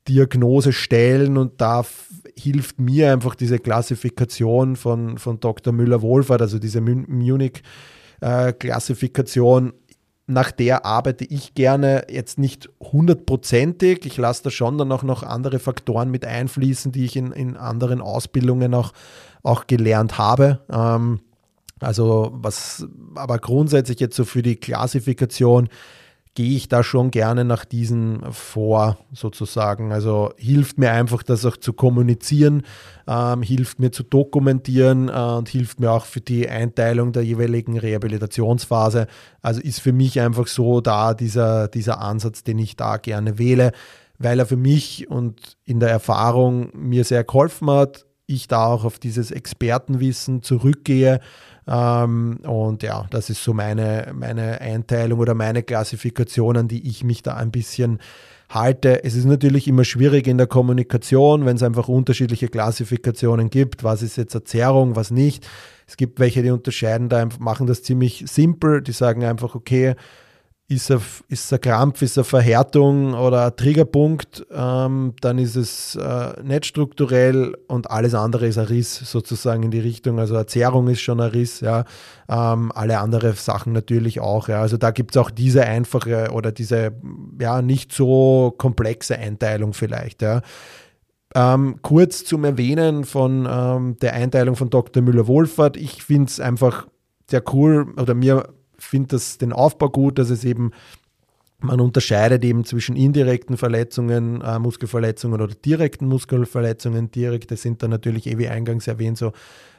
Diagnose 0.08 0.74
stellen 0.74 1.38
und 1.38 1.62
da 1.62 1.86
hilft 2.36 2.80
mir 2.80 3.14
einfach 3.14 3.36
diese 3.36 3.60
Klassifikation 3.60 4.76
von, 4.76 5.20
von 5.20 5.40
Dr. 5.40 5.72
Müller-Wohlfahrt, 5.72 6.42
also 6.42 6.58
diese 6.58 6.82
Munich-Klassifikation, 6.82 9.70
äh, 9.70 9.74
nach 10.26 10.52
der 10.52 10.86
arbeite 10.86 11.26
ich 11.26 11.54
gerne 11.54 12.06
jetzt 12.10 12.40
nicht 12.40 12.70
hundertprozentig. 12.80 14.06
Ich 14.06 14.18
lasse 14.18 14.44
da 14.44 14.50
schon 14.52 14.78
dann 14.78 14.92
auch 14.92 15.04
noch 15.04 15.24
andere 15.24 15.60
Faktoren 15.60 16.10
mit 16.10 16.26
einfließen, 16.26 16.92
die 16.92 17.06
ich 17.06 17.16
in, 17.16 17.32
in 17.32 17.58
anderen 17.58 18.02
Ausbildungen 18.02 18.74
auch 18.74 18.94
auch 19.44 19.68
gelernt 19.68 20.18
habe. 20.18 20.62
Ähm, 20.72 21.20
also 21.80 22.32
was, 22.34 22.88
aber 23.16 23.38
grundsätzlich 23.40 24.00
jetzt 24.00 24.16
so 24.16 24.24
für 24.24 24.42
die 24.42 24.56
Klassifikation 24.56 25.68
gehe 26.36 26.56
ich 26.56 26.68
da 26.68 26.84
schon 26.84 27.12
gerne 27.12 27.46
nach 27.46 27.64
diesen 27.64 28.24
vor, 28.32 28.98
sozusagen. 29.12 29.92
Also 29.92 30.32
hilft 30.38 30.80
mir 30.80 30.92
einfach, 30.92 31.22
das 31.22 31.46
auch 31.46 31.58
zu 31.58 31.74
kommunizieren, 31.74 32.64
ähm, 33.08 33.44
hilft 33.44 33.80
mir 33.80 33.92
zu 33.92 34.04
dokumentieren 34.04 35.10
äh, 35.10 35.12
und 35.12 35.50
hilft 35.50 35.80
mir 35.80 35.92
auch 35.92 36.06
für 36.06 36.22
die 36.22 36.50
Einteilung 36.50 37.12
der 37.12 37.24
jeweiligen 37.24 37.78
Rehabilitationsphase. 37.78 39.08
Also 39.42 39.62
ist 39.62 39.80
für 39.80 39.94
mich 39.94 40.20
einfach 40.20 40.48
so 40.48 40.82
da 40.82 41.14
dieser, 41.14 41.68
dieser 41.68 42.02
Ansatz, 42.02 42.44
den 42.44 42.58
ich 42.58 42.76
da 42.76 42.98
gerne 42.98 43.38
wähle, 43.38 43.72
weil 44.18 44.40
er 44.40 44.48
für 44.48 44.58
mich 44.58 45.10
und 45.10 45.58
in 45.66 45.80
der 45.80 45.90
Erfahrung 45.90 46.72
mir 46.74 47.04
sehr 47.04 47.24
geholfen 47.24 47.70
hat, 47.70 48.06
ich 48.26 48.48
da 48.48 48.66
auch 48.66 48.86
auf 48.86 49.00
dieses 49.00 49.32
Expertenwissen 49.32 50.44
zurückgehe. 50.44 51.20
Ähm, 51.68 52.40
und 52.44 52.84
ja, 52.84 53.06
das 53.10 53.30
ist 53.30 53.44
so 53.44 53.54
meine, 53.54 54.12
meine 54.14 54.62
Einteilung 54.62 55.20
oder 55.20 55.34
meine 55.34 55.64
Klassifikation, 55.64 56.58
an 56.58 56.68
die 56.68 56.88
ich 56.88 57.04
mich 57.04 57.22
da 57.22 57.36
ein 57.36 57.52
bisschen 57.52 58.00
halte. 58.50 59.04
Es 59.04 59.16
ist 59.16 59.26
natürlich 59.26 59.68
immer 59.68 59.84
schwierig 59.84 60.28
in 60.28 60.38
der 60.38 60.48
Kommunikation, 60.48 61.46
wenn 61.46 61.56
es 61.56 61.64
einfach 61.64 61.88
unterschiedliche 61.88 62.48
Klassifikationen 62.48 63.50
gibt. 63.50 63.84
Was 63.84 64.02
ist 64.02 64.18
jetzt 64.18 64.36
Erzerrung, 64.36 64.96
was 64.96 65.12
nicht? 65.12 65.48
Es 65.88 65.98
gibt 65.98 66.20
welche, 66.20 66.44
die 66.44 66.52
unterscheiden 66.52 67.10
da, 67.10 67.28
machen 67.40 67.68
das 67.68 67.84
ziemlich 67.84 68.24
simpel. 68.28 68.82
Die 68.82 68.92
sagen 68.94 69.24
einfach, 69.24 69.56
okay, 69.56 69.96
ist 70.70 70.90
er, 70.90 71.02
ist 71.28 71.52
er 71.52 71.60
Krampf, 71.60 72.02
ist 72.02 72.18
er 72.18 72.24
Verhärtung 72.24 73.14
oder 73.14 73.48
ein 73.48 73.56
Triggerpunkt, 73.56 74.46
ähm, 74.52 75.14
dann 75.20 75.38
ist 75.38 75.56
es 75.56 75.96
äh, 75.96 76.42
nicht 76.42 76.66
strukturell 76.66 77.56
und 77.68 77.92
alles 77.92 78.16
andere 78.16 78.48
ist 78.48 78.58
ein 78.58 78.66
Riss 78.66 78.96
sozusagen 78.96 79.64
in 79.64 79.72
die 79.72 79.82
Richtung. 79.82 80.20
Also 80.20 80.36
eine 80.36 80.46
Zerrung 80.46 80.88
ist 80.88 81.02
schon 81.02 81.20
ein 81.20 81.30
Riss, 81.30 81.60
ja. 81.60 81.84
Ähm, 82.30 82.72
alle 82.74 83.00
anderen 83.00 83.34
Sachen 83.34 83.74
natürlich 83.74 84.22
auch. 84.22 84.48
Ja. 84.48 84.62
Also 84.62 84.78
da 84.78 84.92
gibt 84.92 85.16
es 85.16 85.22
auch 85.22 85.30
diese 85.30 85.66
einfache 85.66 86.32
oder 86.32 86.52
diese 86.52 86.94
ja 87.40 87.62
nicht 87.62 87.92
so 87.92 88.54
komplexe 88.58 89.18
Einteilung 89.18 89.74
vielleicht. 89.74 90.22
Ja. 90.22 90.42
Ähm, 91.36 91.80
kurz 91.82 92.24
zum 92.24 92.46
Erwähnen 92.46 93.04
von 93.04 93.48
ähm, 93.50 93.98
der 94.02 94.14
Einteilung 94.14 94.56
von 94.56 94.70
Dr. 94.70 95.04
Müller-Wohlfahrt. 95.04 95.78
Ich 95.78 96.04
finde 96.04 96.30
es 96.30 96.40
einfach 96.40 96.88
sehr 97.30 97.44
cool 97.54 97.94
oder 97.98 98.14
mir 98.14 98.48
finde 98.84 99.18
den 99.42 99.54
Aufbau 99.54 99.90
gut, 99.90 100.20
dass 100.20 100.30
es 100.30 100.44
eben 100.44 100.72
man 101.64 101.80
unterscheidet 101.80 102.44
eben 102.44 102.66
zwischen 102.66 102.96
indirekten 102.96 103.58
Verletzungen, 103.58 104.42
äh, 104.42 104.60
Muskelverletzungen 104.60 105.42
oder 105.42 105.54
direkten 105.54 106.08
Muskelverletzungen. 106.08 107.10
Direkte 107.12 107.56
sind 107.56 107.82
dann 107.82 107.90
natürlich, 107.90 108.28
eh 108.28 108.38
wie 108.38 108.50
eingangs 108.50 108.88
erwähnt, 108.88 109.18
so 109.18 109.32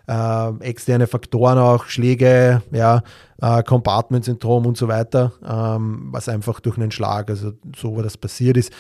äh, 0.07 0.51
externe 0.61 1.07
Faktoren 1.07 1.59
auch, 1.59 1.87
Schläge, 1.87 2.63
ja, 2.73 3.03
äh, 3.41 3.63
Compartment-Syndrom 3.63 4.67
und 4.67 4.77
so 4.77 4.89
weiter, 4.89 5.33
ähm, 5.47 6.09
was 6.11 6.29
einfach 6.29 6.61
durch 6.61 6.77
einen 6.77 6.91
Schlag, 6.91 7.31
also 7.31 7.53
so, 7.77 7.97
wo 7.97 8.03
das 8.03 8.17
passiert 8.17 8.57
ist. 8.57 8.73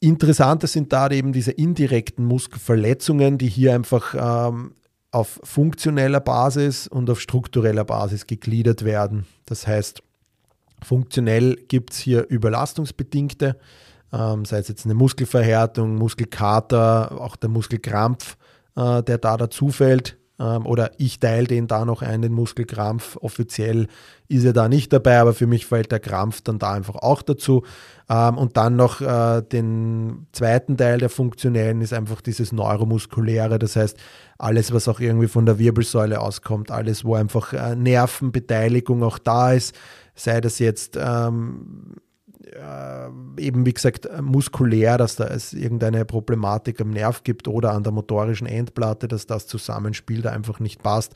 Interessanter 0.00 0.68
sind 0.68 0.92
da 0.92 1.08
eben 1.10 1.32
diese 1.32 1.50
indirekten 1.50 2.24
Muskelverletzungen, 2.24 3.38
die 3.38 3.48
hier 3.48 3.74
einfach 3.74 4.14
ähm, 4.48 4.72
auf 5.10 5.40
funktioneller 5.42 6.20
Basis 6.20 6.86
und 6.86 7.08
auf 7.10 7.20
struktureller 7.20 7.84
Basis 7.84 8.26
gegliedert 8.26 8.84
werden. 8.84 9.26
Das 9.46 9.66
heißt, 9.66 10.02
funktionell 10.82 11.56
gibt 11.68 11.92
es 11.92 11.98
hier 11.98 12.28
überlastungsbedingte, 12.28 13.56
ähm, 14.12 14.44
sei 14.44 14.58
es 14.58 14.68
jetzt 14.68 14.84
eine 14.84 14.94
Muskelverhärtung, 14.94 15.96
Muskelkater, 15.96 17.20
auch 17.20 17.36
der 17.36 17.48
Muskelkrampf, 17.48 18.36
äh, 18.76 19.02
der 19.02 19.18
da 19.18 19.36
dazu 19.36 19.70
fällt. 19.70 20.18
Ähm, 20.40 20.66
oder 20.66 20.92
ich 20.98 21.18
teile 21.18 21.46
den 21.46 21.66
da 21.66 21.84
noch 21.84 22.02
ein, 22.02 22.22
den 22.22 22.32
Muskelkrampf. 22.32 23.16
Offiziell 23.16 23.88
ist 24.28 24.44
er 24.44 24.52
da 24.52 24.68
nicht 24.68 24.92
dabei, 24.92 25.18
aber 25.18 25.34
für 25.34 25.46
mich 25.46 25.66
fällt 25.66 25.90
der 25.90 26.00
Krampf 26.00 26.42
dann 26.42 26.58
da 26.58 26.72
einfach 26.72 26.96
auch 26.96 27.22
dazu. 27.22 27.64
Ähm, 28.08 28.38
und 28.38 28.56
dann 28.56 28.76
noch 28.76 29.00
äh, 29.00 29.42
den 29.42 30.26
zweiten 30.32 30.76
Teil 30.76 30.98
der 30.98 31.08
Funktionellen 31.08 31.80
ist 31.80 31.92
einfach 31.92 32.20
dieses 32.20 32.52
Neuromuskuläre, 32.52 33.58
das 33.58 33.76
heißt 33.76 33.98
alles, 34.38 34.72
was 34.72 34.86
auch 34.86 35.00
irgendwie 35.00 35.28
von 35.28 35.46
der 35.46 35.58
Wirbelsäule 35.58 36.20
auskommt, 36.20 36.70
alles, 36.70 37.04
wo 37.04 37.14
einfach 37.14 37.52
äh, 37.52 37.74
Nervenbeteiligung 37.74 39.02
auch 39.02 39.18
da 39.18 39.52
ist, 39.52 39.74
sei 40.14 40.40
das 40.40 40.58
jetzt 40.58 40.96
ähm, 41.00 41.96
äh, 42.44 43.42
eben 43.42 43.66
wie 43.66 43.72
gesagt 43.72 44.08
muskulär, 44.20 44.98
dass 44.98 45.16
da 45.16 45.26
es 45.26 45.52
irgendeine 45.52 46.04
Problematik 46.04 46.80
am 46.80 46.90
Nerv 46.90 47.22
gibt 47.24 47.48
oder 47.48 47.72
an 47.72 47.82
der 47.82 47.92
motorischen 47.92 48.46
Endplatte, 48.46 49.08
dass 49.08 49.26
das 49.26 49.46
Zusammenspiel 49.46 50.22
da 50.22 50.30
einfach 50.30 50.60
nicht 50.60 50.82
passt. 50.82 51.14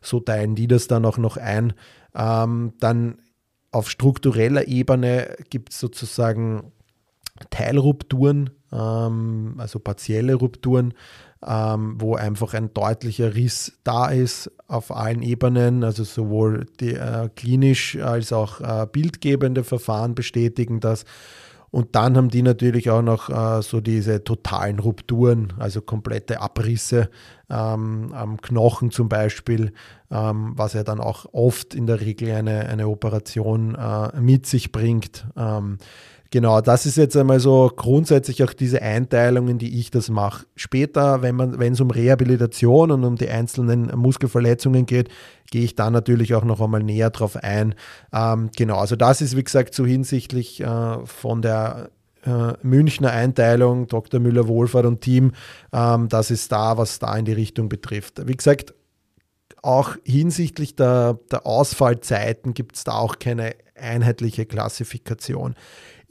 So 0.00 0.20
teilen 0.20 0.54
die 0.54 0.66
das 0.66 0.86
dann 0.86 1.04
auch 1.04 1.18
noch 1.18 1.36
ein. 1.36 1.74
Ähm, 2.14 2.72
dann 2.80 3.18
auf 3.70 3.90
struktureller 3.90 4.66
Ebene 4.66 5.36
gibt 5.48 5.72
es 5.72 5.80
sozusagen 5.80 6.72
Teilrupturen, 7.50 8.50
ähm, 8.72 9.54
also 9.58 9.78
partielle 9.78 10.34
Rupturen, 10.34 10.94
ähm, 11.46 11.96
wo 11.98 12.14
einfach 12.16 12.54
ein 12.54 12.72
deutlicher 12.74 13.34
Riss 13.34 13.78
da 13.82 14.08
ist 14.08 14.50
auf 14.68 14.94
allen 14.94 15.22
Ebenen, 15.22 15.84
also 15.84 16.04
sowohl 16.04 16.66
die, 16.80 16.94
äh, 16.94 17.28
klinisch 17.34 17.96
als 17.96 18.32
auch 18.32 18.60
äh, 18.60 18.86
bildgebende 18.90 19.64
Verfahren 19.64 20.14
bestätigen 20.14 20.80
das. 20.80 21.04
Und 21.70 21.94
dann 21.94 22.16
haben 22.16 22.30
die 22.30 22.42
natürlich 22.42 22.90
auch 22.90 23.02
noch 23.02 23.30
äh, 23.30 23.62
so 23.62 23.80
diese 23.80 24.24
totalen 24.24 24.80
Rupturen, 24.80 25.52
also 25.58 25.80
komplette 25.80 26.40
Abrisse 26.40 27.08
ähm, 27.48 28.12
am 28.12 28.40
Knochen 28.40 28.90
zum 28.90 29.08
Beispiel, 29.08 29.72
ähm, 30.10 30.52
was 30.56 30.72
ja 30.72 30.82
dann 30.82 31.00
auch 31.00 31.26
oft 31.32 31.74
in 31.74 31.86
der 31.86 32.00
Regel 32.00 32.32
eine, 32.32 32.68
eine 32.68 32.88
Operation 32.88 33.76
äh, 33.76 34.20
mit 34.20 34.46
sich 34.46 34.72
bringt. 34.72 35.26
Ähm, 35.36 35.78
Genau, 36.32 36.60
das 36.60 36.86
ist 36.86 36.96
jetzt 36.96 37.16
einmal 37.16 37.40
so 37.40 37.72
grundsätzlich 37.74 38.44
auch 38.44 38.52
diese 38.52 38.80
Einteilungen, 38.82 39.58
die 39.58 39.80
ich 39.80 39.90
das 39.90 40.10
mache. 40.10 40.46
Später, 40.54 41.22
wenn 41.22 41.72
es 41.72 41.80
um 41.80 41.90
Rehabilitation 41.90 42.92
und 42.92 43.02
um 43.02 43.16
die 43.16 43.28
einzelnen 43.28 43.90
Muskelverletzungen 43.98 44.86
geht, 44.86 45.08
gehe 45.50 45.64
ich 45.64 45.74
da 45.74 45.90
natürlich 45.90 46.34
auch 46.36 46.44
noch 46.44 46.60
einmal 46.60 46.84
näher 46.84 47.10
drauf 47.10 47.36
ein. 47.36 47.74
Ähm, 48.12 48.50
genau, 48.56 48.76
also 48.76 48.94
das 48.94 49.20
ist 49.20 49.36
wie 49.36 49.42
gesagt 49.42 49.74
so 49.74 49.84
hinsichtlich 49.84 50.60
äh, 50.60 51.04
von 51.04 51.42
der 51.42 51.90
äh, 52.24 52.52
Münchner 52.62 53.10
Einteilung, 53.10 53.88
Dr. 53.88 54.20
Müller-Wohlfahrt 54.20 54.86
und 54.86 55.00
Team, 55.00 55.32
ähm, 55.72 56.08
das 56.08 56.30
ist 56.30 56.52
da, 56.52 56.78
was 56.78 57.00
da 57.00 57.16
in 57.16 57.24
die 57.24 57.32
Richtung 57.32 57.68
betrifft. 57.68 58.28
Wie 58.28 58.36
gesagt, 58.36 58.74
auch 59.62 59.96
hinsichtlich 60.04 60.76
der, 60.76 61.18
der 61.30 61.44
Ausfallzeiten 61.44 62.54
gibt 62.54 62.76
es 62.76 62.84
da 62.84 62.92
auch 62.92 63.18
keine 63.18 63.56
einheitliche 63.74 64.46
Klassifikation. 64.46 65.54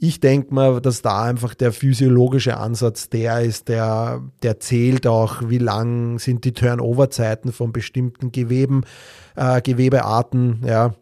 Ich 0.02 0.18
denke 0.18 0.54
mal, 0.54 0.80
dass 0.80 1.02
da 1.02 1.24
einfach 1.24 1.54
der 1.54 1.72
physiologische 1.72 2.56
Ansatz 2.56 3.10
der 3.10 3.42
ist, 3.42 3.68
der, 3.68 4.22
der 4.42 4.58
zählt 4.58 5.06
auch, 5.06 5.42
wie 5.50 5.58
lang 5.58 6.18
sind 6.18 6.46
die 6.46 6.52
Turnover-Zeiten 6.52 7.52
von 7.52 7.70
bestimmten 7.70 8.32
Geweben, 8.32 8.84
äh, 9.36 9.60
Gewebearten, 9.60 10.62
ja. 10.66 10.94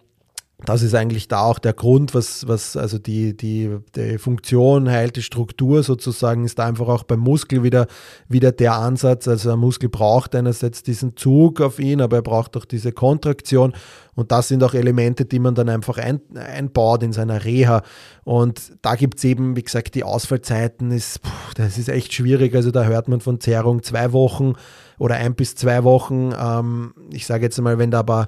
Das 0.65 0.83
ist 0.83 0.95
eigentlich 0.95 1.29
da 1.29 1.43
auch 1.43 1.61
der 1.61 1.73
Grund, 1.73 2.15
was, 2.15 2.49
was 2.49 2.77
also 2.77 2.99
die, 2.99 3.37
die, 3.37 3.77
die 3.95 4.19
Funktion 4.19 4.91
heilt 4.91 5.15
die 5.15 5.23
Struktur 5.23 5.85
sozusagen, 5.85 6.45
ist 6.45 6.59
da 6.59 6.67
einfach 6.67 6.89
auch 6.89 7.05
beim 7.05 7.21
Muskel 7.21 7.63
wieder, 7.63 7.87
wieder 8.29 8.51
der 8.51 8.75
Ansatz. 8.75 9.29
Also 9.29 9.53
ein 9.53 9.59
Muskel 9.61 9.89
braucht 9.89 10.35
einerseits 10.35 10.83
diesen 10.83 11.17
Zug 11.17 11.61
auf 11.61 11.79
ihn, 11.79 12.01
aber 12.01 12.17
er 12.17 12.23
braucht 12.23 12.57
auch 12.57 12.65
diese 12.65 12.91
Kontraktion. 12.91 13.73
Und 14.17 14.33
das 14.33 14.49
sind 14.49 14.65
auch 14.65 14.75
Elemente, 14.75 15.27
die 15.27 15.39
man 15.39 15.55
dann 15.55 15.69
einfach 15.69 15.97
ein, 15.97 16.21
einbaut 16.35 17.05
in 17.05 17.13
seiner 17.13 17.45
Reha. 17.45 17.83
Und 18.25 18.73
da 18.83 18.97
gibt 18.97 19.19
es 19.19 19.25
eben, 19.25 19.55
wie 19.55 19.63
gesagt, 19.63 19.95
die 19.95 20.03
Ausfallzeiten, 20.03 20.91
ist, 20.91 21.23
puh, 21.23 21.31
das 21.55 21.79
ist 21.79 21.89
echt 21.89 22.13
schwierig. 22.13 22.57
Also 22.57 22.73
da 22.73 22.83
hört 22.83 23.07
man 23.07 23.21
von 23.21 23.39
Zerrung 23.39 23.85
zwei 23.85 24.13
Wochen 24.13 24.55
oder 24.99 25.15
ein 25.15 25.37
bis 25.37 25.55
zwei 25.55 25.85
Wochen. 25.85 26.33
Ähm, 26.37 26.95
ich 27.13 27.27
sage 27.27 27.45
jetzt 27.45 27.61
mal, 27.61 27.79
wenn 27.79 27.93
da 27.93 28.01
aber 28.01 28.27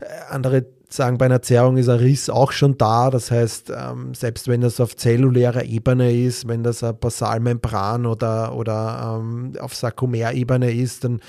äh, 0.00 0.04
andere 0.28 0.66
sagen, 0.92 1.18
bei 1.18 1.26
einer 1.26 1.42
Zerrung 1.42 1.76
ist 1.76 1.88
ein 1.88 1.98
Riss 1.98 2.30
auch 2.30 2.52
schon 2.52 2.78
da. 2.78 3.10
Das 3.10 3.30
heißt, 3.30 3.70
ähm, 3.70 4.14
selbst 4.14 4.48
wenn 4.48 4.60
das 4.60 4.80
auf 4.80 4.96
zellulärer 4.96 5.64
Ebene 5.64 6.12
ist, 6.12 6.48
wenn 6.48 6.62
das 6.62 6.82
eine 6.82 6.94
Basalmembran 6.94 8.06
oder, 8.06 8.54
oder 8.54 9.18
ähm, 9.20 9.52
auf 9.60 9.74
Sarkomerebene 9.74 10.72
ist, 10.72 11.04
dann 11.04 11.20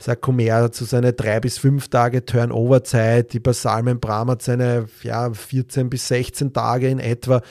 Sarkomer 0.00 0.70
zu 0.70 0.84
seine 0.84 1.12
drei 1.12 1.40
bis 1.40 1.58
fünf 1.58 1.88
Tage 1.88 2.24
Turnover-Zeit, 2.24 3.32
die 3.32 3.40
Basalmembran 3.40 4.30
hat 4.30 4.42
seine 4.42 4.86
ja, 5.02 5.32
14 5.32 5.90
bis 5.90 6.06
16 6.08 6.52
Tage 6.52 6.88
in 6.88 7.00
etwa. 7.00 7.42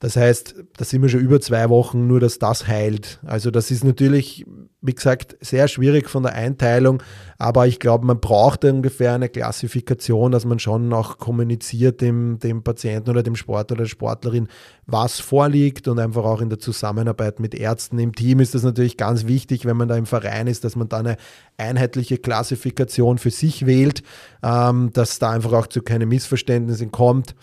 Das 0.00 0.16
heißt, 0.16 0.54
da 0.78 0.84
sind 0.84 1.02
wir 1.02 1.10
schon 1.10 1.20
über 1.20 1.42
zwei 1.42 1.68
Wochen, 1.68 2.06
nur 2.06 2.20
dass 2.20 2.38
das 2.38 2.66
heilt. 2.66 3.20
Also 3.22 3.50
das 3.50 3.70
ist 3.70 3.84
natürlich, 3.84 4.46
wie 4.80 4.94
gesagt, 4.94 5.36
sehr 5.42 5.68
schwierig 5.68 6.08
von 6.08 6.22
der 6.22 6.32
Einteilung, 6.32 7.02
aber 7.36 7.66
ich 7.66 7.78
glaube, 7.80 8.06
man 8.06 8.18
braucht 8.18 8.64
ungefähr 8.64 9.12
eine 9.12 9.28
Klassifikation, 9.28 10.32
dass 10.32 10.46
man 10.46 10.58
schon 10.58 10.90
auch 10.94 11.18
kommuniziert 11.18 12.00
dem, 12.00 12.38
dem 12.38 12.62
Patienten 12.62 13.10
oder 13.10 13.22
dem 13.22 13.36
Sportler 13.36 13.74
oder 13.74 13.84
der 13.84 13.90
Sportlerin, 13.90 14.48
was 14.86 15.20
vorliegt 15.20 15.86
und 15.86 15.98
einfach 15.98 16.24
auch 16.24 16.40
in 16.40 16.48
der 16.48 16.58
Zusammenarbeit 16.58 17.38
mit 17.38 17.54
Ärzten 17.54 17.98
im 17.98 18.14
Team 18.14 18.40
ist 18.40 18.54
das 18.54 18.62
natürlich 18.62 18.96
ganz 18.96 19.26
wichtig, 19.26 19.66
wenn 19.66 19.76
man 19.76 19.88
da 19.88 19.96
im 19.96 20.06
Verein 20.06 20.46
ist, 20.46 20.64
dass 20.64 20.76
man 20.76 20.88
da 20.88 20.96
eine 20.96 21.18
einheitliche 21.58 22.16
Klassifikation 22.16 23.18
für 23.18 23.30
sich 23.30 23.66
wählt, 23.66 24.02
ähm, 24.42 24.90
dass 24.94 25.18
da 25.18 25.30
einfach 25.30 25.52
auch 25.52 25.66
zu 25.66 25.82
keinen 25.82 26.08
Missverständnissen 26.08 26.90
kommt. 26.90 27.34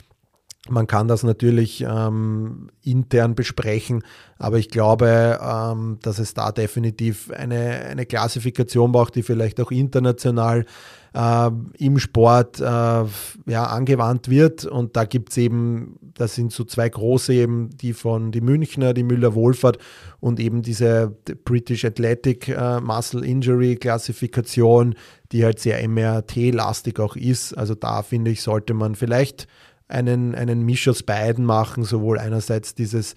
Man 0.69 0.87
kann 0.87 1.07
das 1.07 1.23
natürlich 1.23 1.81
ähm, 1.87 2.69
intern 2.83 3.35
besprechen, 3.35 4.03
aber 4.37 4.57
ich 4.57 4.69
glaube, 4.69 5.39
ähm, 5.41 5.99
dass 6.01 6.19
es 6.19 6.33
da 6.33 6.51
definitiv 6.51 7.31
eine, 7.31 7.85
eine 7.85 8.05
Klassifikation 8.05 8.91
braucht, 8.91 9.15
die 9.15 9.23
vielleicht 9.23 9.59
auch 9.59 9.71
international 9.71 10.65
äh, 11.13 11.49
im 11.77 11.99
Sport 11.99 12.59
äh, 12.59 12.63
ja, 12.63 13.63
angewandt 13.65 14.29
wird. 14.29 14.65
Und 14.65 14.95
da 14.95 15.05
gibt 15.05 15.31
es 15.31 15.37
eben, 15.37 15.97
das 16.13 16.35
sind 16.35 16.51
so 16.51 16.63
zwei 16.63 16.87
große 16.89 17.33
eben, 17.33 17.69
die 17.77 17.93
von 17.93 18.31
die 18.31 18.41
Münchner, 18.41 18.93
die 18.93 19.03
Müller-Wohlfahrt 19.03 19.79
und 20.19 20.39
eben 20.39 20.61
diese 20.61 21.15
British 21.43 21.85
Athletic 21.85 22.49
äh, 22.49 22.79
Muscle 22.79 23.25
Injury 23.25 23.75
Klassifikation, 23.77 24.95
die 25.31 25.43
halt 25.43 25.59
sehr 25.59 25.85
MRT-lastig 25.87 26.99
auch 26.99 27.15
ist. 27.15 27.53
Also 27.53 27.75
da 27.75 28.03
finde 28.03 28.31
ich, 28.31 28.41
sollte 28.41 28.73
man 28.73 28.95
vielleicht 28.95 29.47
einen, 29.87 30.35
einen 30.35 30.63
Misch 30.63 30.87
aus 30.87 31.03
beiden 31.03 31.45
machen, 31.45 31.83
sowohl 31.83 32.19
einerseits 32.19 32.75
dieses 32.75 33.15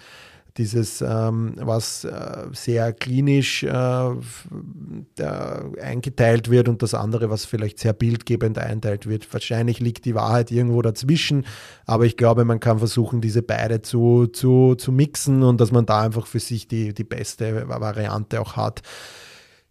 dieses, 0.57 1.01
ähm, 1.01 1.55
was 1.57 2.05
äh, 2.05 2.47
sehr 2.53 2.93
klinisch 2.93 3.63
äh, 3.63 4.11
eingeteilt 5.81 6.51
wird 6.51 6.69
und 6.69 6.83
das 6.83 6.95
andere, 6.95 7.31
was 7.31 7.45
vielleicht 7.45 7.79
sehr 7.79 7.93
bildgebend 7.93 8.59
einteilt 8.59 9.07
wird. 9.07 9.33
Wahrscheinlich 9.33 9.81
liegt 9.81 10.05
die 10.05 10.15
Wahrheit 10.15 10.51
irgendwo 10.51 10.83
dazwischen, 10.83 11.47
aber 11.87 12.05
ich 12.05 12.17
glaube, 12.17 12.45
man 12.45 12.61
kann 12.61 12.79
versuchen, 12.79 13.21
diese 13.21 13.43
beide 13.43 13.83
zu, 13.83 14.27
zu, 14.27 14.75
zu 14.75 14.93
mixen 14.93 15.43
und 15.43 15.61
dass 15.61 15.73
man 15.73 15.87
da 15.87 16.03
einfach 16.03 16.27
für 16.27 16.41
sich 16.41 16.69
die, 16.69 16.95
die 16.95 17.05
beste 17.05 17.69
Variante 17.69 18.41
auch 18.41 18.57
hat. 18.57 18.83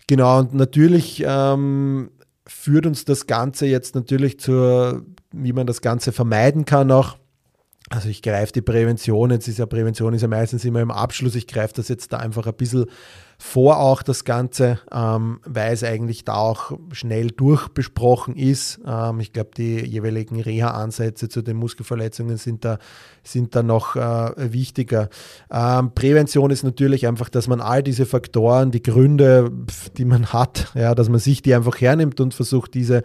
Genau, 0.07 0.39
und 0.39 0.53
natürlich 0.53 1.23
ähm, 1.25 2.09
führt 2.47 2.85
uns 2.87 3.05
das 3.05 3.27
Ganze 3.27 3.67
jetzt 3.67 3.93
natürlich 3.93 4.39
zur, 4.39 5.05
wie 5.31 5.53
man 5.53 5.67
das 5.67 5.81
Ganze 5.81 6.11
vermeiden 6.11 6.65
kann 6.65 6.91
auch. 6.91 7.17
Also 7.89 8.07
ich 8.09 8.21
greife 8.21 8.53
die 8.53 8.61
Prävention, 8.61 9.31
jetzt 9.31 9.47
ist 9.47 9.57
ja 9.57 9.65
Prävention 9.65 10.13
ist 10.13 10.21
ja 10.21 10.27
meistens 10.27 10.63
immer 10.63 10.81
im 10.81 10.91
Abschluss, 10.91 11.33
ich 11.33 11.47
greife 11.47 11.73
das 11.75 11.87
jetzt 11.87 12.13
da 12.13 12.17
einfach 12.17 12.45
ein 12.45 12.53
bisschen 12.53 12.85
vor 13.41 13.79
auch 13.79 14.03
das 14.03 14.25
Ganze, 14.25 14.79
ähm, 14.91 15.39
weil 15.45 15.71
es 15.71 15.83
eigentlich 15.83 16.25
da 16.25 16.35
auch 16.35 16.77
schnell 16.91 17.31
durchbesprochen 17.31 18.35
ist. 18.35 18.81
Ähm, 18.85 19.21
ich 19.21 19.31
glaube, 19.31 19.51
die 19.55 19.79
jeweiligen 19.79 20.41
Reha-Ansätze 20.41 21.29
zu 21.29 21.41
den 21.41 21.55
Muskelverletzungen 21.55 22.35
sind 22.35 22.65
da, 22.65 22.79
sind 23.23 23.55
da 23.55 23.63
noch 23.63 23.95
äh, 23.95 24.51
wichtiger. 24.51 25.07
Ähm, 25.49 25.93
Prävention 25.95 26.51
ist 26.51 26.63
natürlich 26.63 27.07
einfach, 27.07 27.29
dass 27.29 27.47
man 27.47 27.61
all 27.61 27.81
diese 27.81 28.05
Faktoren, 28.05 28.71
die 28.71 28.83
Gründe, 28.83 29.49
die 29.97 30.05
man 30.05 30.33
hat, 30.33 30.73
ja, 30.75 30.93
dass 30.93 31.07
man 31.07 31.19
sich 31.19 31.41
die 31.41 31.55
einfach 31.55 31.79
hernimmt 31.79 32.19
und 32.19 32.33
versucht, 32.33 32.73
diese 32.73 33.03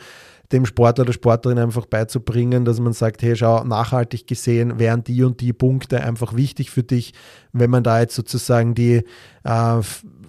dem 0.54 0.66
Sportler 0.66 1.02
oder 1.02 1.12
Sportlerin 1.12 1.58
einfach 1.58 1.86
beizubringen, 1.86 2.64
dass 2.64 2.80
man 2.80 2.92
sagt, 2.92 3.22
hey, 3.22 3.36
schau, 3.36 3.64
nachhaltig 3.64 4.26
gesehen 4.26 4.78
wären 4.78 5.04
die 5.04 5.22
und 5.24 5.40
die 5.40 5.52
Punkte 5.52 6.02
einfach 6.02 6.34
wichtig 6.34 6.70
für 6.70 6.84
dich. 6.84 7.12
Wenn 7.52 7.70
man 7.70 7.82
da 7.82 8.00
jetzt 8.00 8.14
sozusagen 8.14 8.74
die 8.74 9.04
äh, 9.42 9.82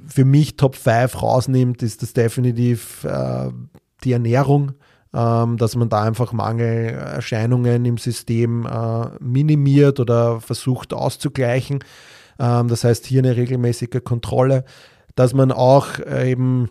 für 0.07 0.25
mich 0.25 0.57
Top 0.57 0.75
5 0.75 1.21
rausnimmt, 1.21 1.83
ist 1.83 2.01
das 2.01 2.13
definitiv 2.13 3.03
äh, 3.03 3.49
die 4.03 4.11
Ernährung, 4.11 4.73
ähm, 5.13 5.57
dass 5.57 5.75
man 5.75 5.89
da 5.89 6.03
einfach 6.03 6.33
Mangelerscheinungen 6.33 7.85
im 7.85 7.97
System 7.97 8.65
äh, 8.65 9.07
minimiert 9.19 9.99
oder 9.99 10.41
versucht 10.41 10.93
auszugleichen. 10.93 11.83
Ähm, 12.39 12.67
das 12.67 12.83
heißt, 12.83 13.05
hier 13.05 13.19
eine 13.19 13.35
regelmäßige 13.35 14.03
Kontrolle, 14.03 14.65
dass 15.15 15.33
man 15.33 15.51
auch 15.51 15.99
äh, 15.99 16.31
eben 16.31 16.69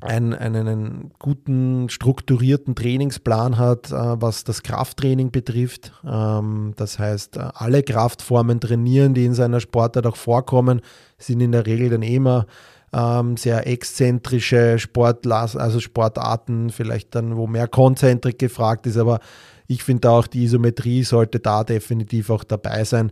einen, 0.00 0.34
einen 0.34 1.12
guten, 1.18 1.88
strukturierten 1.88 2.74
Trainingsplan 2.74 3.56
hat, 3.56 3.90
äh, 3.90 4.20
was 4.20 4.44
das 4.44 4.62
Krafttraining 4.62 5.30
betrifft. 5.30 5.92
Ähm, 6.04 6.74
das 6.76 6.98
heißt, 6.98 7.38
äh, 7.38 7.48
alle 7.54 7.82
Kraftformen 7.82 8.60
trainieren, 8.60 9.14
die 9.14 9.24
in 9.24 9.34
seiner 9.34 9.60
Sportart 9.60 10.06
auch 10.06 10.16
vorkommen, 10.16 10.82
sind 11.18 11.40
in 11.40 11.52
der 11.52 11.66
Regel 11.66 11.90
dann 11.90 12.02
immer 12.02 12.46
ähm, 12.92 13.36
sehr 13.36 13.66
exzentrische 13.66 14.78
Sportlas 14.78 15.56
also 15.56 15.80
Sportarten, 15.80 16.70
vielleicht 16.70 17.14
dann, 17.14 17.36
wo 17.36 17.46
mehr 17.46 17.68
Konzentrik 17.68 18.38
gefragt 18.38 18.86
ist, 18.86 18.96
aber 18.96 19.20
ich 19.68 19.82
finde 19.82 20.10
auch, 20.10 20.28
die 20.28 20.44
Isometrie 20.44 21.02
sollte 21.02 21.40
da 21.40 21.64
definitiv 21.64 22.30
auch 22.30 22.44
dabei 22.44 22.84
sein. 22.84 23.10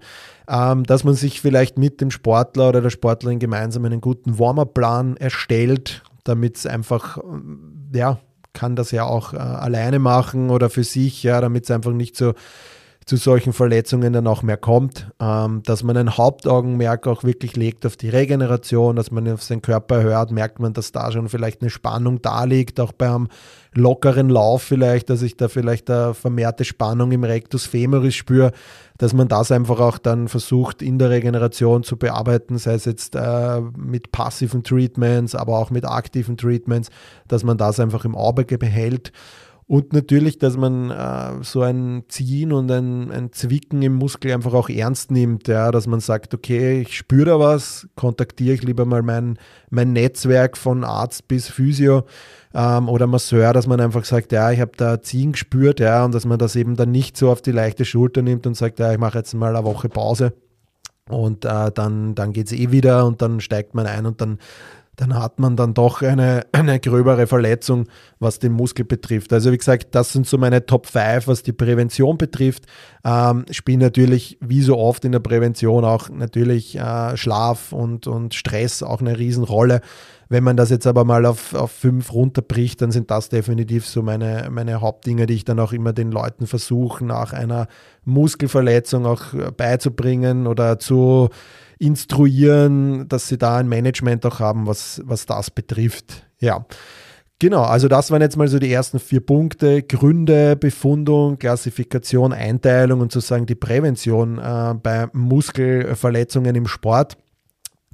Ähm, 0.48 0.84
dass 0.84 1.02
man 1.02 1.14
sich 1.14 1.40
vielleicht 1.40 1.78
mit 1.78 2.00
dem 2.00 2.12
Sportler 2.12 2.68
oder 2.68 2.80
der 2.80 2.90
Sportlerin 2.90 3.40
gemeinsam 3.40 3.84
einen 3.84 4.00
guten 4.00 4.38
Warm-up-Plan 4.38 5.16
erstellt, 5.16 6.03
damit 6.24 6.56
es 6.56 6.66
einfach, 6.66 7.18
ja, 7.92 8.18
kann 8.52 8.76
das 8.76 8.90
ja 8.92 9.04
auch 9.04 9.34
äh, 9.34 9.38
alleine 9.38 9.98
machen 9.98 10.50
oder 10.50 10.70
für 10.70 10.84
sich, 10.84 11.22
ja, 11.22 11.40
damit 11.40 11.64
es 11.64 11.70
einfach 11.70 11.92
nicht 11.92 12.16
so 12.16 12.34
zu 13.06 13.16
solchen 13.16 13.52
Verletzungen 13.52 14.12
dann 14.12 14.26
auch 14.26 14.42
mehr 14.42 14.56
kommt, 14.56 15.10
ähm, 15.20 15.62
dass 15.64 15.82
man 15.82 15.96
ein 15.96 16.16
Hauptaugenmerk 16.16 17.06
auch 17.06 17.22
wirklich 17.22 17.54
legt 17.56 17.84
auf 17.84 17.96
die 17.96 18.08
Regeneration, 18.08 18.96
dass 18.96 19.10
man 19.10 19.30
auf 19.30 19.42
seinen 19.42 19.62
Körper 19.62 20.02
hört, 20.02 20.30
merkt 20.30 20.58
man, 20.58 20.72
dass 20.72 20.92
da 20.92 21.12
schon 21.12 21.28
vielleicht 21.28 21.60
eine 21.60 21.70
Spannung 21.70 22.22
da 22.22 22.44
liegt, 22.44 22.80
auch 22.80 22.92
beim 22.92 23.28
lockeren 23.74 24.28
Lauf 24.28 24.62
vielleicht, 24.62 25.10
dass 25.10 25.20
ich 25.20 25.36
da 25.36 25.48
vielleicht 25.48 25.90
eine 25.90 26.14
vermehrte 26.14 26.64
Spannung 26.64 27.12
im 27.12 27.24
Rectus 27.24 27.66
femoris 27.66 28.14
spüre, 28.14 28.52
dass 28.96 29.12
man 29.12 29.28
das 29.28 29.50
einfach 29.52 29.80
auch 29.80 29.98
dann 29.98 30.28
versucht 30.28 30.80
in 30.80 30.98
der 30.98 31.10
Regeneration 31.10 31.82
zu 31.82 31.96
bearbeiten, 31.96 32.56
sei 32.56 32.74
es 32.74 32.86
jetzt 32.86 33.16
äh, 33.16 33.60
mit 33.76 34.12
passiven 34.12 34.62
Treatments, 34.62 35.34
aber 35.34 35.58
auch 35.58 35.70
mit 35.70 35.84
aktiven 35.84 36.36
Treatments, 36.36 36.88
dass 37.28 37.44
man 37.44 37.58
das 37.58 37.80
einfach 37.80 38.04
im 38.04 38.14
Auge 38.14 38.56
behält. 38.56 39.12
Und 39.66 39.94
natürlich, 39.94 40.38
dass 40.38 40.58
man 40.58 40.90
äh, 40.90 41.42
so 41.42 41.62
ein 41.62 42.04
Ziehen 42.08 42.52
und 42.52 42.70
ein, 42.70 43.10
ein 43.10 43.32
Zwicken 43.32 43.80
im 43.80 43.94
Muskel 43.94 44.32
einfach 44.32 44.52
auch 44.52 44.68
ernst 44.68 45.10
nimmt, 45.10 45.48
ja, 45.48 45.70
dass 45.70 45.86
man 45.86 46.00
sagt, 46.00 46.34
okay, 46.34 46.82
ich 46.82 46.96
spüre 46.96 47.24
da 47.24 47.38
was, 47.38 47.88
kontaktiere 47.96 48.54
ich 48.54 48.62
lieber 48.62 48.84
mal 48.84 49.02
mein, 49.02 49.38
mein 49.70 49.94
Netzwerk 49.94 50.58
von 50.58 50.84
Arzt 50.84 51.28
bis 51.28 51.48
Physio 51.48 52.04
ähm, 52.52 52.90
oder 52.90 53.06
Masseur, 53.06 53.54
dass 53.54 53.66
man 53.66 53.80
einfach 53.80 54.04
sagt, 54.04 54.32
ja, 54.32 54.50
ich 54.50 54.60
habe 54.60 54.72
da 54.76 55.00
Ziehen 55.00 55.32
gespürt, 55.32 55.80
ja, 55.80 56.04
und 56.04 56.14
dass 56.14 56.26
man 56.26 56.38
das 56.38 56.56
eben 56.56 56.76
dann 56.76 56.90
nicht 56.90 57.16
so 57.16 57.30
auf 57.30 57.40
die 57.40 57.52
leichte 57.52 57.86
Schulter 57.86 58.20
nimmt 58.20 58.46
und 58.46 58.54
sagt, 58.54 58.78
ja, 58.80 58.92
ich 58.92 58.98
mache 58.98 59.18
jetzt 59.18 59.32
mal 59.32 59.56
eine 59.56 59.64
Woche 59.64 59.88
Pause 59.88 60.34
und 61.08 61.44
äh, 61.46 61.70
dann, 61.72 62.14
dann 62.14 62.32
geht 62.32 62.46
es 62.46 62.52
eh 62.52 62.70
wieder 62.70 63.06
und 63.06 63.22
dann 63.22 63.40
steigt 63.40 63.74
man 63.74 63.86
ein 63.86 64.04
und 64.04 64.20
dann 64.20 64.38
dann 64.96 65.14
hat 65.14 65.38
man 65.38 65.56
dann 65.56 65.74
doch 65.74 66.02
eine, 66.02 66.46
eine 66.52 66.78
gröbere 66.78 67.26
Verletzung, 67.26 67.86
was 68.18 68.38
den 68.38 68.52
Muskel 68.52 68.84
betrifft. 68.84 69.32
Also 69.32 69.52
wie 69.52 69.58
gesagt, 69.58 69.94
das 69.94 70.12
sind 70.12 70.26
so 70.26 70.38
meine 70.38 70.66
Top 70.66 70.86
5, 70.86 71.26
was 71.26 71.42
die 71.42 71.52
Prävention 71.52 72.16
betrifft. 72.16 72.66
Ähm, 73.04 73.44
spielen 73.50 73.80
natürlich, 73.80 74.38
wie 74.40 74.62
so 74.62 74.78
oft 74.78 75.04
in 75.04 75.12
der 75.12 75.20
Prävention, 75.20 75.84
auch 75.84 76.08
natürlich 76.08 76.76
äh, 76.78 77.16
Schlaf 77.16 77.72
und, 77.72 78.06
und 78.06 78.34
Stress 78.34 78.82
auch 78.82 79.00
eine 79.00 79.18
Riesenrolle. 79.18 79.80
Wenn 80.28 80.44
man 80.44 80.56
das 80.56 80.70
jetzt 80.70 80.86
aber 80.86 81.04
mal 81.04 81.26
auf, 81.26 81.54
auf 81.54 81.70
fünf 81.70 82.12
runterbricht, 82.12 82.80
dann 82.80 82.90
sind 82.90 83.10
das 83.10 83.28
definitiv 83.28 83.86
so 83.86 84.02
meine, 84.02 84.48
meine 84.50 84.80
Hauptdinge, 84.80 85.26
die 85.26 85.34
ich 85.34 85.44
dann 85.44 85.60
auch 85.60 85.72
immer 85.72 85.92
den 85.92 86.10
Leuten 86.10 86.46
versuche, 86.46 87.04
nach 87.04 87.32
einer 87.32 87.66
Muskelverletzung 88.04 89.06
auch 89.06 89.22
beizubringen 89.56 90.46
oder 90.46 90.78
zu 90.78 91.28
instruieren, 91.84 93.08
dass 93.08 93.28
sie 93.28 93.38
da 93.38 93.58
ein 93.58 93.68
Management 93.68 94.24
auch 94.26 94.40
haben, 94.40 94.66
was, 94.66 95.02
was 95.04 95.26
das 95.26 95.50
betrifft. 95.50 96.26
Ja. 96.40 96.66
Genau, 97.40 97.62
also 97.62 97.88
das 97.88 98.10
waren 98.10 98.22
jetzt 98.22 98.36
mal 98.36 98.48
so 98.48 98.58
die 98.58 98.72
ersten 98.72 98.98
vier 98.98 99.20
Punkte. 99.20 99.82
Gründe, 99.82 100.56
Befundung, 100.56 101.38
Klassifikation, 101.38 102.32
Einteilung 102.32 103.00
und 103.00 103.12
sozusagen 103.12 103.46
die 103.46 103.56
Prävention 103.56 104.38
äh, 104.38 104.74
bei 104.80 105.08
Muskelverletzungen 105.12 106.54
im 106.54 106.66
Sport. 106.66 107.18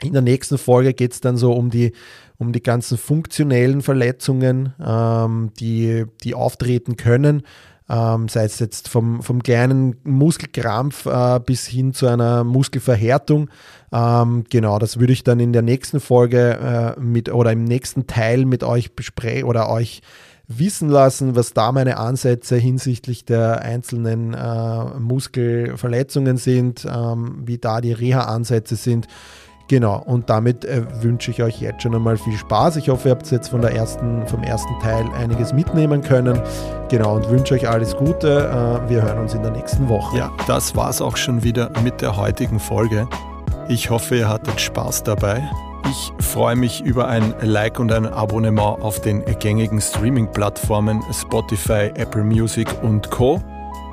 In 0.03 0.13
der 0.13 0.23
nächsten 0.23 0.59
Folge 0.59 0.95
geht 0.95 1.13
es 1.13 1.21
dann 1.21 1.37
so 1.37 1.53
um 1.53 1.71
die, 1.71 1.93
um 2.39 2.53
die 2.53 2.63
ganzen 2.63 2.97
funktionellen 2.97 3.83
Verletzungen, 3.83 4.75
ähm, 4.85 5.51
die, 5.59 6.05
die 6.23 6.35
auftreten 6.35 6.97
können 6.97 7.43
ähm, 7.91 8.29
sei 8.29 8.45
es 8.45 8.59
jetzt 8.61 8.89
vom, 8.89 9.23
vom 9.23 9.43
kleinen 9.43 9.97
Muskelkrampf 10.05 11.07
äh, 11.07 11.41
bis 11.45 11.67
hin 11.67 11.93
zu 11.93 12.07
einer 12.07 12.45
Muskelverhärtung. 12.45 13.51
Ähm, 13.93 14.45
genau, 14.49 14.79
das 14.79 15.01
würde 15.01 15.13
ich 15.13 15.25
dann 15.25 15.41
in 15.41 15.53
der 15.53 15.63
nächsten 15.63 15.99
Folge 15.99 16.97
äh, 16.97 17.01
mit 17.01 17.33
oder 17.33 17.53
im 17.53 17.65
nächsten 17.65 18.07
Teil 18.07 18.47
mit 18.47 18.63
euch 18.63 18.95
besprechen 18.95 19.45
oder 19.45 19.69
euch 19.69 20.03
wissen 20.47 20.89
lassen, 20.89 21.37
was 21.37 21.53
da 21.53 21.73
meine 21.73 21.97
Ansätze 21.97 22.57
hinsichtlich 22.57 23.25
der 23.25 23.63
einzelnen 23.63 24.35
äh, 24.35 24.99
Muskelverletzungen 24.99 26.37
sind, 26.37 26.85
ähm, 26.85 27.43
wie 27.45 27.59
da 27.59 27.81
die 27.81 27.93
Reha-Ansätze 27.93 28.77
sind. 28.77 29.07
Genau, 29.71 30.03
und 30.05 30.29
damit 30.29 30.65
äh, 30.65 30.83
wünsche 31.01 31.31
ich 31.31 31.45
euch 31.45 31.61
jetzt 31.61 31.83
schon 31.83 31.95
einmal 31.95 32.17
viel 32.17 32.37
Spaß. 32.37 32.75
Ich 32.75 32.89
hoffe, 32.89 33.07
ihr 33.07 33.13
habt 33.13 33.31
jetzt 33.31 33.51
von 33.51 33.61
der 33.61 33.73
ersten, 33.73 34.27
vom 34.27 34.43
ersten 34.43 34.77
Teil 34.81 35.05
einiges 35.17 35.53
mitnehmen 35.53 36.03
können. 36.03 36.43
Genau, 36.89 37.15
und 37.15 37.31
wünsche 37.31 37.55
euch 37.55 37.69
alles 37.69 37.95
Gute. 37.97 38.49
Äh, 38.49 38.91
wir 38.91 39.03
hören 39.03 39.21
uns 39.21 39.33
in 39.33 39.45
der 39.45 39.53
nächsten 39.53 39.89
Woche. 39.89 40.19
Ja, 40.19 40.33
das 40.49 40.75
war 40.75 40.91
es 40.91 41.01
auch 41.01 41.17
schon 41.17 41.45
wieder 41.45 41.71
mit 41.85 42.01
der 42.01 42.17
heutigen 42.17 42.59
Folge. 42.59 43.07
Ich 43.69 43.91
hoffe, 43.91 44.17
ihr 44.17 44.29
hattet 44.29 44.61
Spaß 44.61 45.05
dabei. 45.05 45.41
Ich 45.89 46.13
freue 46.27 46.57
mich 46.57 46.83
über 46.83 47.07
ein 47.07 47.33
Like 47.41 47.79
und 47.79 47.93
ein 47.93 48.07
Abonnement 48.07 48.83
auf 48.83 49.01
den 49.01 49.25
gängigen 49.39 49.81
Streaming-Plattformen 49.81 51.01
Spotify, 51.13 51.93
Apple 51.95 52.25
Music 52.25 52.67
und 52.83 53.09
Co. 53.13 53.41